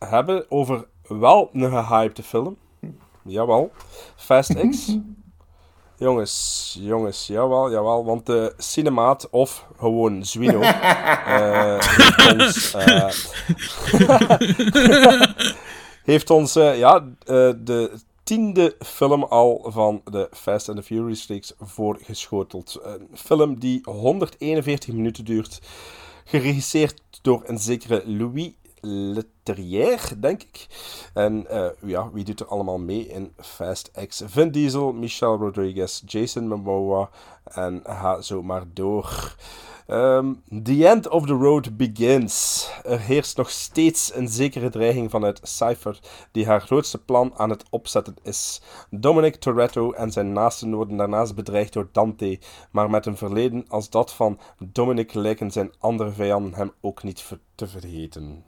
[0.09, 2.57] hebben over wel een gehypte film.
[3.23, 3.71] Jawel.
[4.15, 4.97] Fast X.
[6.05, 8.05] jongens, jongens, jawel, jawel.
[8.05, 12.73] Want de Cinemaat, of gewoon Zwino, eh, heeft ons...
[12.73, 13.09] eh,
[16.13, 17.91] heeft ons, eh, ja, eh, de
[18.25, 22.79] tiende film al van de Fast and the Furious reeks voorgeschoteld.
[22.83, 25.61] Een film die 141 minuten duurt.
[26.23, 28.51] Geregisseerd door een zekere Louis
[28.85, 30.67] Leterrier, denk ik.
[31.13, 34.23] En eh, ja, wie doet er allemaal mee in Fast X?
[34.25, 37.09] Vin Diesel, Michelle Rodriguez, Jason Momoa
[37.43, 39.35] en ga zo maar door.
[39.87, 40.33] Ehm,
[40.63, 42.69] the end of the road begins.
[42.83, 45.99] Er heerst nog steeds een zekere dreiging vanuit Cypher,
[46.31, 48.61] die haar grootste plan aan het opzetten is.
[48.89, 52.39] Dominic Toretto en zijn naasten worden daarnaast bedreigd door Dante,
[52.71, 57.37] maar met een verleden als dat van Dominic lijken zijn andere vijanden hem ook niet
[57.55, 58.43] te vergeten.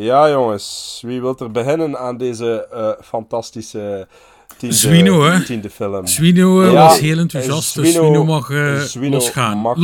[0.00, 4.06] Ja, jongens, wie wil er beginnen aan deze eh, fantastische
[4.56, 5.44] tiende, Zwino, hè?
[5.44, 6.06] tiende film?
[6.06, 9.58] Zwino eh, Ja, was heel enthousiast, dus Zwino mag eh, Zwino losgaan.
[9.58, 9.82] mag, eh,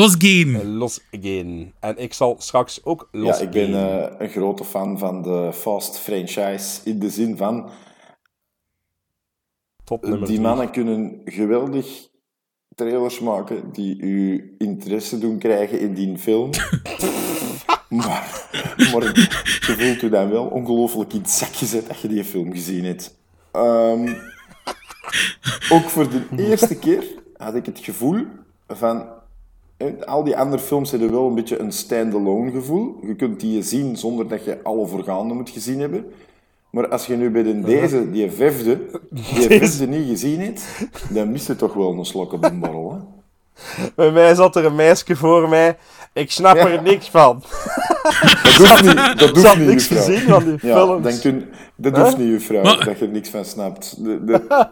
[0.64, 1.72] losgaan.
[1.80, 3.42] En ik zal straks ook Ja, losgaan.
[3.46, 6.80] ik ben eh, een grote fan van de Fast franchise.
[6.84, 7.70] In de zin van,
[9.84, 10.40] Top nummer die drie.
[10.40, 12.08] mannen kunnen geweldig
[12.74, 16.50] trailers maken die u interesse doen krijgen in die film.
[17.96, 18.48] maar,
[18.92, 19.02] maar
[19.66, 22.84] je voelt u dan wel ongelooflijk in het zak gezet als je die film gezien
[22.84, 23.16] hebt.
[23.50, 24.14] Ehm,
[25.70, 27.04] ook voor de eerste keer
[27.36, 28.24] had ik het gevoel
[28.68, 29.04] van...
[30.04, 32.98] Al die andere films hebben wel een beetje een stand-alone gevoel.
[33.06, 36.12] Je kunt die zien zonder dat je alle voorgaande moet gezien hebben.
[36.74, 38.80] Maar als je nu bij de, deze, die vijfde,
[39.10, 39.24] die
[39.58, 40.64] vijfde niet gezien hebt,
[41.10, 42.93] dan mist je toch wel een slok op een borrel.
[43.96, 45.76] Bij mij zat er een meisje voor mij.
[46.12, 47.42] Ik snap er niks van.
[48.42, 50.14] Dat hoeft niet, dat hoeft niet, niks juffrouw.
[50.14, 51.02] gezien van die Ja, films.
[51.02, 52.04] denkt u, dat Huh?
[52.04, 54.04] hoeft niet, juffrouw, Maar- dat je er niks van snapt.
[54.04, 54.66] De, de,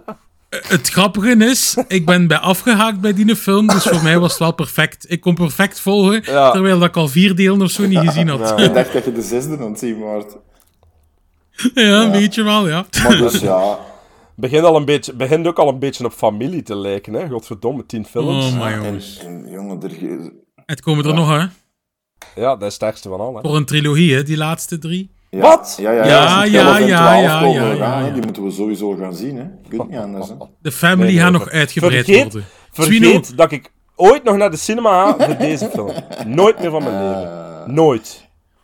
[0.69, 4.39] Het grappige is, ik ben bij afgehaakt bij die film, dus voor mij was het
[4.39, 5.05] wel perfect.
[5.09, 6.51] Ik kon perfect volgen, Ja.
[6.51, 8.61] terwijl dat ik al vier delen of zo niet gezien had.
[8.61, 10.25] ik dacht dat je de zesde aan het zien was.
[11.75, 12.85] Ja, een beetje wel, ja.
[13.03, 13.79] Maar dus ja,
[14.37, 17.29] Begint, al een beetje, begint ook al een beetje op familie te lijken, hè?
[17.29, 18.45] Godverdomme, tien films.
[18.55, 19.19] Oh, jongens.
[19.19, 20.33] en jongen, er,
[20.67, 21.47] Het komen er nog, hè.
[22.35, 23.41] Ja, dat is het sterkste van al, hè?
[23.41, 25.11] Voor een trilogie, hè, die laatste drie.
[25.31, 25.77] ja, Wat?
[25.81, 26.45] Ja, ja, Ja, ja.
[26.45, 28.11] ja, 12 en ja, 12 ja.
[28.11, 29.45] Die moeten we sowieso gaan zien, hè.
[29.69, 30.35] Kunt niet anders, hè.
[30.61, 32.45] De family Nee, nee, gaat nog ver- uitgebreid vergeet, worden.
[32.73, 35.91] Vergeet dat ik ooit nog naar de cinema ga voor deze film.
[36.27, 37.75] Nooit meer van mijn leven.
[37.75, 38.22] Nooit.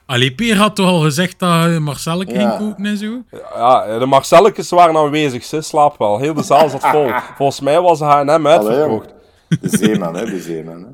[0.09, 2.57] Allee, Peer had toch al gezegd dat eh, Marcel ging Ja.
[2.59, 3.23] koken en zo?
[3.55, 6.19] Ja, de Marcelletjes waren aanwezig, ze slaap wel.
[6.19, 7.09] Heel de zaal zat vol.
[7.37, 9.15] Volgens mij was H&M uitverkocht.
[9.49, 10.91] De zeeman, hè, de zeeman, hè.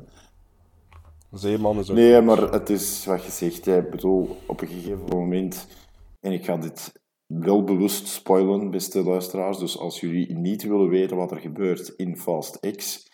[1.31, 1.95] Zeeman is ook...
[1.95, 3.65] Nee, maar het is wat je zegt.
[3.65, 3.77] hè.
[3.77, 5.67] Ik bedoel, op een gegeven moment...
[6.19, 6.91] En ik ga dit
[7.25, 9.57] wel bewust spoilen, beste luisteraars.
[9.57, 13.07] Dus als jullie niet willen weten wat er gebeurt in Fast X,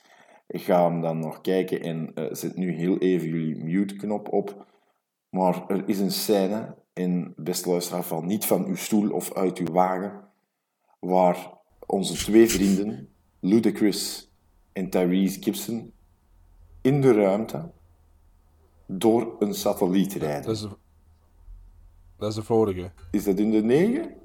[0.47, 4.69] ga hem dan nog kijken en eh, zet nu heel even jullie mute-knop op.
[5.31, 9.57] Maar er is een scène, en beste luisteraar, val niet van uw stoel of uit
[9.57, 10.11] uw wagen,
[10.99, 11.49] waar
[11.85, 13.09] onze twee vrienden,
[13.39, 14.31] Ludacris
[14.73, 15.93] en Tyrese Gibson,
[16.81, 17.71] in de ruimte
[18.85, 20.43] door een satelliet rijden.
[20.45, 20.69] Dat is, de,
[22.17, 22.91] dat is de vorige.
[23.11, 24.19] Is dat in de 9?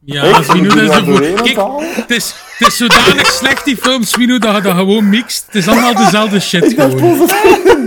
[0.00, 0.62] Ja, je dat is de
[1.04, 1.42] doorheen voor...
[1.42, 5.46] Kijk, het is, het is zodanig slecht, die film, Swino, dat je dat gewoon mixt.
[5.46, 7.28] Het is allemaal dezelfde shit gewoon.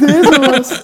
[0.06, 0.84] Deze was.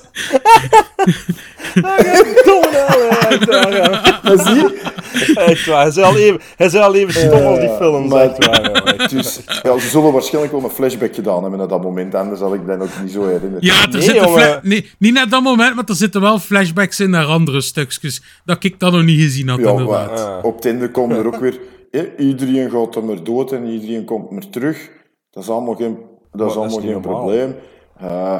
[2.46, 4.20] Domme hel, hè, echt waar, ja.
[4.24, 7.70] Maar zie Echt waar, hij is al even, hij is al even stom als die
[7.70, 8.96] films, maar- echt waar.
[8.96, 9.08] ja.
[9.08, 12.54] Dus, ja, ze zullen waarschijnlijk wel een flashback gedaan hebben naar dat moment, anders zal
[12.54, 13.58] ik dat ook niet zo herinneren.
[13.66, 17.10] Ja, er Nee, zitten nee, niet naar dat moment, maar er zitten wel flashbacks in
[17.10, 18.22] naar andere stukjes.
[18.46, 20.12] Dat ik dat nog niet gezien had, Ja, inderdaad.
[20.16, 21.60] maar op het einde komt er ook weer...
[21.92, 24.90] hè, iedereen gaat er maar dood en iedereen komt maar terug.
[25.32, 25.98] Dat is allemaal geen,
[26.32, 27.16] dat is dat is allemaal geen normaal.
[27.20, 27.56] probleem.
[28.00, 28.36] Eh,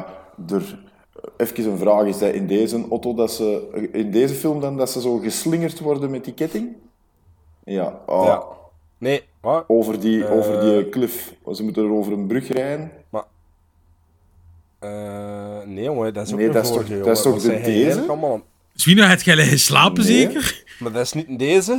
[0.50, 0.78] er,
[1.36, 4.90] even een vraag, is dat in deze, Otto, dat ze, in deze film dan, dat
[4.90, 6.76] ze zo geslingerd worden met die ketting?
[7.64, 8.00] Ja.
[8.06, 8.42] ah, Ja.
[8.98, 9.22] Nee?
[9.66, 10.32] Over die, Eh.
[10.32, 11.34] over die cliff.
[11.52, 12.90] Ze moeten er over een brug rijden.
[14.78, 17.40] Eh, nee, jongen, dat is ook Nee, een dat is vorige, toch- dat is toch
[17.42, 18.00] de deze?
[18.06, 18.40] allemaal?
[18.74, 20.12] Swino, had jij geslapen, Nee.
[20.20, 20.64] zeker?
[20.78, 21.78] Maar dat is niet in deze.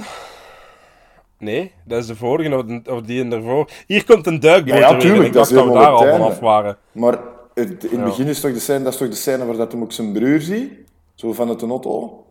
[1.38, 3.70] Nee, dat is de vorige of, die in ervoor.
[3.88, 5.80] Hier komt een duikboot Ja, ja, er weer en tuurlijk, Ik dat dacht dat we
[5.80, 6.78] daar al vanaf waren.
[6.92, 7.20] Maar
[7.60, 8.04] het, in het Ja.
[8.06, 10.12] begin is toch de scène, dat is toch de scène waar dat hem ook zijn
[10.14, 10.72] broer ziet?
[11.16, 12.24] Zo van het auto.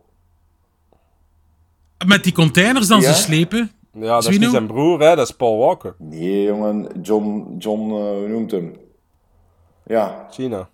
[2.06, 3.12] Met die containers dan Ja.
[3.12, 3.70] ze slepen.
[3.92, 5.94] Ja, dat is niet zijn broer, hè, dat is Paul Walker.
[5.98, 8.76] Nee, jongen, John, John eh, hoe noemt hem?
[9.86, 10.68] Ja, China.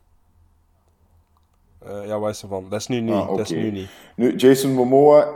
[1.87, 2.67] Eh, ja, waar is ze van?
[2.69, 3.15] Dat is nu niet.
[3.15, 3.89] Ah, Dat is nu niet.
[4.17, 5.29] nu, Jason Momoa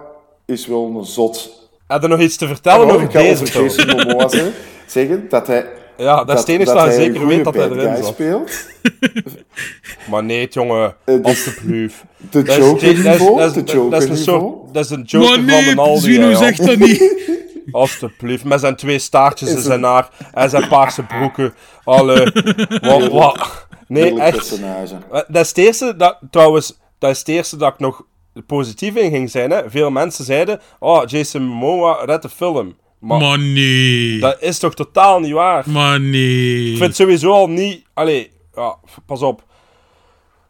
[0.45, 1.69] is wel een zot.
[1.86, 3.62] Heb je nog iets te vertellen Oh, over ik ga deze over?
[3.62, 4.28] Jason Momoa
[4.86, 5.73] zeggen dat hij...
[5.99, 8.07] Ja, dat is het enige dat hij je een zeker weet dat hij erin zat.
[8.15, 8.51] speelt.
[10.11, 10.95] Maar nee, jongen.
[11.05, 11.95] Eh, dus- Alsjeblieft.
[12.31, 16.01] De Joker-niveau, dat is- een een Joker Maar van nee, de Aldi.
[16.01, 17.15] Swino hè, zegt dat niet.
[17.73, 21.55] Alsjeblieft, met zijn twee staartjes in Is zijn een- haar en zijn paarse broeken.
[21.85, 22.33] Alle...
[22.81, 23.66] Wat, wat?
[23.89, 24.37] Nee, echt.
[24.37, 24.95] personage.
[25.12, 26.19] Eh, Dat is het eerste dat...
[26.31, 28.05] Trouwens, dat is het eerste dat ik nog
[28.47, 29.51] positief in ging zijn.
[29.51, 29.70] Hè.
[29.70, 30.61] Veel mensen zeiden...
[30.79, 32.77] Oh, Jason Momoa redt de film.
[32.99, 34.19] Maar Maar nee.
[34.20, 35.70] dat is toch totaal niet waar?
[35.70, 36.70] Maar nee.
[36.73, 37.85] Ik vind sowieso al niet...
[37.95, 38.77] Allee, ja,
[39.07, 39.43] pas op.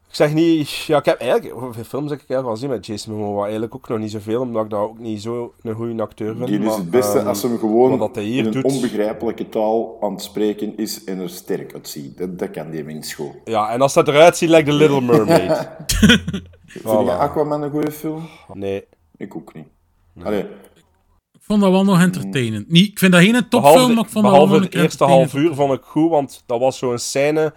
[0.08, 0.70] Ik zeg niet...
[0.70, 1.52] Ja, ik heb eigenlijk...
[1.52, 3.42] Hoeveel films heb ik eigenlijk al gezien met Jason Momoa?
[3.42, 6.48] Eigenlijk ook nog niet zoveel, omdat ik dat ook niet zo een goede acteur vind.
[6.48, 9.48] Die is het beste ehm, als hem gewoon dat hij hier in een doet- onbegrijpelijke
[9.48, 12.18] taal aan het spreken is en er sterk uitziet.
[12.18, 13.32] Dat, dat kan die mens goed.
[13.44, 15.68] Ja, en als dat eruit ziet, lijkt The Little Mermaid.
[16.66, 17.12] Vind je.
[17.12, 18.28] Aquaman een goede film?
[18.52, 18.84] Nee.
[19.16, 19.66] Ik ook niet.
[20.22, 20.46] Allee,
[21.48, 22.70] vond dat wel nog entertainend.
[22.70, 25.04] Niet, ik vind dat geen topfilm, Behalve, maar ik vond dat wel nog het eerste
[25.04, 27.52] half uur vond ik goed, want dat was zo'n scène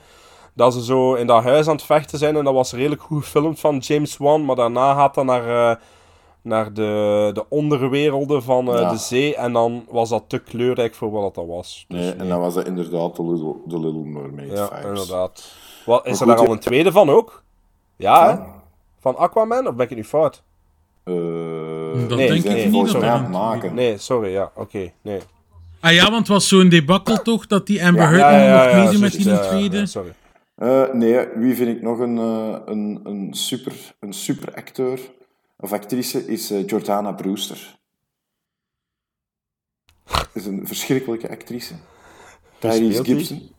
[0.54, 3.24] dat ze zo in dat huis aan het vechten zijn en dat was redelijk goed
[3.24, 5.76] gefilmd van James Wan, maar daarna gaat dat naar, eh,
[6.42, 8.90] naar de, de onderwerelden van eh, Ja.
[8.90, 11.86] de zee en dan was dat te kleurrijk voor wat dat was.
[11.88, 14.86] Dus nee, en dan was dat inderdaad de Little, the Little Mermaid ja, vibes.
[14.86, 15.52] inderdaad.
[15.86, 17.44] Wat, is Maar er daar al een tweede van ook?
[17.96, 18.30] Ja, hè?
[18.32, 18.46] Ja.
[19.00, 20.44] Van Aquaman, of ben ik het nu fout?
[21.04, 21.14] Eh,
[22.08, 22.92] Dat Nee, denk ik zijn niet.
[22.92, 23.74] dat aan maken.
[23.74, 25.20] Nee, sorry, ja, oké, nee.
[25.80, 28.46] Ah ja, want het was zo'n debakkel toch, dat die Amber Ja, Heard Ja, nog
[28.46, 29.78] ja, mocht ja, meedoen met die tweede.
[29.78, 30.14] ja, sorry.
[30.56, 35.00] Eh, nee, wie vind ik nog een, eh, een, een, super, een super acteur
[35.58, 37.80] of actrice is eh, Jordana Brewster.
[40.34, 41.74] is een verschrikkelijke actrice.
[42.60, 43.04] Tyrese?
[43.04, 43.50] Gibson.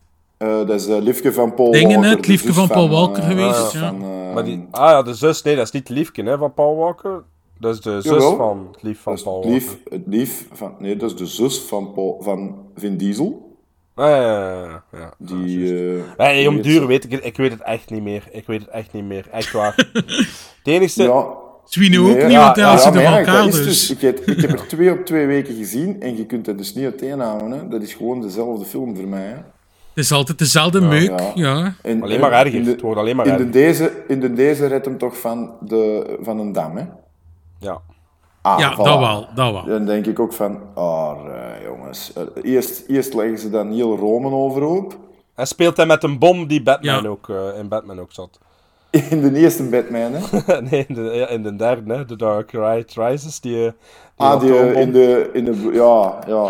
[0.42, 2.10] Eh, dat is de liefje van Paul Dingen, Walker.
[2.10, 3.80] het de liefje van Paul Walker eh, geweest, ja.
[4.00, 6.54] eh, Maar die, ah ja, de zus, nee, dat is niet de liefje hè, van
[6.54, 7.22] Paul Walker.
[7.58, 8.36] Dat is de zus Jawel.
[8.36, 9.50] van het lief van Paul het Walker.
[9.50, 10.74] lief, het lief van...
[10.78, 13.56] Nee, dat is de zus van, Paul, van Vin Diesel.
[13.94, 15.14] Ah, ja, ja, ja, ja.
[15.18, 15.86] Die...
[15.96, 18.28] eh, Hey, om duur het- weet ik het, ik weet het echt niet meer.
[18.30, 19.74] Ik weet het echt niet meer, echt waar.
[19.92, 21.02] het enigste...
[21.02, 21.26] Ja,
[21.64, 23.90] Sweeney ook Nee, niet, want hij ja, had ze er elkaar, dus.
[23.90, 26.74] Ik, heb, ik heb er twee op twee weken gezien en je kunt het dus
[26.74, 27.50] niet uiteenhouden.
[27.50, 27.68] Hè.
[27.68, 29.26] Dat is gewoon dezelfde film voor mij.
[29.26, 29.36] Hè.
[29.94, 31.74] Het is altijd dezelfde meuk, ja.
[31.82, 32.54] En, Alleen maar erger.
[32.54, 35.18] in de- Het wordt alleen maar in de deze, in de deze redt hem toch
[35.18, 36.84] van, de, van een dam, hè?
[37.58, 37.80] Ja.
[38.42, 38.76] Ah, Ja, voilà.
[38.76, 39.64] dat wel, dat wel.
[39.64, 42.12] Dan denk ik ook van, oh, eh, jongens.
[42.12, 44.96] Eh, eerst, eerst leggen ze dan heel Roman overhoop.
[45.34, 47.08] Hij speelt hij met een bom die Batman Ja.
[47.08, 48.38] ook, eh, in Batman ook zat.
[49.10, 50.60] In de eerste Batman, hè?
[50.70, 53.40] nee, in de, ja, in de derde, hè, The Dark Knight Rises.
[53.40, 53.72] Die
[54.22, 56.44] Ah, die, eh, in de, in de, ja, ja.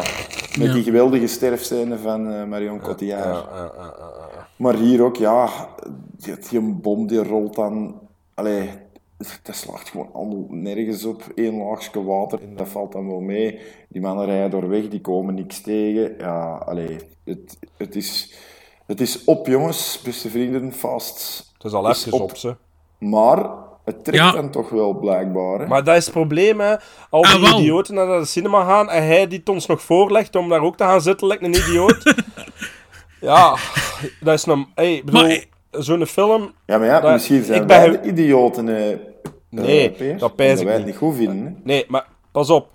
[0.58, 0.72] Met Ja.
[0.72, 3.24] die geweldige sterfscène van eh, Marion Cotillard.
[3.24, 4.46] Ja, ja, ja, ja, ja.
[4.56, 5.48] Maar hier ook, ja,
[6.16, 8.00] die, die bom die rolt dan...
[8.34, 8.70] Allee,
[9.42, 11.22] dat slaagt gewoon allemaal nergens op.
[11.34, 13.58] Eén laagje water en dat valt dan wel mee.
[13.88, 16.14] Die mannen rijden doorweg, die komen niks tegen.
[16.18, 18.34] Ja, allee, het, het, is,
[18.86, 21.50] het is op, jongens, beste vrienden, vast.
[21.54, 22.20] Het is al even op.
[22.20, 22.56] op, ze.
[22.98, 23.50] Maar
[23.84, 24.32] het trekt Ja.
[24.32, 25.58] dan toch wel, blijkbaar.
[25.60, 25.66] Hè?
[25.66, 26.74] Maar dat is het probleem, hè.
[27.10, 27.58] Al die Ah, wel.
[27.58, 30.76] idioten naar de cinema gaan en hij die het ons nog voorlegt om daar ook
[30.76, 32.14] te gaan zitten, lijkt een idioot.
[33.20, 33.56] ja,
[34.20, 34.66] dat is een...
[34.74, 36.52] Hey, ik bedoel, Maar- zo'n film...
[36.66, 38.96] ja, maar ja, dat- misschien zijn ik ben wij de idioten, eh
[39.50, 40.84] Nee, dat pijs ik wij niet.
[40.84, 41.44] het niet goed vinden.
[41.46, 41.52] Hè?
[41.64, 42.68] Nee, maar pas op.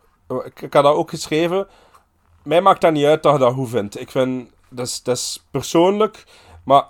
[0.46, 1.68] Ik, ik had dat ook geschreven.
[2.44, 4.00] Mij maakt dat niet uit dat je dat goed vindt.
[4.00, 6.24] Ik vind, dat is, dat is persoonlijk.
[6.66, 6.84] Maar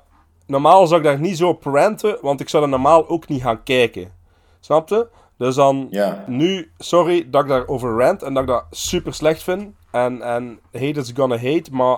[0.48, 3.42] normaal zou ik daar niet zo op ranten, want ik zou er normaal ook niet
[3.42, 4.12] gaan kijken.
[4.60, 5.08] Snap je?
[5.38, 6.24] Dus dan, Ja.
[6.28, 9.76] nu, sorry dat ik daarover rant en dat ik dat super slecht vind.
[9.92, 11.98] En, en hate is gonna hate, maar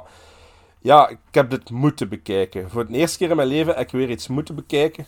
[0.81, 2.69] ja, ik heb dit moeten bekijken.
[2.69, 5.05] Voor de eerste keer in mijn leven heb ik weer iets moeten bekijken.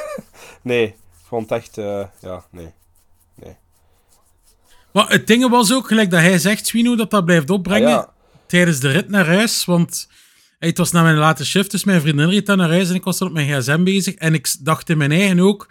[0.62, 0.96] nee, ik
[1.26, 2.72] vond het echt, eh, ja, nee.
[4.92, 7.94] Maar het ding was ook, gelijk dat hij zegt, Swino, dat dat blijft opbrengen Ah,
[7.94, 8.12] ja.
[8.46, 9.64] tijdens de rit naar huis.
[9.64, 10.08] Want
[10.58, 12.94] hey, het was na mijn late shift, dus mijn vriendin reed dan naar huis en
[12.94, 14.14] ik was dan op mijn gsm bezig.
[14.14, 15.68] En ik dacht in mijn eigen ook,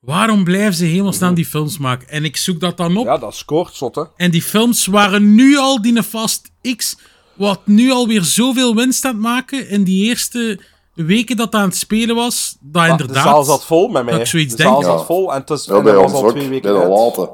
[0.00, 2.08] waarom blijven ze hemelsnaam die films maken?
[2.08, 3.04] En ik zoek dat dan op.
[3.06, 4.02] Ja, dat scoort zot, hè.
[4.16, 6.96] En die films waren nu al die Fast X,
[7.34, 10.60] wat nu alweer zoveel winst aan het maken in die eerste
[10.94, 12.56] weken dat dat aan het spelen was.
[12.60, 13.16] Dat inderdaad...
[13.24, 14.12] De zaal zat vol met mij.
[14.12, 14.84] dat ik zoiets de zaal denk.
[14.90, 15.04] zat Ja.
[15.06, 16.72] vol en, het is, Ja, en bij dat was ons al ook, twee bij weken
[16.72, 16.88] de uit.
[16.88, 17.30] late.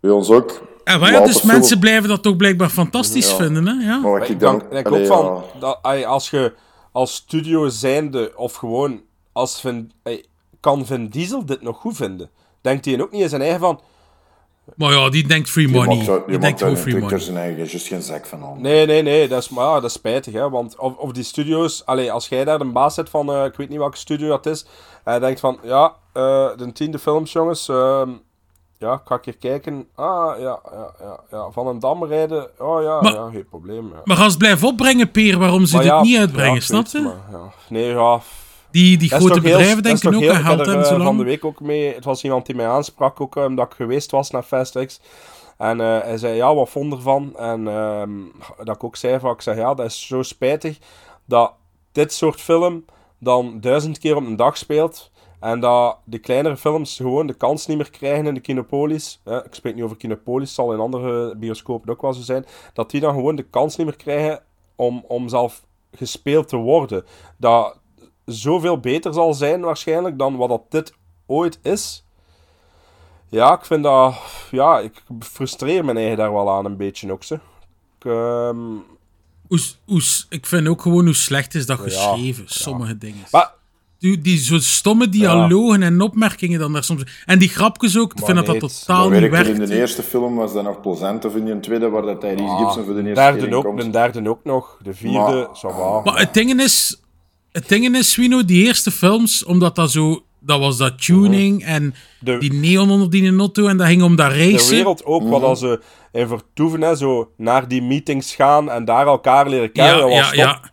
[0.00, 0.62] Bij ons ook.
[0.86, 3.36] En maar ja, Late dus mensen blijven dat toch blijkbaar fantastisch Ja.
[3.36, 3.86] vinden, hè?
[3.86, 3.98] Ja.
[3.98, 6.54] Maar ik denk, denk allee, ook van, dat, als je
[6.92, 9.00] als studio zijnde, of gewoon,
[9.32, 9.92] als Vin,
[10.60, 12.30] kan Vin Diesel dit nog goed vinden?
[12.60, 13.80] Denkt hij ook niet in zijn eigen van,
[14.76, 15.96] Maar ja, die denkt free money.
[15.96, 17.18] mag, zo- Die je denkt gewoon free money.
[17.18, 18.60] zijn eigen juist geen zak van aan.
[18.60, 21.24] nee, nee, nee, dat is, maar ja, dat is spijtig, hè, want of, of die
[21.24, 24.28] studio's, allee, als jij daar de baas zit van, eh, ik weet niet welke studio
[24.28, 24.66] dat is,
[25.04, 28.10] en je denkt van, ja, eh, de tiende films, jongens, ehm,
[28.78, 32.48] ja, ik ga een keer kijken, ah, ja, ja, ja, ja, van een dam rijden,
[32.58, 34.00] oh ja, Maar- ja, geen probleem, ja.
[34.04, 37.12] Maar als ze blijven opbrengen, Peer, waarom ze dit ja, niet uitbrengen, ik snap je?
[37.68, 38.20] Nee, ja,
[38.70, 41.22] Die, die grote bedrijven denken ook aan ik geld en eh, zo van de lang.
[41.22, 41.94] week ook mee.
[41.94, 45.00] Het was iemand die mij aansprak, ook eh, omdat ik geweest was naar Fast X.
[45.56, 47.36] En eh, hij zei, ja, wat vond ervan?
[47.36, 48.10] En ehm,
[48.64, 50.78] dat ik ook zei van, ik zeg, ja, dat is zo spijtig
[51.24, 51.52] dat
[51.92, 52.84] dit soort film
[53.18, 55.10] dan duizend keer op een dag speelt.
[55.40, 59.20] En dat de kleinere films gewoon de kans niet meer krijgen in de Kinopolis.
[59.24, 62.46] Hè, ik spreek niet over Kinopolis, zal in andere bioscopen ook wel zo zijn.
[62.72, 64.42] Dat die dan gewoon de kans niet meer krijgen
[64.76, 67.04] om, om zelf gespeeld te worden.
[67.36, 67.78] Dat
[68.24, 70.92] zoveel beter zal zijn waarschijnlijk dan wat dat dit
[71.26, 72.04] ooit is.
[73.28, 74.14] Ja, ik vind dat...
[74.50, 77.34] Ja, ik frustreer me eigen daar wel aan een beetje ook, ze.
[77.98, 78.02] Ik,
[79.84, 82.50] hoe, ik vind ook gewoon hoe slecht is dat geschreven, ja.
[82.50, 83.24] sommige dingen.
[83.30, 83.54] Maar
[84.06, 87.02] Die, die zo stomme dialogen en opmerkingen dan daar soms...
[87.24, 89.72] En die grapjes ook, ik vind dat nee, dat totaal niet werkte in werkt.
[89.72, 92.58] de eerste film was dat nog plezant, of in die tweede waar dat Tyrese ah,
[92.58, 93.80] Gibson voor de de eerste keer derde in ook, komt.
[93.80, 94.78] de derde ook nog.
[94.82, 96.00] De vierde, Maar- zo.
[96.04, 97.00] Maar het ding is...
[97.52, 100.20] Het ding is, Swino, die eerste films, omdat dat zo...
[100.40, 104.16] Dat was dat tuning en De- die neon onder die notto en dat ging om
[104.16, 104.74] dat De racen.
[104.74, 105.80] wereld ook, wat als ze
[106.12, 109.96] in vertoeven, hè, zo naar die meetings gaan en daar elkaar leren kennen.
[109.96, 110.34] Ja, was ja, top.
[110.34, 110.70] ja.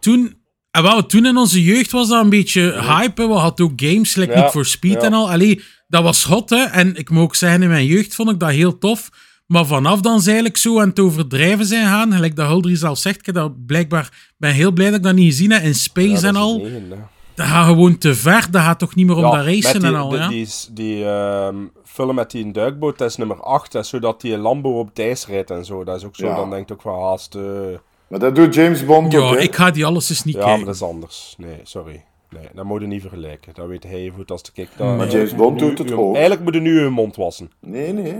[0.00, 0.34] Toen,
[0.72, 3.22] en wel, toen in onze jeugd was dat een beetje hype.
[3.22, 3.28] hè.
[3.28, 5.00] We hadden ook games, like Ja, Need for Speed ja.
[5.00, 5.30] en al.
[5.30, 6.64] Allee, dat was hot, hè.
[6.64, 9.10] En ik moet ook zeggen, in mijn jeugd vond ik dat heel tof.
[9.46, 12.12] Maar vanaf dan is eigenlijk zo aan het overdrijven zijn gaan.
[12.12, 15.32] Gelijk dat Huldry zelf zegt, ik dat blijkbaar ben heel blij dat ik dat niet
[15.32, 15.62] gezien heb.
[15.62, 16.58] In Space Ja, dat en al.
[16.58, 17.08] negen.
[17.34, 18.46] Dat gaat gewoon te ver.
[18.50, 20.28] Dat gaat toch niet meer om dat racen die, en al, die, ja.
[20.28, 24.78] Die, die ehm, film met die duikboot, dat is nummer 8, hè, zodat die Lambo
[24.78, 25.84] op het ijs rijdt en zo.
[25.84, 27.34] Dat is ook zo, dan denkt ook van haast...
[27.34, 27.42] eh,
[28.12, 29.38] Maar dat doet James Bond ook, Ja, hè?
[29.40, 30.66] ik ga die alles eens niet Ja, maar kijken.
[30.66, 31.34] dat is anders.
[31.38, 32.04] Nee, sorry.
[32.30, 33.54] Nee, dat moet je niet vergelijken.
[33.54, 34.68] Dat weet hij even goed als de kijk.
[34.78, 36.12] Maar James Bond doet het ook.
[36.12, 37.50] Eigenlijk moet je nu je mond wassen.
[37.60, 38.14] Nee, nee.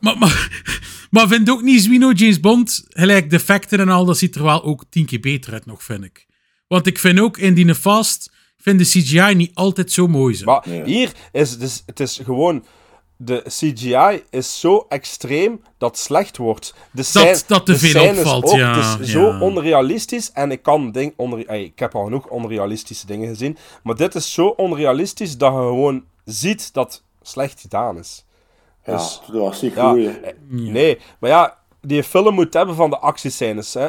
[0.00, 0.62] Maar, maar,
[1.10, 4.42] maar vind ook niet Zwino James Bond, gelijk de effecten en al, dat ziet er
[4.42, 6.26] wel ook tien keer beter uit nog, vind ik.
[6.68, 10.34] Want ik vind ook in die Fast, vind de CGI niet altijd zo mooi.
[10.34, 10.44] Zo.
[10.44, 12.64] Maar hier is het, is het is gewoon...
[13.20, 16.74] De CGI is zo extreem dat het slecht wordt.
[16.90, 19.20] De scène- dat te de veel opvalt, ook, ja, Het is ja.
[19.38, 20.32] zo onrealistisch.
[20.32, 23.56] En ik kan ding onder, ey, ik heb al genoeg onrealistische dingen gezien.
[23.82, 28.24] Maar dit is zo onrealistisch dat je gewoon ziet dat het slecht gedaan is.
[28.84, 30.10] Ja, Dus- dat was niet ja, goed, hè.
[30.10, 33.88] eh, Nee, maar ja, die film moet hebben van de actiescènes, hè.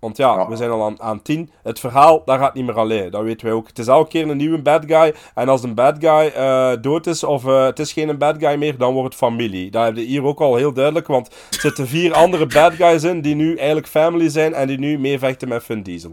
[0.00, 1.50] Want ja, we zijn al aan, aan 10.
[1.62, 3.10] Het verhaal, daar gaat niet meer alleen.
[3.10, 3.66] Dat weten wij ook.
[3.66, 5.14] Het is elke keer een nieuwe bad guy.
[5.34, 8.58] En als een bad guy eh, dood is, of eh, het is geen bad guy
[8.58, 9.70] meer, dan wordt het familie.
[9.70, 11.06] Dat heb je hier ook al heel duidelijk.
[11.06, 14.54] Want er zitten vier andere bad guys in, die nu eigenlijk family zijn.
[14.54, 16.12] En die nu meevechten met Vin Diesel.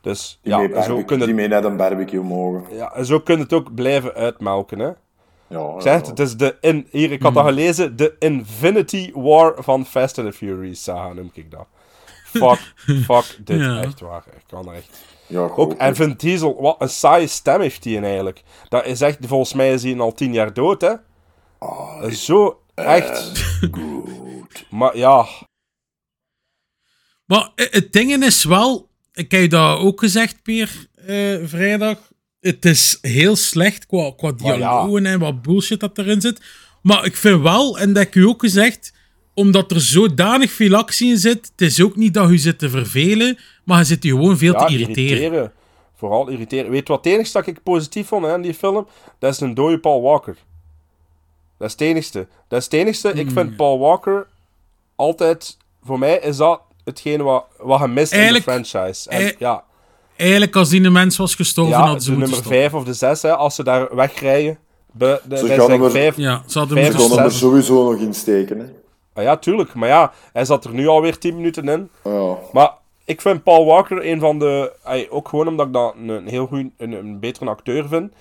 [0.00, 2.62] Dus Die, ja, mee zo kunnen die mee naar een barbecue mogen.
[2.70, 4.90] ja, en zo kun je het ook blijven uitmelken, hè.
[5.46, 6.56] Ja, Ik zeg het, het is de...
[6.60, 7.96] In, hier, ik had dat gelezen.
[7.96, 11.66] De Infinity War van Fast and the Furious saga, noem ik dat.
[12.34, 12.72] Fuck,
[13.08, 13.60] fuck dit.
[13.60, 13.82] Ja.
[13.82, 14.24] Echt waar.
[14.36, 14.88] Ik kan er echt...
[15.26, 18.42] Ja, Ook, en Vin Diesel, wat een saaie stem heeft hij eigenlijk.
[18.68, 20.94] Dat is echt, volgens mij is hij al tien jaar dood, hè.
[21.58, 23.42] Ah, Zo, echt.
[23.70, 24.66] Goed.
[24.70, 25.26] Maar ja,
[27.26, 31.98] Maar eh, het ding is wel, ik heb je dat ook gezegd, Peer, eh, vrijdag.
[32.40, 34.56] Het is heel slecht qua, qua Maar ja.
[34.56, 36.40] dialogen en wat bullshit dat erin zit.
[36.82, 38.92] Maar ik vind wel, en dat heb ik u ook gezegd,
[39.34, 42.68] omdat er zodanig veel actie in zit, het is ook niet dat je zit te
[42.70, 45.52] vervelen, maar je zit je gewoon veel ja te irriteren.
[45.96, 46.70] Vooral irriteren.
[46.70, 48.86] Weet wat het enigste dat ik positief vond hè, aan die film?
[49.18, 50.36] Dat is een dode Paul Walker.
[51.58, 52.26] Dat is het enigste.
[52.48, 53.08] Dat is het enigste.
[53.08, 53.30] Ik Hmm.
[53.30, 54.26] vind Paul Walker
[54.96, 55.56] altijd...
[55.84, 59.08] Voor mij is dat hetgene wat, wat je mist Eigenlijk- in de franchise.
[59.10, 59.64] En, ja,
[60.16, 62.70] Eigenlijk, als die een mens was gestorven, ja hadden ze de moeten nummer stoppen.
[62.70, 64.58] 5 of de 6, hè, als ze daar wegrijden.
[64.92, 68.14] Bij, de, Ze gaan er- vijf, Ja, ze hadden vijf moeten er sowieso nog in
[68.14, 68.64] steken, hè.
[69.14, 69.74] Ah, ja, tuurlijk.
[69.74, 71.90] Maar ja, hij zat er nu alweer 10 minuten in.
[72.04, 72.36] Ja.
[72.52, 72.72] Maar
[73.04, 74.72] ik vind Paul Walker een van de...
[74.84, 78.12] ey, ook gewoon omdat ik dat een, een heel goed, een, een betere acteur vind.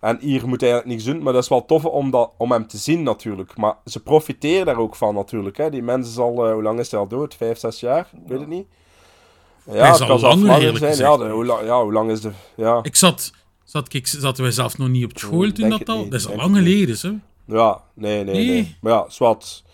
[0.00, 1.22] En hier moet hij eigenlijk niks doen.
[1.22, 3.56] Maar dat is wel tof om, dat, om hem te zien natuurlijk.
[3.56, 5.56] Maar ze profiteren daar ook van natuurlijk.
[5.56, 5.70] Hè.
[5.70, 6.46] Die mensen is al...
[6.46, 7.34] eh, hoe lang is hij al dood?
[7.34, 8.08] Vijf, zes jaar?
[8.12, 8.66] Ik weet het niet.
[9.64, 10.96] Ja, Hij is al langer, langer zijn.
[10.96, 12.30] Ja, de- hoe, lang, ja, hoe lang is de...
[12.56, 13.32] Ja, Ik zat,
[13.64, 15.98] zat ik, zaten wij zelf nog niet op school toen dat al?
[15.98, 17.12] niet, Dat is al lang geleden, zo.
[17.46, 18.76] ja nee, nee, nee, Nee.
[18.80, 19.64] Maar ja, zwart.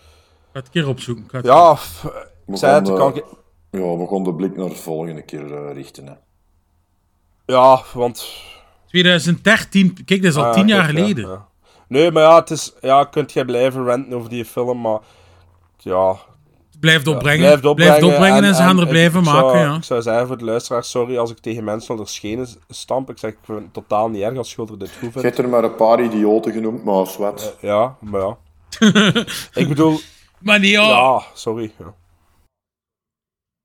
[0.51, 1.23] Ik ga het een keer opzoeken.
[1.23, 2.01] Ik ga het- Ja, f-
[2.45, 3.23] We ik zei het, kan eh, ik...
[3.71, 6.13] Ja, we gaan de blik naar de volgende keer eh, richten, hè.
[7.45, 8.27] Ja, want...
[8.87, 11.29] 2013, kijk, dat is al Ah, tien jaar kijk, geleden.
[11.29, 11.47] ja.
[11.87, 14.99] Nee, maar ja, het is, ja, kunt jij blijven renten over die film, maar
[15.77, 16.15] ja,
[16.79, 17.39] Blijft ja, opbrengen.
[17.45, 19.75] blijft opbrengen, opbrengen en, ze gaan er blijven ik maken, zou, ja.
[19.75, 23.09] Ik zou zeggen voor de luisteraars, sorry als ik tegen mensen onder schenen stamp.
[23.09, 25.21] Ik zeg, ik vind het totaal niet erg als Schulder dit goed Je vindt.
[25.21, 27.55] hebt er maar een paar idioten genoemd, maar zwart.
[27.61, 28.37] Ja, maar ja.
[29.61, 29.99] ik bedoel,
[30.41, 31.71] Maar nee, ja, ja, sorry.
[31.77, 31.93] Ja.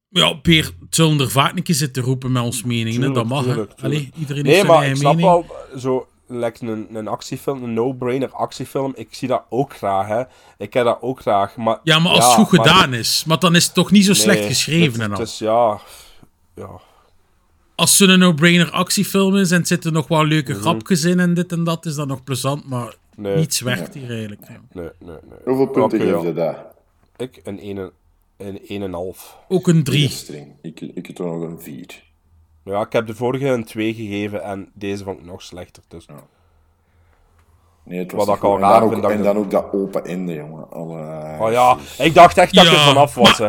[0.08, 2.62] ja, Peer, het zullen er vaak een keer zitten roepen met ons.
[2.62, 3.82] Tuurlijk, dat mag, tuurlijk, tuurlijk.
[3.82, 5.46] Allee, iedereen Nee, heeft zijn maar ik snap mening.
[5.72, 10.22] wel, zo, like een, een actiefilm, een no-brainer actiefilm, ik zie dat ook graag, hè.
[10.58, 11.78] Ik heb dat ook graag, maar...
[11.82, 13.24] Ja, maar als het goed maar- gedaan is.
[13.26, 15.18] Maar dan is het toch niet zo slecht geschreven het- en al.
[15.18, 15.80] Het is, ja...
[16.54, 16.68] Ja,
[17.74, 20.60] Als het een no-brainer actiefilm is en het zitten nog wel leuke Mhm.
[20.60, 22.68] grapjes in en dit en dat, is dat nog plezant.
[22.68, 23.36] Maar Nee.
[23.36, 24.42] niets werkt hier eigenlijk.
[24.48, 24.60] ja.
[24.72, 25.38] nee, nee, nee.
[25.44, 26.20] Hoeveel punten geef ja.
[26.22, 26.56] je dat?
[27.16, 27.76] Ik een 1
[28.36, 29.38] een, een en half.
[29.48, 30.08] Ook een Heel 3.
[30.08, 30.52] streng.
[30.62, 32.02] Ik, ik heb er nog een 4.
[32.64, 35.82] Ja, ik heb de vorige een 2 gegeven en deze vond ik nog slechter.
[35.88, 36.06] Dus.
[37.84, 39.50] Nee, het Wat was ik al raar en dan vind ook, dat en dan ook
[39.50, 40.70] dat open einde, jongen.
[40.70, 43.48] Alle, Oh ja, ik dacht echt dat Ja, je er vanaf was, hè.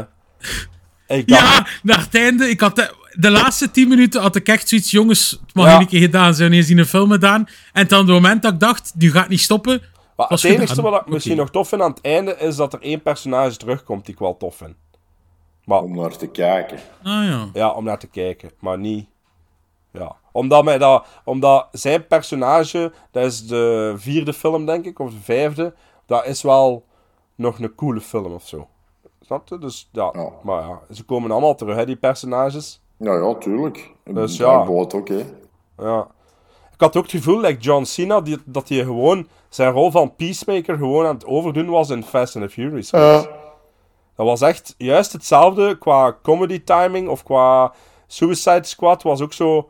[1.08, 2.50] Ik dacht, Ja, naar het einde.
[2.50, 5.80] Ik had de, laatste 10 minuten had ik echt zoiets, jongens, het mag Ja.
[5.80, 7.48] een keer gedaan zijn, eens in een film gedaan.
[7.74, 9.82] En dan op het moment dat ik dacht, nu gaat niet stoppen,
[10.16, 10.92] maar was het enige gedaan.
[10.92, 14.06] wat ik misschien nog tof vind aan het einde is dat er één personage terugkomt
[14.06, 14.76] die ik wel tof vind.
[15.66, 16.78] Maar Om naar te kijken.
[17.04, 17.48] Ah ja.
[17.54, 19.06] ja, om naar te kijken, maar niet.
[19.92, 25.12] Ja, omdat, mij dat, omdat zijn personage, dat is de vierde film, denk ik, of
[25.12, 25.74] de vijfde,
[26.06, 26.86] dat is wel
[27.36, 28.68] nog een coole film of zo.
[29.22, 29.58] Snap je?
[29.58, 30.30] Dus ja, Ja.
[30.44, 32.82] maar ja, ze komen allemaal terug, hè, die personages.
[33.06, 33.92] Ja, ja, tuurlijk.
[34.04, 34.66] Dus ja.
[34.66, 35.26] boot ook, hè.
[35.78, 36.08] Ja.
[36.74, 40.16] Ik had ook het gevoel, like John Cena, die, dat hij gewoon zijn rol van
[40.16, 42.90] Peacemaker gewoon aan het overdoen was in Fast and the Furious.
[44.16, 47.74] Dat was echt juist hetzelfde qua comedy timing of qua
[48.08, 49.70] Suicide Squad was ook zo...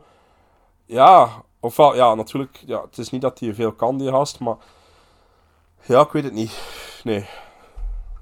[0.84, 1.28] Ja,
[1.60, 4.56] ofwel, ja, natuurlijk, ja, het is niet dat hij veel kan, die gast, maar...
[5.82, 6.58] Ja, ik weet het niet.
[7.04, 7.26] Nee.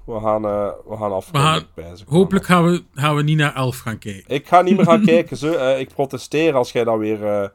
[0.05, 2.03] We gaan, eh we gaan ze.
[2.07, 4.35] hopelijk gaan we, gaan we niet naar 11 gaan kijken.
[4.35, 5.37] Ik ga niet meer gaan kijken.
[5.37, 5.53] Zo.
[5.53, 7.25] Eh, ik protesteer als jij dat weer...
[7.25, 7.47] eh,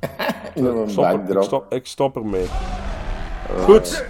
[0.54, 2.46] een ik, stop, er- ik, stop, ik stop ermee.
[3.60, 4.04] Goed.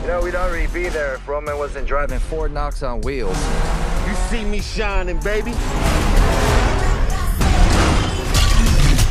[0.00, 3.36] You know, we'd already be there if Roman wasn't driving Ford Knox on wheels.
[4.06, 5.52] You see me shining, baby?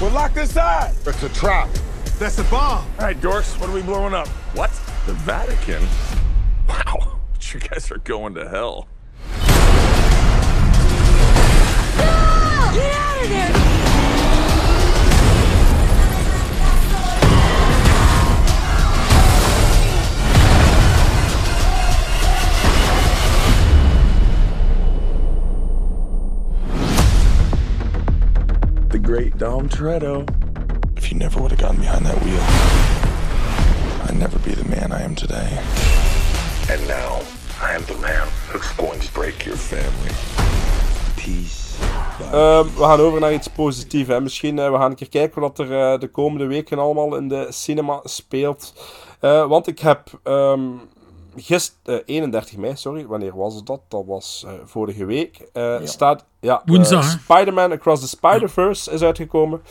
[0.02, 0.92] We're locked inside.
[1.06, 1.68] It's a trap.
[2.20, 2.84] That's a bomb.
[3.00, 4.28] All right, dorks, what are we blowing up?
[4.56, 4.70] What?
[5.08, 5.88] The Vatican?
[6.68, 7.20] Wow,
[7.54, 8.90] you guys are going to hell.
[11.96, 13.54] Get out of there!
[28.90, 30.28] The great Dom Toretto.
[30.98, 32.06] If you never would have gotten behind
[34.88, 35.58] man I am today.
[36.70, 37.22] And now,
[37.62, 40.14] I am the man who's going to break your family.
[41.16, 41.76] Peace.
[42.32, 44.08] Ehm, we gaan over naar iets positiefs.
[44.10, 44.22] Hè.
[44.22, 47.28] Misschien eh, we gaan een keer kijken wat er eh, de komende weken allemaal in
[47.28, 48.74] de cinema speelt.
[49.20, 50.62] Eh, want ik heb ehm
[51.42, 53.82] gist, eh, 31 mei, sorry, wanneer was dat?
[53.88, 55.50] Dat was eh, vorige week.
[55.54, 57.10] Eh, Staat, ja, Woensdag?
[57.10, 59.62] Spider-Man Across the Spider-Verse is uitgekomen.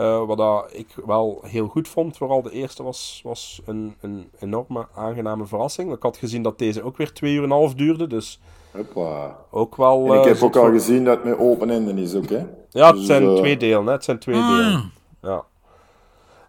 [0.00, 2.16] Eh, wat dat ik wel heel goed vond.
[2.16, 5.92] Vooral de eerste was, was een, een enorme aangename verrassing.
[5.92, 8.06] Ik had gezien dat deze ook weer 2 uur en een half duurde.
[8.06, 8.40] Dus
[8.70, 9.36] Hoppa.
[9.50, 10.06] ook wel.
[10.12, 12.28] En ik eh, heb ook al voor- gezien dat het met open enden is ook,
[12.28, 12.44] hè?
[12.70, 13.86] ja, het Dus, zijn eh, twee delen.
[13.86, 13.92] Hè?
[13.92, 14.48] Het zijn twee Ah.
[14.48, 14.92] delen.
[15.22, 15.44] Ja.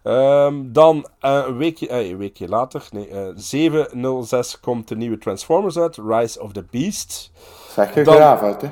[0.02, 5.78] Ehm, dan eh, een, weekje, een weekje later, nee, eh 706 komt de nieuwe Transformers
[5.78, 7.30] uit, Rise of the Beast.
[7.74, 8.68] Zag je Dan- graaf uit, hè?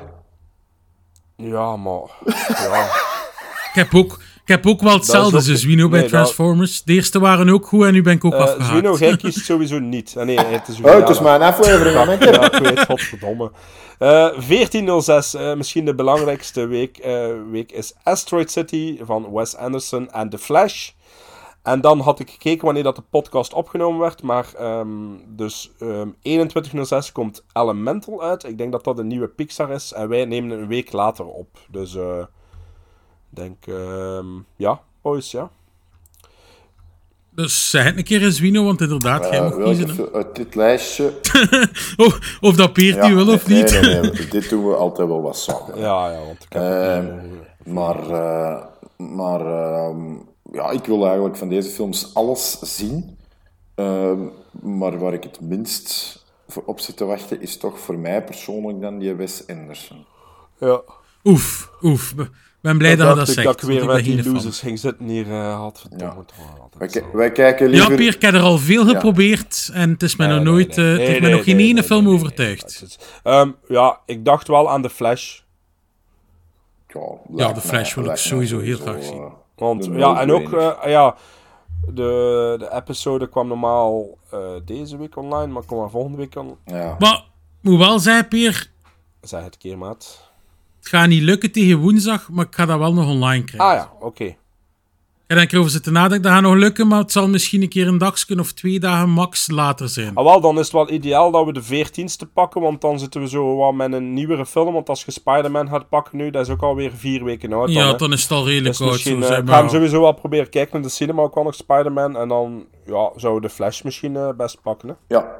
[1.35, 2.01] Ja, maar...
[2.47, 2.85] Ja.
[3.73, 4.19] Ik heb ook,
[4.51, 6.83] heb ook wel hetzelfde ook- als Zwino bij nee, dat- Transformers.
[6.83, 8.65] De eerste waren ook goed en nu ben ik ook Eh afgehaakt.
[8.71, 10.15] Zwino, jij kiest sowieso niet.
[10.17, 13.51] Ah, nee, het is Oh, het is mijn aflevering, Ja, hè, ja, ik weet, godverdomme.
[13.99, 14.07] Eh
[14.47, 20.29] 1406, eh, misschien de belangrijkste week, eh, week is Asteroid City van Wes Anderson en
[20.29, 20.89] The Flash.
[21.63, 24.87] En dan had ik gekeken wanneer dat de podcast opgenomen werd, maar ehm,
[25.27, 28.43] dus ehm 2106 komt Elemental uit.
[28.43, 31.25] Ik denk dat dat een nieuwe Pixar is en wij nemen het een week later
[31.25, 31.47] op.
[31.69, 32.27] Dus eh, ik
[33.33, 34.25] denk, ehm,
[34.55, 35.49] ja, boys, ja.
[37.35, 40.13] Dus zeg het een keer eens, Zwino, want inderdaad, jij Eh, mag kiezen.
[40.13, 41.13] uit dit lijstje...
[42.05, 43.81] of, of dat Peert die wil of nee, niet.
[43.81, 45.77] Nee, nee, dit doen we altijd wel wat samen.
[45.79, 47.19] Ja, ja, want ik heb Ehm,
[47.63, 48.63] maar eh,
[48.97, 50.13] maar ehm,
[50.51, 53.17] ja, ik wil eigenlijk van deze films alles zien.
[53.75, 54.19] Ehm,
[54.61, 58.81] maar waar ik het minst voor op zit te wachten, is toch voor mij persoonlijk
[58.81, 60.05] dan die Wes Anderson.
[60.59, 60.81] Ja.
[61.23, 62.13] Oef, oef.
[62.61, 63.47] Ik ben blij dat je dat ik zegt.
[63.47, 65.31] dat ik weer want met die losers ging zitten hier.
[65.31, 67.89] eh had verdomme wel Wij, kijken liever...
[67.89, 68.89] Ja, Peer, ik heb er al veel Ja.
[68.89, 70.85] geprobeerd en het is mij Nee, nog nooit, nee.
[70.85, 72.97] eh, het Nee, heeft mij nee, nog geen ene nee, film nee, nee, overtuigd.
[73.23, 75.39] Ehm, ja, ik dacht wel aan The Flash.
[76.87, 77.01] Ja,
[77.35, 79.21] Ja, de Flash wil ik sowieso heel graag zien.
[79.21, 80.49] eh, Want, de ja, en ook,
[80.85, 81.15] ja,
[81.87, 86.57] de, de episode kwam normaal eh, deze week online, maar komt maar volgende week on.
[86.65, 86.95] Ja.
[86.99, 87.23] Maar,
[87.61, 88.69] moet wel zeggen, Peer,
[89.21, 90.30] Zeg het keer, maat.
[90.81, 93.69] Het gaat niet lukken tegen woensdag, maar ik ga dat wel nog online krijgen.
[93.69, 94.35] Ah ja, oké.
[95.31, 97.87] Ik denk erover zitten nadenken, dat gaat nog lukken, maar het zal misschien een keer
[97.87, 100.15] een dagje of twee dagen max later zijn.
[100.15, 103.21] Ah, wel, dan is het wel ideaal dat we de 14ste pakken, want dan zitten
[103.21, 104.73] we zo wat met een nieuwere film.
[104.73, 107.69] Want als je Spider-Man gaat pakken nu, dat is ook alweer vier weken oud.
[107.69, 110.01] Ja, dan, dan is het al redelijk Dus oud, misschien, zo ik ga hem sowieso
[110.01, 112.17] wel proberen kijken in de cinema, ook al nog Spider-Man.
[112.17, 114.89] En dan ja, zouden we de Flash misschien eh, best pakken.
[114.89, 114.95] Hè?
[115.07, 115.35] Ja.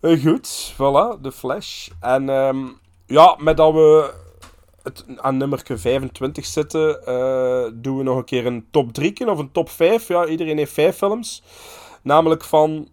[0.00, 1.88] Eh, goed, voilà, de Flash.
[2.00, 2.66] En ehm,
[3.06, 4.14] ja, met dat we
[4.82, 9.38] het aan nummer 25 zitten, eh, doen we nog een keer een top 3 of
[9.38, 10.08] een top 5.
[10.08, 11.42] Ja, iedereen heeft vijf films.
[12.02, 12.88] Namelijk van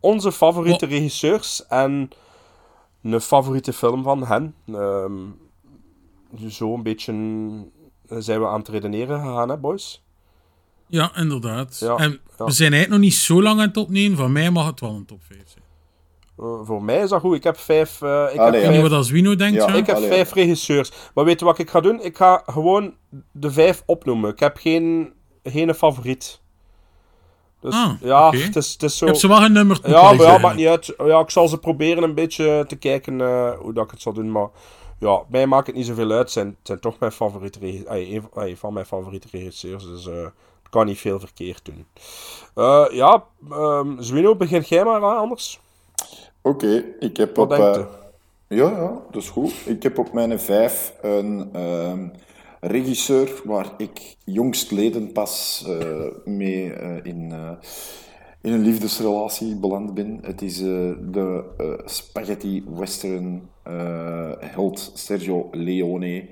[0.00, 2.10] onze favoriete regisseurs en
[3.02, 4.54] een favoriete film van hen.
[4.66, 5.26] Ehm,
[6.48, 7.12] zo een beetje
[8.08, 10.02] eh, zijn we aan het redeneren gegaan, hè, boys?
[10.86, 11.78] Ja, inderdaad.
[11.78, 12.44] Ja, en ja.
[12.44, 14.16] we zijn eigenlijk nog niet zo lang aan het opnemen.
[14.16, 15.64] Van mij mag het wel een top 5 zijn.
[16.38, 17.36] Eh, voor mij is dat goed.
[17.36, 18.02] Ik heb vijf.
[18.02, 18.60] eh, ik Allee, heb ja.
[18.60, 19.54] Vijf niet wat als Wino denkt.
[19.54, 20.08] Ja, Ik heb Allee.
[20.08, 20.92] vijf regisseurs.
[21.14, 22.02] Maar weet je wat ik ga doen?
[22.02, 22.94] Ik ga gewoon
[23.32, 24.30] de vijf opnoemen.
[24.30, 25.12] Ik heb geen,
[25.42, 26.40] geen favoriet.
[27.60, 28.36] Dus Ah, ja, oké.
[28.36, 29.04] het, is, het is zo.
[29.04, 29.82] Ik heb ze wel genummerd.
[29.82, 30.94] moet ja, maar ja, maakt niet uit.
[30.98, 34.12] Ja, ik zal ze proberen een beetje te kijken eh, hoe dat ik het zal
[34.12, 34.32] doen.
[34.32, 34.48] Maar
[34.98, 36.18] ja, mij maakt het niet zoveel uit.
[36.20, 39.84] Het zijn, het zijn toch mijn favoriete regi- ay, een, van- mijn favoriete regisseurs.
[39.84, 40.26] Dus eh
[40.64, 41.86] ik kan niet veel verkeerd doen.
[42.54, 45.60] Eh, ja, ehm Zwino, begin jij maar aan, anders.
[46.42, 47.58] Oké, ik heb Wat op...
[47.58, 47.84] eh,
[48.48, 49.52] ja, ja, dat is goed.
[49.66, 52.08] Ik heb op mijn vijf een ehm,
[52.60, 57.32] regisseur waar ik jongstleden pas eh, mee eh, in,
[58.42, 60.18] in een liefdesrelatie beland ben.
[60.22, 61.44] Het is de
[61.84, 63.48] spaghetti western
[64.38, 66.28] held Sergio Leone.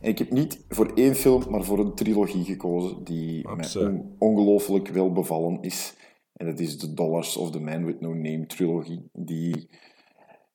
[0.00, 3.88] En ik heb niet voor één film, maar voor een trilogie gekozen die mij Absoluut.
[3.88, 5.94] on- ongelooflijk wel bevallen is.
[6.36, 9.68] En dat is de Dollars of the Man with No Name trilogie, die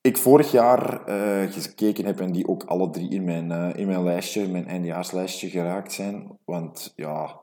[0.01, 3.87] ik vorig jaar eh, gekeken heb en die ook alle drie in mijn, eh, in
[3.87, 6.37] mijn lijstje, mijn eindjaarslijstje geraakt zijn.
[6.45, 7.39] Want ja,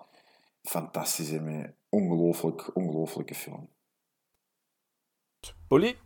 [0.63, 3.69] fantastisch en ongelooflijk, ongelooflijke film.
[5.69, 5.97] Polly?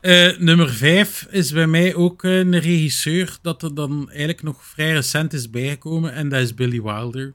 [0.00, 4.92] Eh, nummer 5 is bij mij ook een regisseur dat er dan eigenlijk nog vrij
[4.92, 6.12] recent is bijgekomen.
[6.12, 7.34] En dat is Billy Wilder.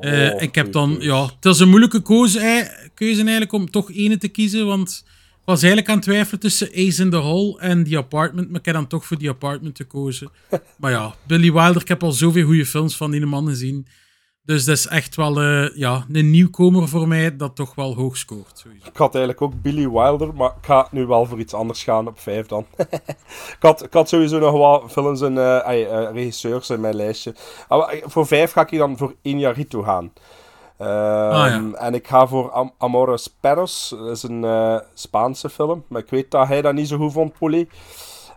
[0.00, 3.70] Eh, Oh, ik heb dan, ja, het is een moeilijke keuze, eh, keuze eigenlijk om
[3.70, 4.66] toch ene te kiezen.
[4.66, 8.50] Want ik was eigenlijk aan het twijfelen tussen Ace in the Hole en The Apartment.
[8.50, 10.30] Maar ik heb dan toch voor The Apartment gekozen.
[10.76, 13.86] maar ja, Billy Wilder, ik heb al zoveel goede films van die man gezien.
[14.44, 18.16] Dus dat is echt wel eh, ja, een nieuwkomer voor mij dat toch wel hoog
[18.16, 18.58] scoort.
[18.58, 18.86] Sowieso.
[18.86, 22.06] Ik had eigenlijk ook Billy Wilder, maar ik ga nu wel voor iets anders gaan
[22.06, 22.66] op 5 dan.
[22.76, 27.34] ik, had, ik had sowieso nog wat films en eh, eh, regisseurs in mijn lijstje.
[27.68, 30.12] Ah, maar, eh, voor 5 ga ik hier dan voor Iñárritu gaan.
[30.78, 31.72] Ehm, ja.
[31.74, 33.94] En ik ga voor Am Amores Perros.
[33.98, 35.84] Dat is een Spaanse film.
[35.88, 37.68] Maar ik weet dat hij dat niet zo goed vond, Polly.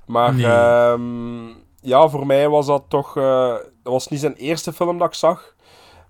[0.06, 0.46] Maar Nee.
[0.46, 1.48] ehm,
[1.82, 3.14] ja, voor mij was dat toch...
[3.14, 5.55] dat was niet zijn eerste film dat ik zag.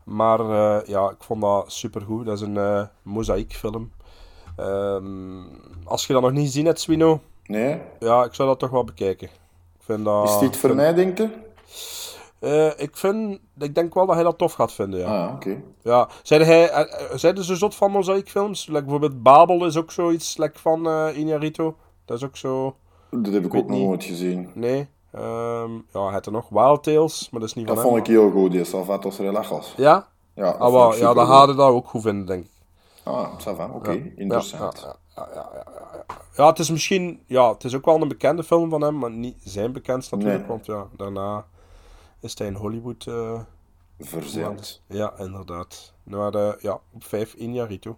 [0.05, 2.25] Maar eh, ja, ik vond dat supergoed.
[2.25, 3.91] Dat is een eh mozaïekfilm.
[4.55, 5.41] Ehm,
[5.83, 7.81] als je dat nog niet gezien hebt, Swino, Nee?
[7.99, 9.27] ja, ik zou dat toch wel bekijken.
[9.27, 10.29] Ik vind dat...
[10.29, 11.29] Is dit voor vind- mij, denk je?
[12.39, 15.25] Eh, ik, vind, ik denk wel dat hij dat tof gaat vinden, ja.
[15.25, 15.61] Ah, oké.
[15.81, 18.67] Ja, zeiden hij, zeiden ze zot van mozaïekfilms?
[18.67, 21.63] Like bijvoorbeeld Babel is ook zoiets like van eh Iñárritu.
[22.05, 22.75] Dat is ook zo...
[23.09, 24.49] Dat heb ik weet ook nog nooit gezien.
[24.53, 24.87] Nee.
[25.15, 27.95] Ehm, ja, hij had er nog Wild Tales, maar dat is niet Dat van vond
[27.95, 28.03] hem.
[28.05, 29.73] ik heel goed, die Salvatos Relajos.
[29.77, 30.07] Ja?
[30.33, 31.35] Ja, dat ah, vond ik ja, dan supergoed.
[31.37, 32.51] hadden dat ook goed vinden, denk ik.
[33.03, 33.91] Ah, ça va, oké.
[33.91, 34.03] Ja.
[34.15, 34.81] Interessant.
[35.15, 37.19] Ja, ja, ja, ja, ja, het is misschien...
[37.25, 40.39] Ja, het is ook wel een bekende film van hem, maar niet zijn bekendst natuurlijk.
[40.39, 40.47] Nee.
[40.47, 41.45] Want ja, daarna
[42.19, 43.05] is hij in Hollywood...
[43.07, 43.39] eh
[43.99, 44.81] Verzeild.
[44.87, 45.93] Ja, inderdaad.
[46.03, 47.91] Maar eh, ja, op vijf Iñárritu.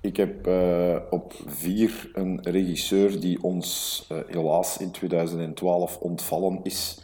[0.00, 7.00] Ik heb eh, op vier een regisseur die ons eh, helaas in 2012 ontvallen is,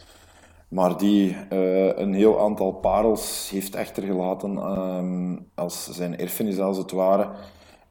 [0.67, 6.91] maar die eh, een heel aantal parels heeft achtergelaten ehm, als zijn erfenis als het
[6.91, 7.29] ware.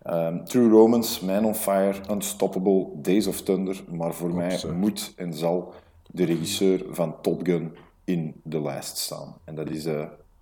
[0.03, 5.35] Ehm, True Romance, Man on Fire, Unstoppable, Days of Thunder, maar voor mij moet en
[5.35, 5.73] zal
[6.07, 9.37] de regisseur van Top Gun in de lijst staan.
[9.45, 9.87] En dat is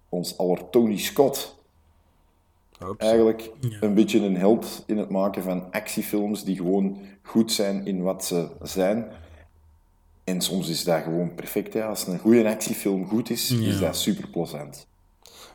[0.08, 1.63] ons aller Tony Scott
[2.96, 3.50] eigenlijk
[3.80, 8.24] een beetje een held in het maken van actiefilms die gewoon goed zijn in wat
[8.24, 9.12] ze zijn.
[10.24, 11.74] En soms is dat gewoon perfect.
[11.74, 11.84] Hè.
[11.84, 14.86] Als een goede actiefilm goed is, is dat super plezant.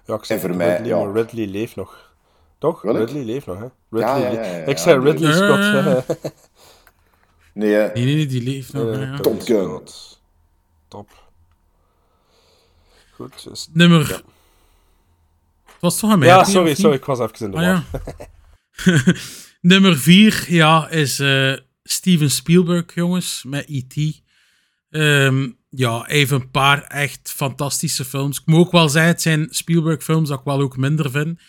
[0.06, 0.98] Ja, ik En voor Ridley, mij, ja.
[1.04, 2.14] maar Ridley leeft nog.
[2.58, 2.82] Toch?
[2.82, 2.98] Welk?
[2.98, 3.64] Ridley leeft nog, hè?
[3.64, 5.34] Ja, Ridley ja, le- ja, ja, Ik zei Ridley.
[5.34, 5.60] Scott.
[5.60, 6.16] Eh.
[7.54, 7.94] Nee, hè.
[7.94, 8.98] Nee, nee, nee, die leeft nog.
[8.98, 9.18] Ja.
[9.20, 9.82] Top Gun.
[10.88, 11.10] Top.
[13.12, 13.44] Goed.
[13.44, 13.70] Dus...
[13.74, 14.24] Nummer...
[15.80, 16.28] Was toch aan mij?
[16.28, 17.84] Ja, sorry, sorry, ik was even in de Ah, war.
[18.86, 19.14] ja.
[19.62, 21.54] Nummer 4, ja, is eh,
[21.84, 24.22] Steven Spielberg, jongens, met E.T.
[24.90, 28.40] Ehm, ja, even een paar echt fantastische films.
[28.40, 31.40] Ik moet ook wel zeggen, het zijn Spielberg-films dat ik wel ook minder vind.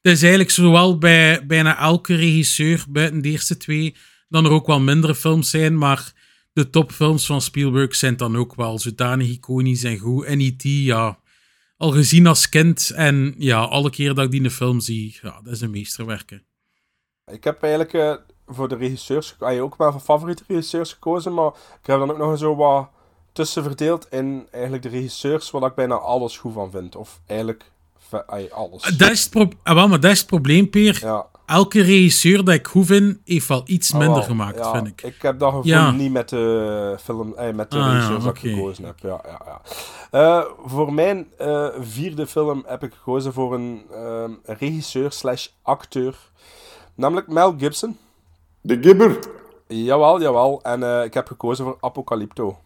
[0.00, 3.96] Het is eigenlijk zowel bij bijna elke regisseur, buiten de eerste twee,
[4.28, 6.12] dan er ook wel mindere films zijn, maar
[6.52, 10.24] de topfilms van Spielberg zijn dan ook wel zodanig iconisch en goed.
[10.24, 11.18] En E.T., ja,
[11.76, 15.18] al gezien als kind en ja, alle keer dat ik die in een film zie,
[15.22, 16.30] ja, dat is een meesterwerk.
[16.30, 16.36] hè.
[17.32, 18.14] Ik heb eigenlijk eh,
[18.46, 21.46] voor de regisseurs ah, je ook maar voor favoriete regisseurs gekozen, maar
[21.80, 22.88] ik heb dan ook nog zo wat
[23.32, 26.96] tussen verdeeld in eigenlijk de regisseurs waar ik bijna alles goed van vind.
[26.96, 27.70] Of eigenlijk
[28.50, 28.82] alles.
[28.82, 30.98] Dat is het, pro- ah, wel, maar dat is het probleem, Peer.
[31.00, 31.26] Ja.
[31.46, 35.02] Elke regisseur dat ik goed vind, heeft wel iets Ah, minder gemaakt, ja, vind ik.
[35.02, 35.90] Ik heb dat gevoel Ja.
[35.90, 38.94] niet met de film, eh, met de Ah, ja, regisseurs dat ik gekozen heb.
[39.02, 39.60] Ja, ja, ja.
[40.10, 46.16] Eh, voor mijn eh, vierde film heb ik gekozen voor een ehm, regisseur slash acteur.
[46.94, 47.96] Namelijk Mel Gibson.
[48.60, 49.18] De Gibber.
[49.68, 50.60] Jawel, jawel.
[50.62, 52.58] En eh, ik heb gekozen voor Apocalypto.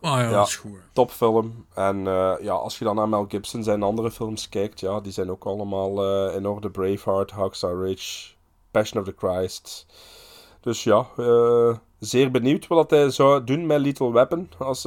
[0.00, 0.78] Ah ja, dat is goed.
[0.92, 1.64] Topfilm.
[1.74, 5.12] En eh, ja, als je dan naar Mel Gibson zijn andere films kijkt, ja, die
[5.12, 6.70] zijn ook allemaal eh, in orde.
[6.70, 8.32] Braveheart, Hacksaw Ridge,
[8.70, 9.86] Passion of the Christ.
[10.60, 14.86] Dus ja, eh, zeer benieuwd wat hij zou doen met Little Weapon als,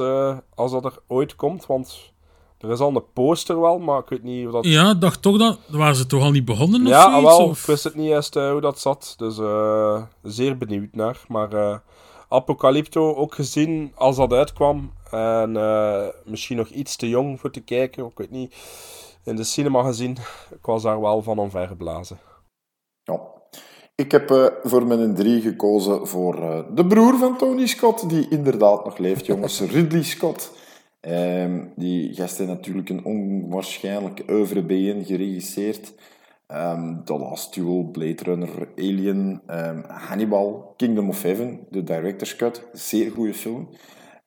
[0.54, 1.66] als dat er ooit komt.
[1.66, 2.12] Want
[2.58, 4.64] er is al een poster wel, maar ik weet niet of dat...
[4.64, 5.58] Ja, dacht toch dat...
[5.68, 7.36] Waren ze toch al niet begonnen of Ja, zoiets?
[7.36, 7.60] wel, of?
[7.60, 9.14] ik wist het niet eerst hoe dat zat.
[9.16, 9.36] Dus
[10.22, 11.20] zeer benieuwd naar.
[11.28, 11.82] Maar
[12.28, 14.92] Apocalypto ook gezien als dat uitkwam.
[15.14, 18.54] En eh, misschien nog iets te jong voor te kijken, ik weet niet.
[19.24, 20.16] in de cinema gezien.
[20.50, 22.18] Ik was daar wel van omvergeblazen.
[23.02, 23.20] Ja.
[23.94, 28.28] Ik heb eh, voor mijn drie gekozen voor eh, de broer van Tony Scott, die
[28.28, 29.60] inderdaad nog leeft, jongens.
[29.74, 30.52] Ridley Scott.
[31.00, 35.92] Ehm, die gast heeft natuurlijk een onwaarschijnlijk oeuvre bijeen geregisseerd.
[36.46, 42.62] Ehm, The Last Duel, Blade Runner, Alien, ehm, Hannibal, Kingdom of Heaven, de director's cut.
[42.72, 43.68] Zeer goede film.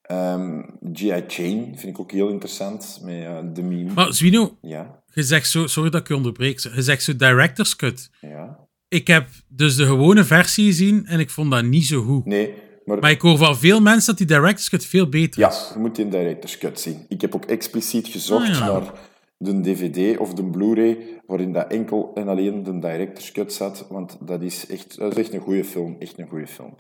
[0.08, 0.62] Ehm
[0.94, 1.06] G.I.
[1.28, 3.94] Jane vind ik ook heel interessant, met eh, de meme.
[3.94, 7.76] Maar Zwino, Ja, je zegt zo, sorry dat ik je onderbreek, je zegt zo director's
[7.76, 8.10] cut.
[8.22, 8.66] ja.
[8.90, 12.26] Ik heb dus de gewone versie gezien en ik vond dat niet zo goed.
[12.26, 12.54] Nee,
[12.86, 13.00] maar...
[13.00, 15.70] Maar ik hoor van veel mensen dat die director's cut veel beter Ja, is.
[15.74, 17.06] je moet die director's cut zien.
[17.10, 18.60] Ik heb ook expliciet gezocht Ah, ja.
[18.60, 18.92] naar
[19.38, 24.18] de DVD of de Blu-ray, waarin dat enkel en alleen de director's cut zat, want
[24.22, 25.96] dat is echt, dat is echt een goede film.
[26.00, 26.74] Echt een goede film.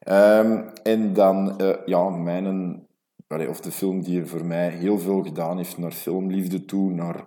[0.00, 2.86] Ehm, en dan, eh, ja, mijn,
[3.48, 7.24] of de film die voor mij heel veel gedaan heeft naar filmliefde toe, naar,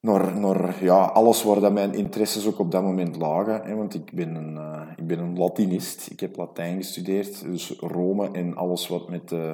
[0.00, 3.62] naar, naar ja, alles waar dat mijn interesses ook op dat moment lagen.
[3.62, 6.10] Hè, want ik ben, een, eh, ik ben een Latinist.
[6.10, 7.42] Ik heb Latijn gestudeerd.
[7.42, 9.50] Dus Rome en alles wat met, eh,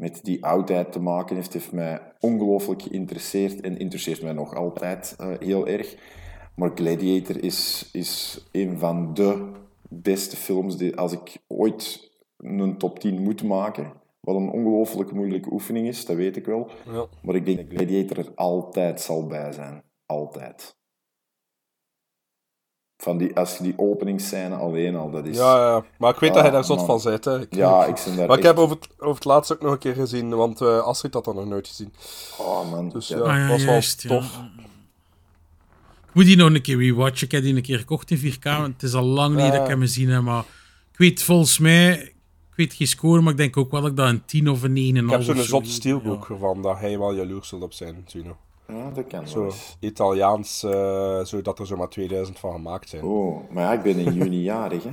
[0.00, 3.60] met die oudheid te maken heeft, heeft mij ongelooflijk geïnteresseerd.
[3.60, 5.96] En interesseert mij nog altijd eh, heel erg.
[6.54, 9.50] Maar Gladiator is, is een van de
[9.88, 15.52] beste films die, als ik ooit een top 10 moet maken, wat een ongelooflijk moeilijke
[15.52, 16.70] oefening is, dat weet ik wel.
[16.86, 17.06] Ja.
[17.22, 19.82] Maar ik denk dat Gladiator er altijd zal bij zijn.
[20.06, 20.79] Altijd.
[23.02, 25.36] Van die, als je die openingsscène alleen al, dat is...
[25.36, 26.86] Ja, ja, maar ik weet dat Ah, hij daar zot man.
[26.86, 27.24] van zit.
[27.24, 27.40] Hè.
[27.40, 29.72] Ik, Ja, ik ben daar Maar ik heb over het, over het laatst ook nog
[29.72, 31.92] een keer gezien, want eh Astrid had dat nog nooit gezien.
[32.38, 32.88] Oh man.
[32.88, 33.16] Dus Ja.
[33.16, 34.20] ja, Ah, ja, was juist, wel ja.
[34.22, 34.38] tof.
[36.08, 37.26] Ik moet die nog een keer rewatchen.
[37.26, 38.42] Ik heb die een keer gekocht in 4K.
[38.42, 40.22] want Het is al lang niet dat ik hem gezien heb.
[40.22, 40.44] Maar
[40.92, 41.92] ik weet volgens mij...
[42.50, 44.62] Ik weet geen score, maar ik denk ook wel dat ik dat een 10 of
[44.62, 48.04] een 9,5 Ik heb zo'n zot steelbook ervan, dat hij wel jaloers zult op zijn,
[48.06, 48.36] Zuno.
[48.72, 49.52] Ja, dat kan Zo.
[49.80, 53.02] Italiaans, eh zodat er zomaar 2000 van gemaakt zijn.
[53.02, 54.90] Oh, maar ja, ik ben in juni jarig, hè.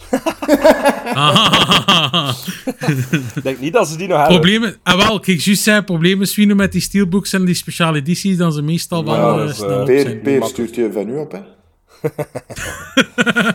[3.34, 4.36] Ik denk niet dat ze die nog hebben.
[4.36, 4.76] Problemen...
[4.82, 8.52] Ah, wel, kijk, juist zei, problemen Swino met die steelbooks en die speciale edities, dan
[8.52, 10.20] ze meestal wel Ja, eh, is, snel op Peer, zijn.
[10.20, 11.40] Peer stuurt je van u op, hè.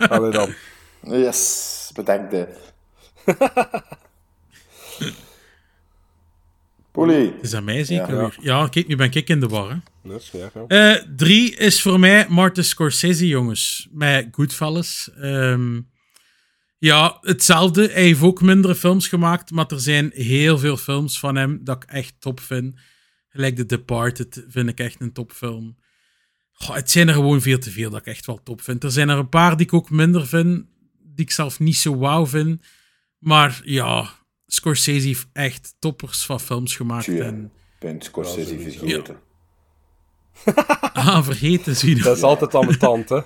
[0.16, 0.54] Allee dan.
[1.02, 2.36] Yes, bedankt.
[6.96, 7.32] Poelie.
[7.36, 8.20] Het is aan mij zeker Ja.
[8.20, 8.38] weer.
[8.42, 9.70] Ja, kijk, nu ben ik in de war.
[9.70, 10.10] Hè.
[10.10, 10.52] Dat is ja.
[10.68, 13.88] Eh, drie is voor mij Martin Scorsese, jongens.
[13.92, 15.10] Met Goodfellas.
[15.22, 15.80] Ehm,
[16.78, 17.90] ja, hetzelfde.
[17.92, 21.84] Hij heeft ook mindere films gemaakt, maar er zijn heel veel films van hem dat
[21.84, 22.76] ik echt top vind.
[23.30, 25.78] Gelijk The Departed vind ik echt een topfilm.
[26.52, 28.84] Goh, het zijn er gewoon veel te veel dat ik echt wel top vind.
[28.84, 30.66] Er zijn er een paar die ik ook minder vind,
[31.16, 32.62] die ik zelf niet zo wauw vind.
[33.20, 34.10] Maar ja,
[34.48, 37.08] Scorsese heeft echt toppers van films gemaakt.
[37.08, 39.20] En, ben Scorsese Ja, vergeten.
[40.94, 42.04] ah, vergeten, zie je.
[42.04, 43.20] Dat is altijd ambetant, hè.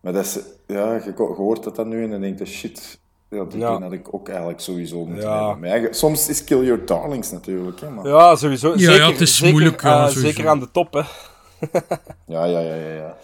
[0.00, 3.44] Maar dat is, ja, je, hoort dat dan nu en dan denk je, shit, ja,
[3.44, 3.80] die Ja.
[3.80, 5.58] had ik ook eigenlijk sowieso moeten Ja.
[5.60, 5.94] hebben.
[5.94, 8.06] Soms is Kill Your Darlings natuurlijk, hè, maar...
[8.06, 8.68] Ja, sowieso.
[8.70, 10.20] Ja, zeker, ja, het is zeker, moeilijk, ja, eh, sowieso.
[10.20, 11.00] zeker aan de top, hè.
[12.26, 12.92] Ja, ja, ja, ja.
[12.94, 13.16] ja.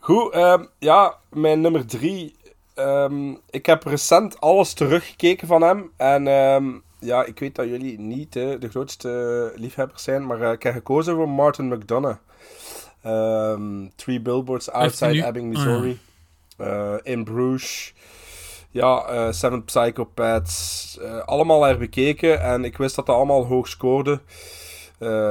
[0.00, 2.36] Goed, ehm, ja, mijn nummer drie.
[2.74, 5.90] Ehm, ik heb recent alles teruggekeken van hem.
[5.96, 6.72] En ehm,
[7.04, 10.72] ja, ik weet dat jullie niet hè, de grootste liefhebbers zijn, maar eh, ik heb
[10.72, 12.18] gekozen voor Martin McDonough.
[13.02, 15.68] Ehm, Three Billboards Outside Ebbing, ah, ja.
[15.68, 16.00] Missouri.
[16.56, 17.94] Eh, in Bruges.
[18.70, 20.98] Ja, eh, Seven Psychopaths.
[21.24, 22.40] allemaal herbekeken.
[22.40, 24.20] En ik wist dat dat allemaal hoog scoorde.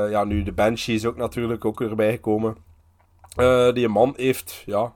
[0.09, 2.57] Ja, nu de Banshees ook natuurlijk ook erbij gekomen.
[3.73, 4.93] Die man heeft ja,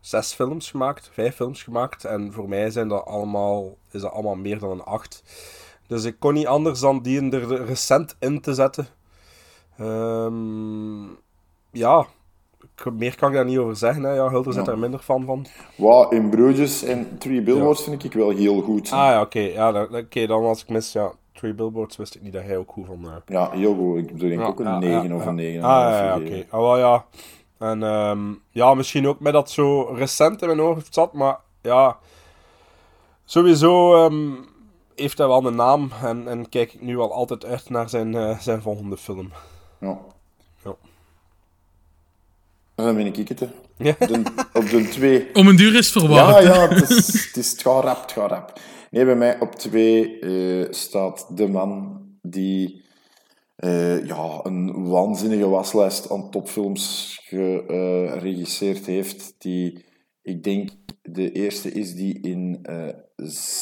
[0.00, 2.04] zes films gemaakt, vijf films gemaakt.
[2.04, 5.22] En voor mij zijn dat allemaal, is dat allemaal meer dan een acht.
[5.86, 8.86] Dus ik kon niet anders dan die er recent in te zetten.
[9.78, 11.02] Ehm,
[11.72, 12.06] ja,
[12.92, 14.02] meer kan ik daar niet over zeggen.
[14.02, 14.12] Hè.
[14.14, 14.70] Ja, Hulder zit Ja.
[14.70, 15.46] daar minder fan van.
[15.76, 18.90] Wow, in Bruges en Three Billboards vind ik wel heel goed.
[18.92, 19.38] Ah ja, oké.
[19.40, 20.92] Ja, dan- oké, dan was ik mis.
[20.92, 22.94] Ja, Three Billboards wist ik niet dat hij ook goed eh.
[23.26, 23.98] Ja, heel goed.
[23.98, 25.62] Ik denk Ja, ook een ja, 9 ja, of een 9.
[25.62, 26.44] Ah, ja, ja, oké.
[26.50, 27.04] Ah, wel, ja.
[27.60, 31.98] En ehm, ja, misschien ook met dat zo recent in mijn hoofd zat, maar ja.
[33.24, 34.30] Sowieso ehm,
[34.94, 38.14] heeft hij wel een naam en, en kijk ik nu wel altijd uit naar zijn,
[38.14, 39.32] eh, zijn volgende film.
[39.80, 39.98] Ja.
[40.64, 40.74] Ja.
[42.74, 43.48] Dan ben ik het, hè.
[43.76, 43.94] Ja.
[43.98, 44.22] De-
[44.52, 45.34] op de 2.
[45.34, 46.42] Om een duur is verwacht.
[46.42, 48.58] Ja, ja, het is, het is het gaat rap, het gaat rap.
[48.90, 52.84] Nee, bij mij op 2 staat de man die
[53.60, 59.34] eh, ja, een waanzinnige waslijst aan topfilms geregisseerd heeft.
[59.38, 59.84] Die,
[60.22, 60.70] ik denk,
[61.02, 62.88] de eerste is die in eh,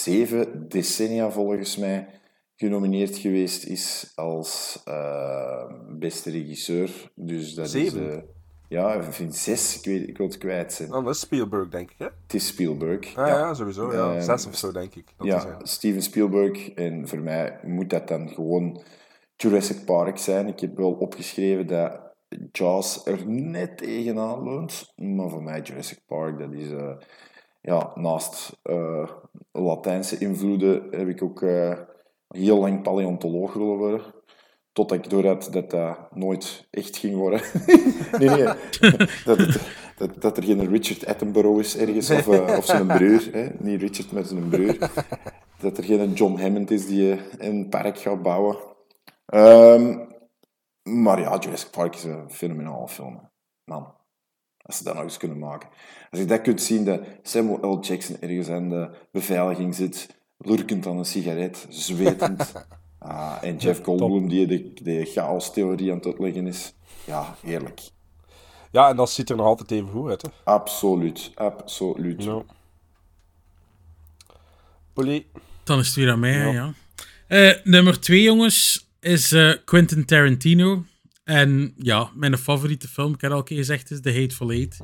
[0.03, 2.09] zeven decennia volgens mij
[2.57, 5.65] genomineerd geweest is als eh,
[5.99, 7.11] beste regisseur.
[7.15, 8.17] Dus dat Zeven?
[8.17, 8.23] is...
[8.69, 9.79] ja, ik vind zes.
[9.79, 10.91] Ik, weet, ik wil het kwijt zijn.
[10.91, 12.09] Dan is Spielberg, denk ik, hè?
[12.23, 13.17] Het is Spielberg.
[13.17, 13.93] Ah, ja, sowieso.
[13.93, 14.21] Ja.
[14.21, 15.05] Zes of zo, denk ik.
[15.17, 15.59] Dat is, ja, ja.
[15.63, 16.71] Steven Spielberg.
[16.71, 18.83] En voor mij moet dat dan gewoon
[19.43, 20.47] Jurassic Park zijn.
[20.47, 22.01] Ik heb wel opgeschreven dat
[22.53, 24.93] Jaws er net tegenaan leunt.
[24.97, 26.71] Maar voor mij Jurassic Park, dat is...
[26.71, 26.97] eh,
[27.61, 29.09] ja, naast eh,
[29.53, 31.79] Latijnse invloeden heb ik ook eh,
[32.29, 34.03] heel lang paleontoloog willen worden.
[34.73, 37.41] Totdat ik door had dat dat nooit echt ging worden.
[38.19, 38.49] nee, nee.
[39.97, 43.29] Dat, dat, er geen Richard Attenborough is ergens, of, of zijn broer.
[43.33, 43.49] Hè?
[43.59, 44.77] Niet Richard, maar zijn broer.
[45.61, 48.57] Dat er geen John Hammond is die een park gaat bouwen.
[49.29, 49.99] Ehm,
[50.83, 53.31] maar ja, Jurassic Park is een fenomenale film.
[53.65, 53.95] Man,
[54.63, 55.69] als ze dat nog eens kunnen maken.
[56.11, 57.81] Als je dat kunt zien, dat Samuel L.
[57.81, 62.53] Jackson ergens aan de beveiliging zit, lurkend aan een sigaret, zwetend.
[63.01, 66.75] Ah, en Jeff Goldblum die de, de chaos-theorie aan het uitleggen is.
[67.05, 67.81] Ja, heerlijk.
[68.73, 70.29] Ja, en dat ziet er nog altijd even goed uit, hè?
[70.45, 72.25] Absoluut, absoluut.
[72.25, 72.43] Ja.
[74.93, 75.27] Polly.
[75.65, 76.73] Dan is het weer aan mij, ja.
[77.27, 80.85] Eh, nummer twee, jongens, is eh, Quentin Tarantino.
[81.25, 84.79] En ja, mijn favoriete film, ik heb al een keer gezegd, is The Hateful Eight.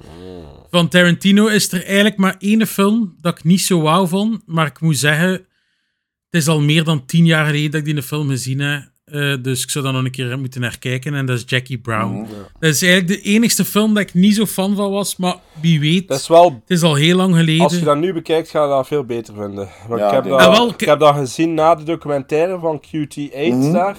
[0.70, 4.42] Van Tarantino is er eigenlijk maar één film dat ik niet zo wauw vond.
[4.46, 8.02] Maar ik moet zeggen, het is al meer dan tien jaar geleden dat ik die
[8.02, 8.92] film gezien heb.
[9.14, 11.14] Eh, dus ik zou dan nog een keer moeten herkijken.
[11.14, 12.12] En dat is Jackie Brown.
[12.14, 12.30] Mhm.
[12.58, 15.16] Dat is eigenlijk de enigste film dat ik niet zo fan van was.
[15.16, 16.44] Maar wie weet, Dat is wel...
[16.44, 17.64] het is al heel lang geleden.
[17.64, 19.68] Als je dat nu bekijkt, ga je dat veel beter vinden.
[19.88, 22.80] Want Ja, ik, heb dat, Ah, wel, ik heb dat gezien na de documentaire van
[22.80, 23.72] QT8 Mhm.
[23.72, 23.96] daar.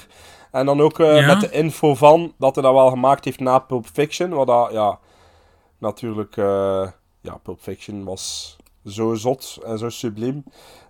[0.51, 1.25] En dan ook eh, Ja.
[1.25, 4.29] met de info van dat hij dat wel gemaakt heeft na Pulp Fiction.
[4.29, 4.99] Wat dat, ja,
[5.79, 6.87] natuurlijk, eh,
[7.21, 8.55] ja, Pulp Fiction was
[8.85, 10.43] zo zot en zo subliem.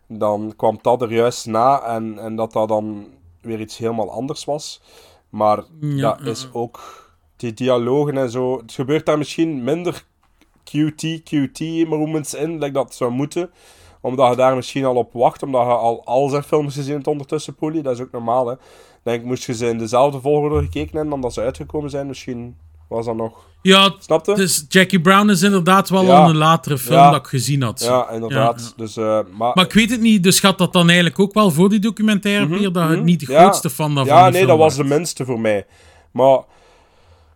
[0.08, 3.08] Dan kwam dat er juist na en, en dat dat dan
[3.46, 4.82] weer iets helemaal anders was.
[5.30, 7.06] Maar Ja, dat is ook
[7.36, 8.58] die dialogen en zo.
[8.58, 10.04] Het gebeurt daar misschien minder
[10.64, 13.52] QT, QT moments in, like dat zou moeten.
[14.02, 17.08] Omdat je daar misschien al op wacht, omdat je al al zijn films gezien hebt
[17.08, 17.82] ondertussen, Polly.
[17.82, 18.56] Dat is ook normaal, hè.
[19.04, 22.58] Denk, moest je ze in dezelfde volgorde gekeken hebben dan dat ze uitgekomen zijn, misschien
[22.88, 23.44] was dat nog...
[23.62, 24.34] Ja, Snapte?
[24.34, 26.26] dus Jackie Brown is inderdaad wel Ja.
[26.26, 27.12] een latere film Ja.
[27.12, 27.82] dat ik gezien had.
[27.84, 28.62] Ja, inderdaad.
[28.78, 28.84] Ja.
[28.84, 29.52] Dus, eh, maar...
[29.54, 32.48] Maar ik weet het niet, dus gaat dat dan eigenlijk ook wel voor die documentaire,
[32.48, 33.04] Peer, dat je Mhm.
[33.04, 35.66] niet de grootste fan daarvan Ja, nee, dat was de minste voor mij.
[36.12, 36.38] Maar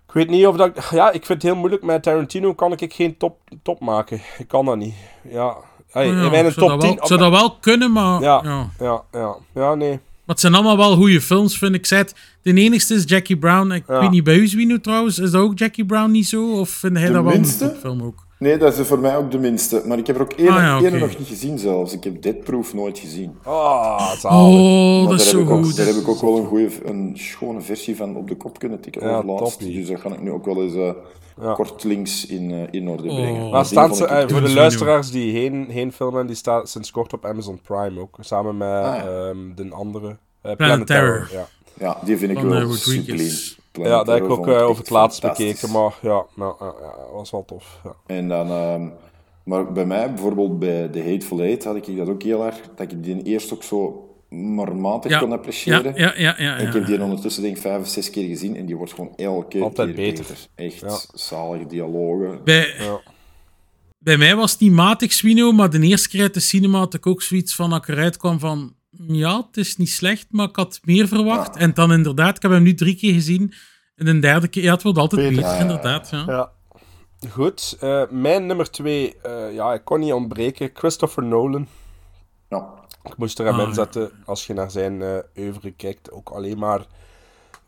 [0.07, 0.71] ik weet niet of dat...
[0.91, 1.83] Ja, ik vind het heel moeilijk.
[1.83, 4.21] Met Tarantino kan ik geen top, top maken.
[4.37, 4.95] Ik kan dat niet.
[5.29, 5.55] Ja.
[5.91, 6.97] Hey, Oh in mijn zou top dat wel- 10...
[7.01, 8.21] ik zou dat wel kunnen, maar...
[8.21, 8.69] Ja, ja.
[8.79, 9.35] ja, ja.
[9.53, 9.99] Ja, nee.
[10.29, 11.85] Maar het zijn allemaal wel goede films, vind ik.
[11.87, 13.71] Het, de enigste is Jackie Brown.
[13.71, 13.99] Ik Ja.
[13.99, 15.19] weet niet bij u, Zwino, trouwens.
[15.19, 16.51] Is dat ook Jackie Brown niet zo?
[16.59, 17.63] Of vind hij De dat wel minste?
[17.65, 18.25] een film ook?
[18.39, 19.81] Nee, dat is voor mij ook de minste.
[19.85, 21.93] Maar ik heb er ook één, Ah, ja, nog niet gezien zelfs.
[21.93, 23.31] Ik heb Dead Proof nooit gezien.
[23.45, 25.75] Oh, Oh, Maar dat is daar zo heb ik ook- goed.
[25.75, 28.79] Daar heb ik ook wel een, goeie, een schone versie van op de kop kunnen
[28.81, 29.59] tikken Ja, laatst.
[29.59, 30.89] Dus dat ga ik nu ook wel eens eh,
[31.41, 31.53] Ja.
[31.53, 33.15] kort links in, eh, in orde Oh.
[33.15, 33.49] brengen.
[33.49, 36.69] Maar staat vond ze, eh, voor de luisteraars die geen, geen film hebben, die staat
[36.69, 38.15] sinds kort op Amazon Prime ook.
[38.19, 39.05] Samen met Ah, ja.
[39.27, 40.17] ehm, de andere.
[40.41, 41.29] eh, Planet Terror.
[41.31, 41.47] Ja,
[41.79, 43.29] Ja, die vind ik Van, wel subliem.
[43.71, 45.71] Planet ja dat heb ik ook over het laatst bekeken.
[45.71, 46.55] Maar ja, nou,
[47.13, 47.79] was wel tof.
[47.83, 47.93] Ja.
[48.05, 48.87] En dan, ehm,
[49.43, 52.91] maar bij mij, bijvoorbeeld bij The Hateful Eight, had ik dat ook heel erg, dat
[52.91, 55.93] ik die eerst ook zo maar matig Ja, kon appreciëren.
[55.95, 58.65] ja, ja, ja, ik heb die ondertussen denk ik vijf of zes keer gezien en
[58.65, 60.25] die wordt gewoon elke Altijd keer beter.
[60.55, 60.99] Echt Ja.
[61.13, 62.43] zalige dialogen.
[62.43, 63.01] Bij, Ja.
[63.99, 66.93] bij mij was het niet matig, Swino, maar de eerste keer uit de cinema had
[66.93, 68.73] ik ook zoiets van, dat ik eruit kwam van,
[69.07, 71.55] ja, het is niet slecht, maar ik had meer verwacht.
[71.55, 73.53] En dan inderdaad, ik heb hem nu drie keer gezien,
[73.95, 75.61] en de derde keer, ja, het wordt altijd beter, Ja, ja, ja.
[75.61, 76.09] inderdaad.
[76.11, 76.23] Ja.
[76.27, 76.51] Ja.
[77.29, 80.69] Goed, eh, mijn nummer twee, eh, ja, ik kon niet ontbreken.
[80.73, 81.67] Christopher Nolan.
[82.49, 82.78] Ja.
[83.03, 83.73] Ik moest er hem Ah, in ja.
[83.73, 84.11] zetten.
[84.25, 86.85] Als je naar zijn eh oeuvre kijkt, ook alleen maar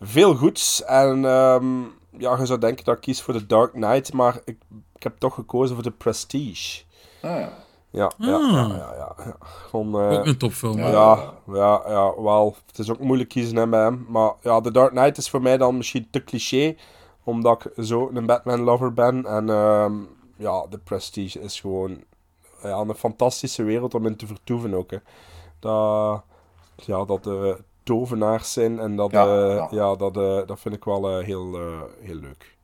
[0.01, 0.83] veel goeds.
[0.83, 1.81] En ehm,
[2.17, 4.57] ja, je zou denken dat ik kies voor The Dark Knight, maar ik,
[4.95, 6.83] ik heb toch gekozen voor The Prestige.
[7.21, 7.53] Ah, ja.
[7.89, 8.51] Ja, ja, Ah.
[8.51, 8.93] ja, ja.
[8.97, 9.35] ja, ja.
[9.39, 10.77] Gewoon, eh, Ook een topfilm.
[10.77, 12.55] Ja, ja, ja, wel.
[12.67, 14.05] Het is ook moeilijk kiezen hè, bij hem.
[14.09, 16.75] Maar ja, The Dark Knight is voor mij dan misschien te cliché.
[17.23, 19.25] Omdat ik zo een Batman-lover ben.
[19.25, 19.93] En ehm,
[20.35, 22.03] ja, The Prestige is gewoon
[22.61, 24.91] ja, een fantastische wereld om in te vertoeven ook.
[24.91, 24.97] Hè.
[25.59, 26.23] Dat,
[26.75, 28.79] ja, dat de tovenaars zijn.
[28.79, 29.67] En dat, Ja, eh, ja.
[29.71, 32.59] ja, dat, eh, dat vind ik wel eh, heel, eh, heel leuk.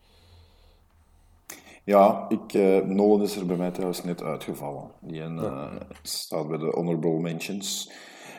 [1.88, 4.92] Ja, ik, eh, Nolan is er bij mij trouwens net uitgevallen.
[5.00, 5.72] Die eh,
[6.02, 7.92] staat bij de honorable mentions.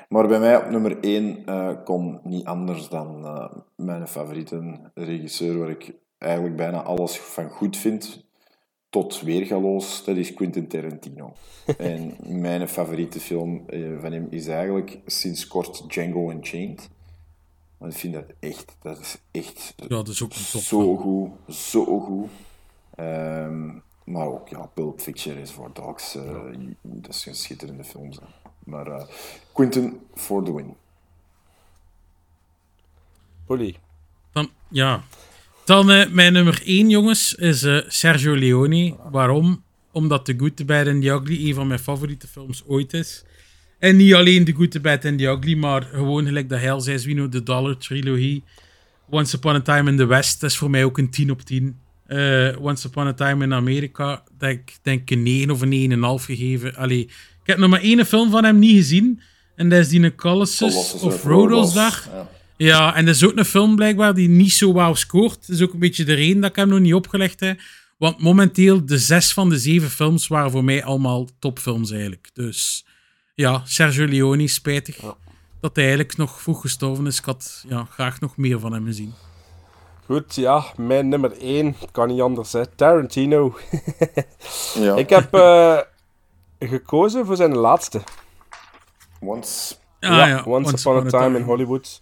[0.09, 5.59] Maar bij mij op nummer 1 eh komt niet anders dan eh, mijn favoriete regisseur,
[5.59, 8.28] waar ik eigenlijk bijna alles van goed vind.
[8.91, 11.33] Tot weergaloos, dat is Quentin Tarantino.
[11.79, 16.89] en mijn favoriete film eh, van hem is eigenlijk sinds kort Django Unchained.
[17.79, 20.61] Want ik vind dat echt, dat is echt Ja, dat is ook een top.
[20.61, 22.29] zo goed, zo goed.
[22.95, 23.71] Ehm,
[24.05, 28.13] maar ook, ja, Pulp Fiction is voor Dogs, eh, dat is een schitterende film.
[28.13, 28.23] Zo.
[28.65, 29.05] Maar eh,
[29.53, 30.75] Quentin for the win.
[33.47, 33.77] Polly.
[34.33, 35.03] Dan, ja.
[35.69, 38.97] Dan eh, mijn nummer 1, jongens, is eh, Sergio Leone.
[39.11, 39.63] Waarom?
[39.93, 43.25] Omdat The Good, The Bad and The Ugly een van mijn favoriete films ooit is.
[43.79, 46.73] En niet alleen The Good, The Bad and The Ugly, maar gewoon gelijk dat hij
[46.73, 48.43] al zei, Zwino, de Dollar Trilogy.
[49.11, 51.43] Once Upon a Time in the West, dat is voor mij ook een 10 op
[51.43, 51.77] 10.
[52.07, 55.91] Eh, Once Upon a Time in Amerika, dat ik denk een 9 of een
[56.21, 56.75] 9,5 gegeven.
[56.75, 59.21] Allee, ik heb nog maar één film van hem niet gezien.
[59.55, 62.09] En dat is die Colossus Colossus of of Rhodos Rhodos, dag.
[62.13, 62.37] ja.
[62.59, 65.47] Ja, en dat is ook een film blijkbaar die niet zo wauw scoort.
[65.47, 67.61] Dat is ook een beetje de reden dat ik hem nog niet opgelegd heb.
[67.99, 72.31] Want momenteel, de zes van de zeven films waren voor mij allemaal topfilms eigenlijk.
[72.33, 72.87] Dus
[73.35, 74.97] ja, Sergio Leone, spijtig
[75.61, 77.19] dat hij eigenlijk nog vroeg gestorven is.
[77.19, 79.15] Ik had ja, graag nog meer van hem gezien.
[80.05, 82.67] Goed, ja, mijn nummer 1, kan niet anders, hè.
[82.67, 83.55] Tarantino.
[84.75, 84.97] Ja.
[84.97, 85.79] Ik heb eh,
[86.59, 88.01] gekozen voor zijn laatste.
[89.21, 89.75] Once.
[90.01, 91.39] Ah, ja, ja, Once, Once Upon a Upon a Time Time.
[91.39, 92.01] in Hollywood.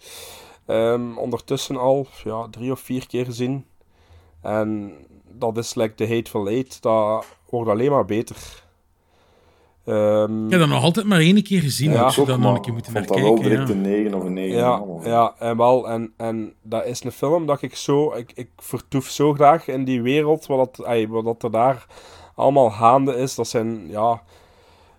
[0.67, 3.65] Ehm, ondertussen al ja, drie of vier keer gezien.
[4.41, 4.93] En
[5.31, 6.81] dat is like The Hateful Eight.
[6.81, 8.65] Dat wordt alleen maar beter.
[9.85, 11.91] Ehm, Ik heb dat nog altijd maar één keer gezien.
[11.91, 13.73] Ja, ik zou daar nog een keer moeten vond naar dat wel direct Ja.
[13.73, 14.57] een 9 of een 9.
[14.57, 15.89] Ja, ja, en wel.
[15.89, 18.13] En, en dat is een film dat ik zo...
[18.13, 21.85] Ik, ik vertoef zo graag in die wereld, wat, dat, wat dat er daar
[22.35, 23.35] allemaal gaande is.
[23.35, 24.23] Dat zijn, ja...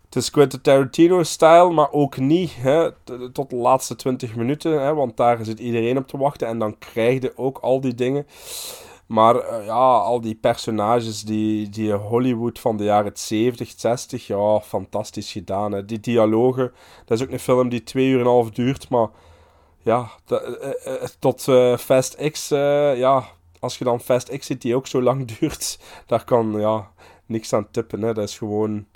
[0.09, 2.91] Het is Quentin Tarantino-style, maar ook niet hè,
[3.33, 4.83] tot de laatste 20 minuten.
[4.83, 6.49] Hè, want daar zit iedereen op te wachten.
[6.49, 8.27] En dan krijg je ook al die dingen.
[9.07, 14.61] Maar eh, ja, al die personages, die, die Hollywood van de jaren 70, 60, ja,
[14.61, 15.73] fantastisch gedaan.
[15.73, 15.85] Hè.
[15.85, 16.73] Die dialogen,
[17.05, 19.09] dat is ook een film die twee uur en een half duurt, maar
[19.83, 21.43] ja, eh, eh, tot
[21.81, 23.25] Fast X, ja,
[23.61, 26.91] als je dan Fast X ziet die ook zo lang duurt, daar kan ja,
[27.27, 28.03] niks aan tippen.
[28.03, 28.15] Hè.
[28.15, 28.87] Dat is gewoon...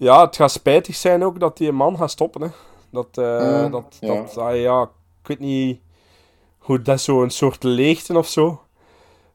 [0.00, 2.40] Ja, het gaat spijtig zijn ook dat die man gaat stoppen.
[2.42, 2.48] Hè.
[2.92, 4.14] Dat, eh, Mm, dat, ja.
[4.14, 4.82] dat ah, ja,
[5.22, 5.78] ik weet niet
[6.58, 8.60] hoe dat zo een soort leegte of zo.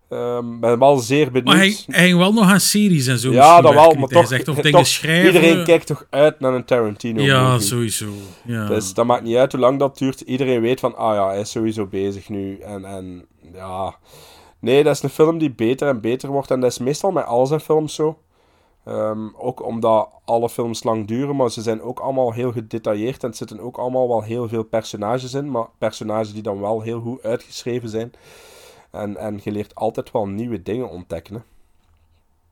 [0.09, 1.45] Ehm ben wel zeer benieuwd.
[1.45, 4.21] Maar hij, hij ging wel nog aan series en zo ja, dat wel, maar toch,
[4.21, 5.25] gezegd, of toch dingen schrijven.
[5.25, 7.67] iedereen kijkt toch uit naar een Tarantino Ja, movie.
[7.67, 8.05] sowieso.
[8.43, 8.67] Ja.
[8.67, 10.21] Dus dat maakt niet uit hoe lang dat duurt.
[10.21, 12.57] Iedereen weet van, ah ja, hij is sowieso bezig nu.
[12.57, 13.95] En, en ja...
[14.59, 16.51] Nee, dat is een film die beter en beter wordt.
[16.51, 18.19] En dat is meestal met al zijn films zo.
[18.85, 23.23] Ehm, ook omdat alle films lang duren, maar ze zijn ook allemaal heel gedetailleerd.
[23.23, 25.51] En er zitten ook allemaal wel heel veel personages in.
[25.51, 28.11] Maar personages die dan wel heel goed uitgeschreven zijn.
[28.91, 31.35] En, en je leert altijd wel nieuwe dingen ontdekken.
[31.35, 31.41] Hè.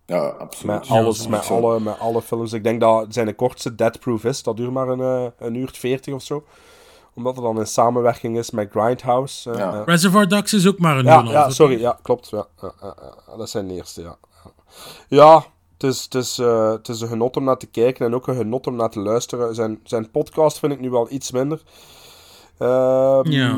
[0.05, 0.75] Ja, absoluut.
[0.79, 1.53] Met alles, Ja, met zo.
[1.55, 2.53] alle, met alle films.
[2.53, 4.43] Ik denk dat zijn de kortste Dead Proof is.
[4.43, 6.43] Dat duurt maar een, eh, een uur 40 of zo.
[7.13, 9.51] Omdat het dan in samenwerking is met Grindhouse.
[9.51, 9.81] eh, eh.
[9.85, 11.79] Reservoir Dogs is ook maar een ja, uur een ja, sorry.
[11.79, 12.29] Ja, klopt.
[12.29, 12.95] Ja, ja, ja,
[13.27, 14.15] ja, dat zijn de eerste, ja.
[14.43, 14.51] Ja,
[15.07, 15.45] Ja,
[15.83, 18.27] het is, het, is, eh, het is een genot om naar te kijken en ook
[18.27, 19.55] een genot om naar te luisteren.
[19.55, 21.61] Zijn, zijn podcast vind ik nu wel iets minder.
[22.57, 23.57] Ehm, Ja.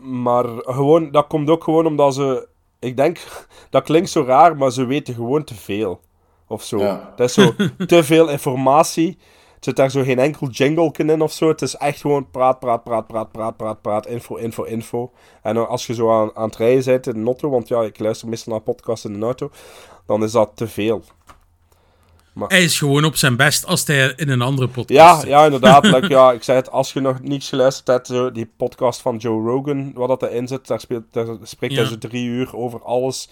[0.00, 2.48] Maar gewoon, dat komt ook gewoon omdat ze...
[2.78, 3.18] Ik denk,
[3.70, 6.00] dat klinkt zo raar, maar ze weten gewoon te veel.
[6.48, 6.78] Of zo.
[6.78, 7.12] Ja.
[7.16, 7.54] Dat is zo
[7.86, 9.08] te veel informatie.
[9.08, 11.48] Er zit daar zo geen enkel jingle in of zo.
[11.48, 15.12] Het is echt gewoon praat, praat, praat, praat, praat, praat, praat, info, info, info.
[15.42, 17.98] En als je zo aan, aan het rijden bent in de auto, want ja, ik
[17.98, 19.50] luister meestal naar podcasts in de auto,
[20.06, 21.02] dan is dat te veel.
[22.34, 25.28] Maar, Hij is gewoon op zijn best als hij in een andere podcast ja, zit.
[25.28, 25.84] ja, inderdaad.
[25.94, 29.16] like, ja, ik zei het, als je nog niets geluisterd hebt, zo, die podcast van
[29.16, 32.82] Joe Rogan, wat dat erin zit, daar, speelt, daar spreekt hij zo drie uur over
[32.82, 33.28] alles.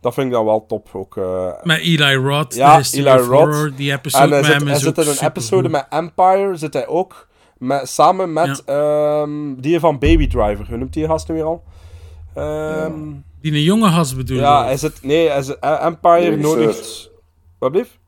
[0.00, 1.16] Dat vind ik dan wel top ook.
[1.16, 1.52] eh.
[1.62, 3.26] Met Eli Roth, ja, Eli Roth.
[3.26, 5.86] Horror, die episode en hij met zit, hem hij is zit in een episode met
[5.90, 10.66] Empire, zit hij ook, met, samen met ehm, die van Baby Driver.
[10.68, 11.62] Hoe noemt die gast nu weer al?
[12.34, 12.92] Ehm,
[13.40, 14.42] Die een jonge has bedoel je?
[14.42, 16.58] ja, hij zit, nee, hij zit, eh, Empire regisseur.
[16.58, 17.10] nodigt...
[17.58, 17.98] Wat blieft?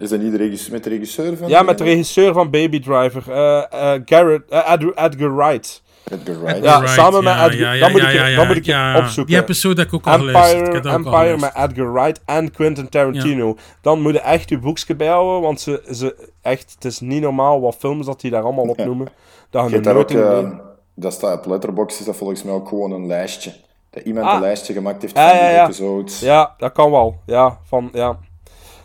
[0.00, 1.48] Is dat niet de regisseur, met de regisseur van?
[1.48, 3.58] Ja, met de regisseur van Baby Driver, eh,
[3.94, 5.82] eh, Garrett, eh, Edgar, Edgar Wright.
[6.10, 6.64] Edgar Wright.
[6.64, 7.66] Ja, Right, samen ja, met Edgar.
[7.66, 8.98] ja, ja, dan moet ik, ja, dan moet ik ja.
[8.98, 9.32] opzoeken.
[9.34, 10.60] Die episode heb ik ook al geluisterd.
[10.60, 11.70] Ik Empire, heb dat ook al Empire met.
[11.70, 13.56] Edgar Wright en Quentin Tarantino.
[13.80, 17.60] Dan moet je echt je boekje bijhouden, want ze, ze, echt, het is niet normaal
[17.60, 19.08] wat films dat die daar allemaal opnoemen.
[19.50, 20.12] Dat Je je hebt daar ook,
[20.42, 20.60] mee-
[20.94, 23.52] dat staat op Letterboxd, is dat volgens mij ook gewoon een lijstje.
[23.90, 24.34] Dat iemand Ah.
[24.34, 25.64] een lijstje gemaakt heeft Ja, van ja, die ja.
[25.64, 26.20] episodes.
[26.20, 27.20] Ja, dat kan wel.
[27.26, 28.18] Ja, van, ja.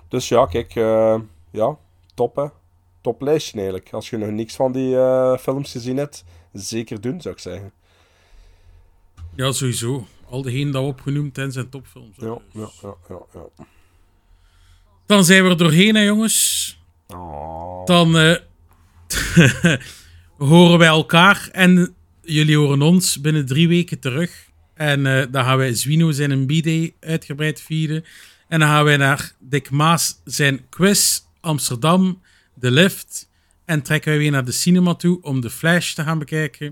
[0.08, 1.20] Dus ja, kijk, eh,
[1.52, 1.78] ja,
[2.14, 2.46] top hè.
[3.02, 3.94] Top lijstje eigenlijk.
[3.94, 7.72] Als je nog niks van die eh, films gezien hebt, zeker doen zou ik zeggen.
[9.36, 10.06] Ja, sowieso.
[10.30, 12.18] Al degenen dat we opgenoemd zijn, zijn topfilms.
[12.18, 13.20] Ja, ja, ja, ja.
[13.34, 13.66] ja.
[15.06, 16.78] Dan zijn we er doorheen, hè, jongens.
[17.86, 18.36] Dan eh,
[20.38, 24.50] horen wij elkaar en jullie horen ons binnen drie weken terug.
[24.74, 28.04] En eh, dan gaan wij Zwino zijn een B-Day uitgebreid vieren.
[28.48, 32.22] En dan gaan wij naar Dick Maas zijn quiz Amsterdam,
[32.54, 33.30] de lift.
[33.66, 36.68] En trekken wij weer naar de cinema toe om de Flash te gaan bekijken.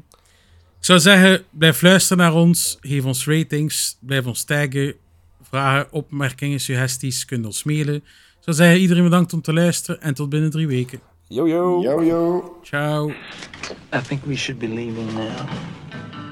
[0.80, 2.78] Ik zou zeggen, blijf luisteren naar ons.
[2.82, 3.98] Geef ons ratings.
[4.00, 4.96] Blijf ons taggen.
[5.42, 7.26] Vragen, opmerkingen, suggesties.
[7.26, 7.96] Kunt ons mailen.
[7.96, 8.04] Ik
[8.40, 10.02] zou zeggen, iedereen bedankt om te luisteren.
[10.02, 11.00] En tot binnen drie weken.
[11.28, 11.82] Yo, yo.
[11.82, 12.60] Yo, yo.
[12.64, 13.10] Ciao.
[13.10, 15.50] I think we should be leaving now.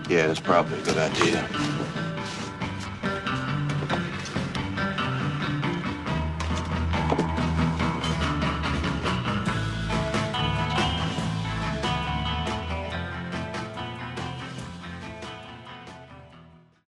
[0.10, 1.44] Yeah, that's probably a good idea.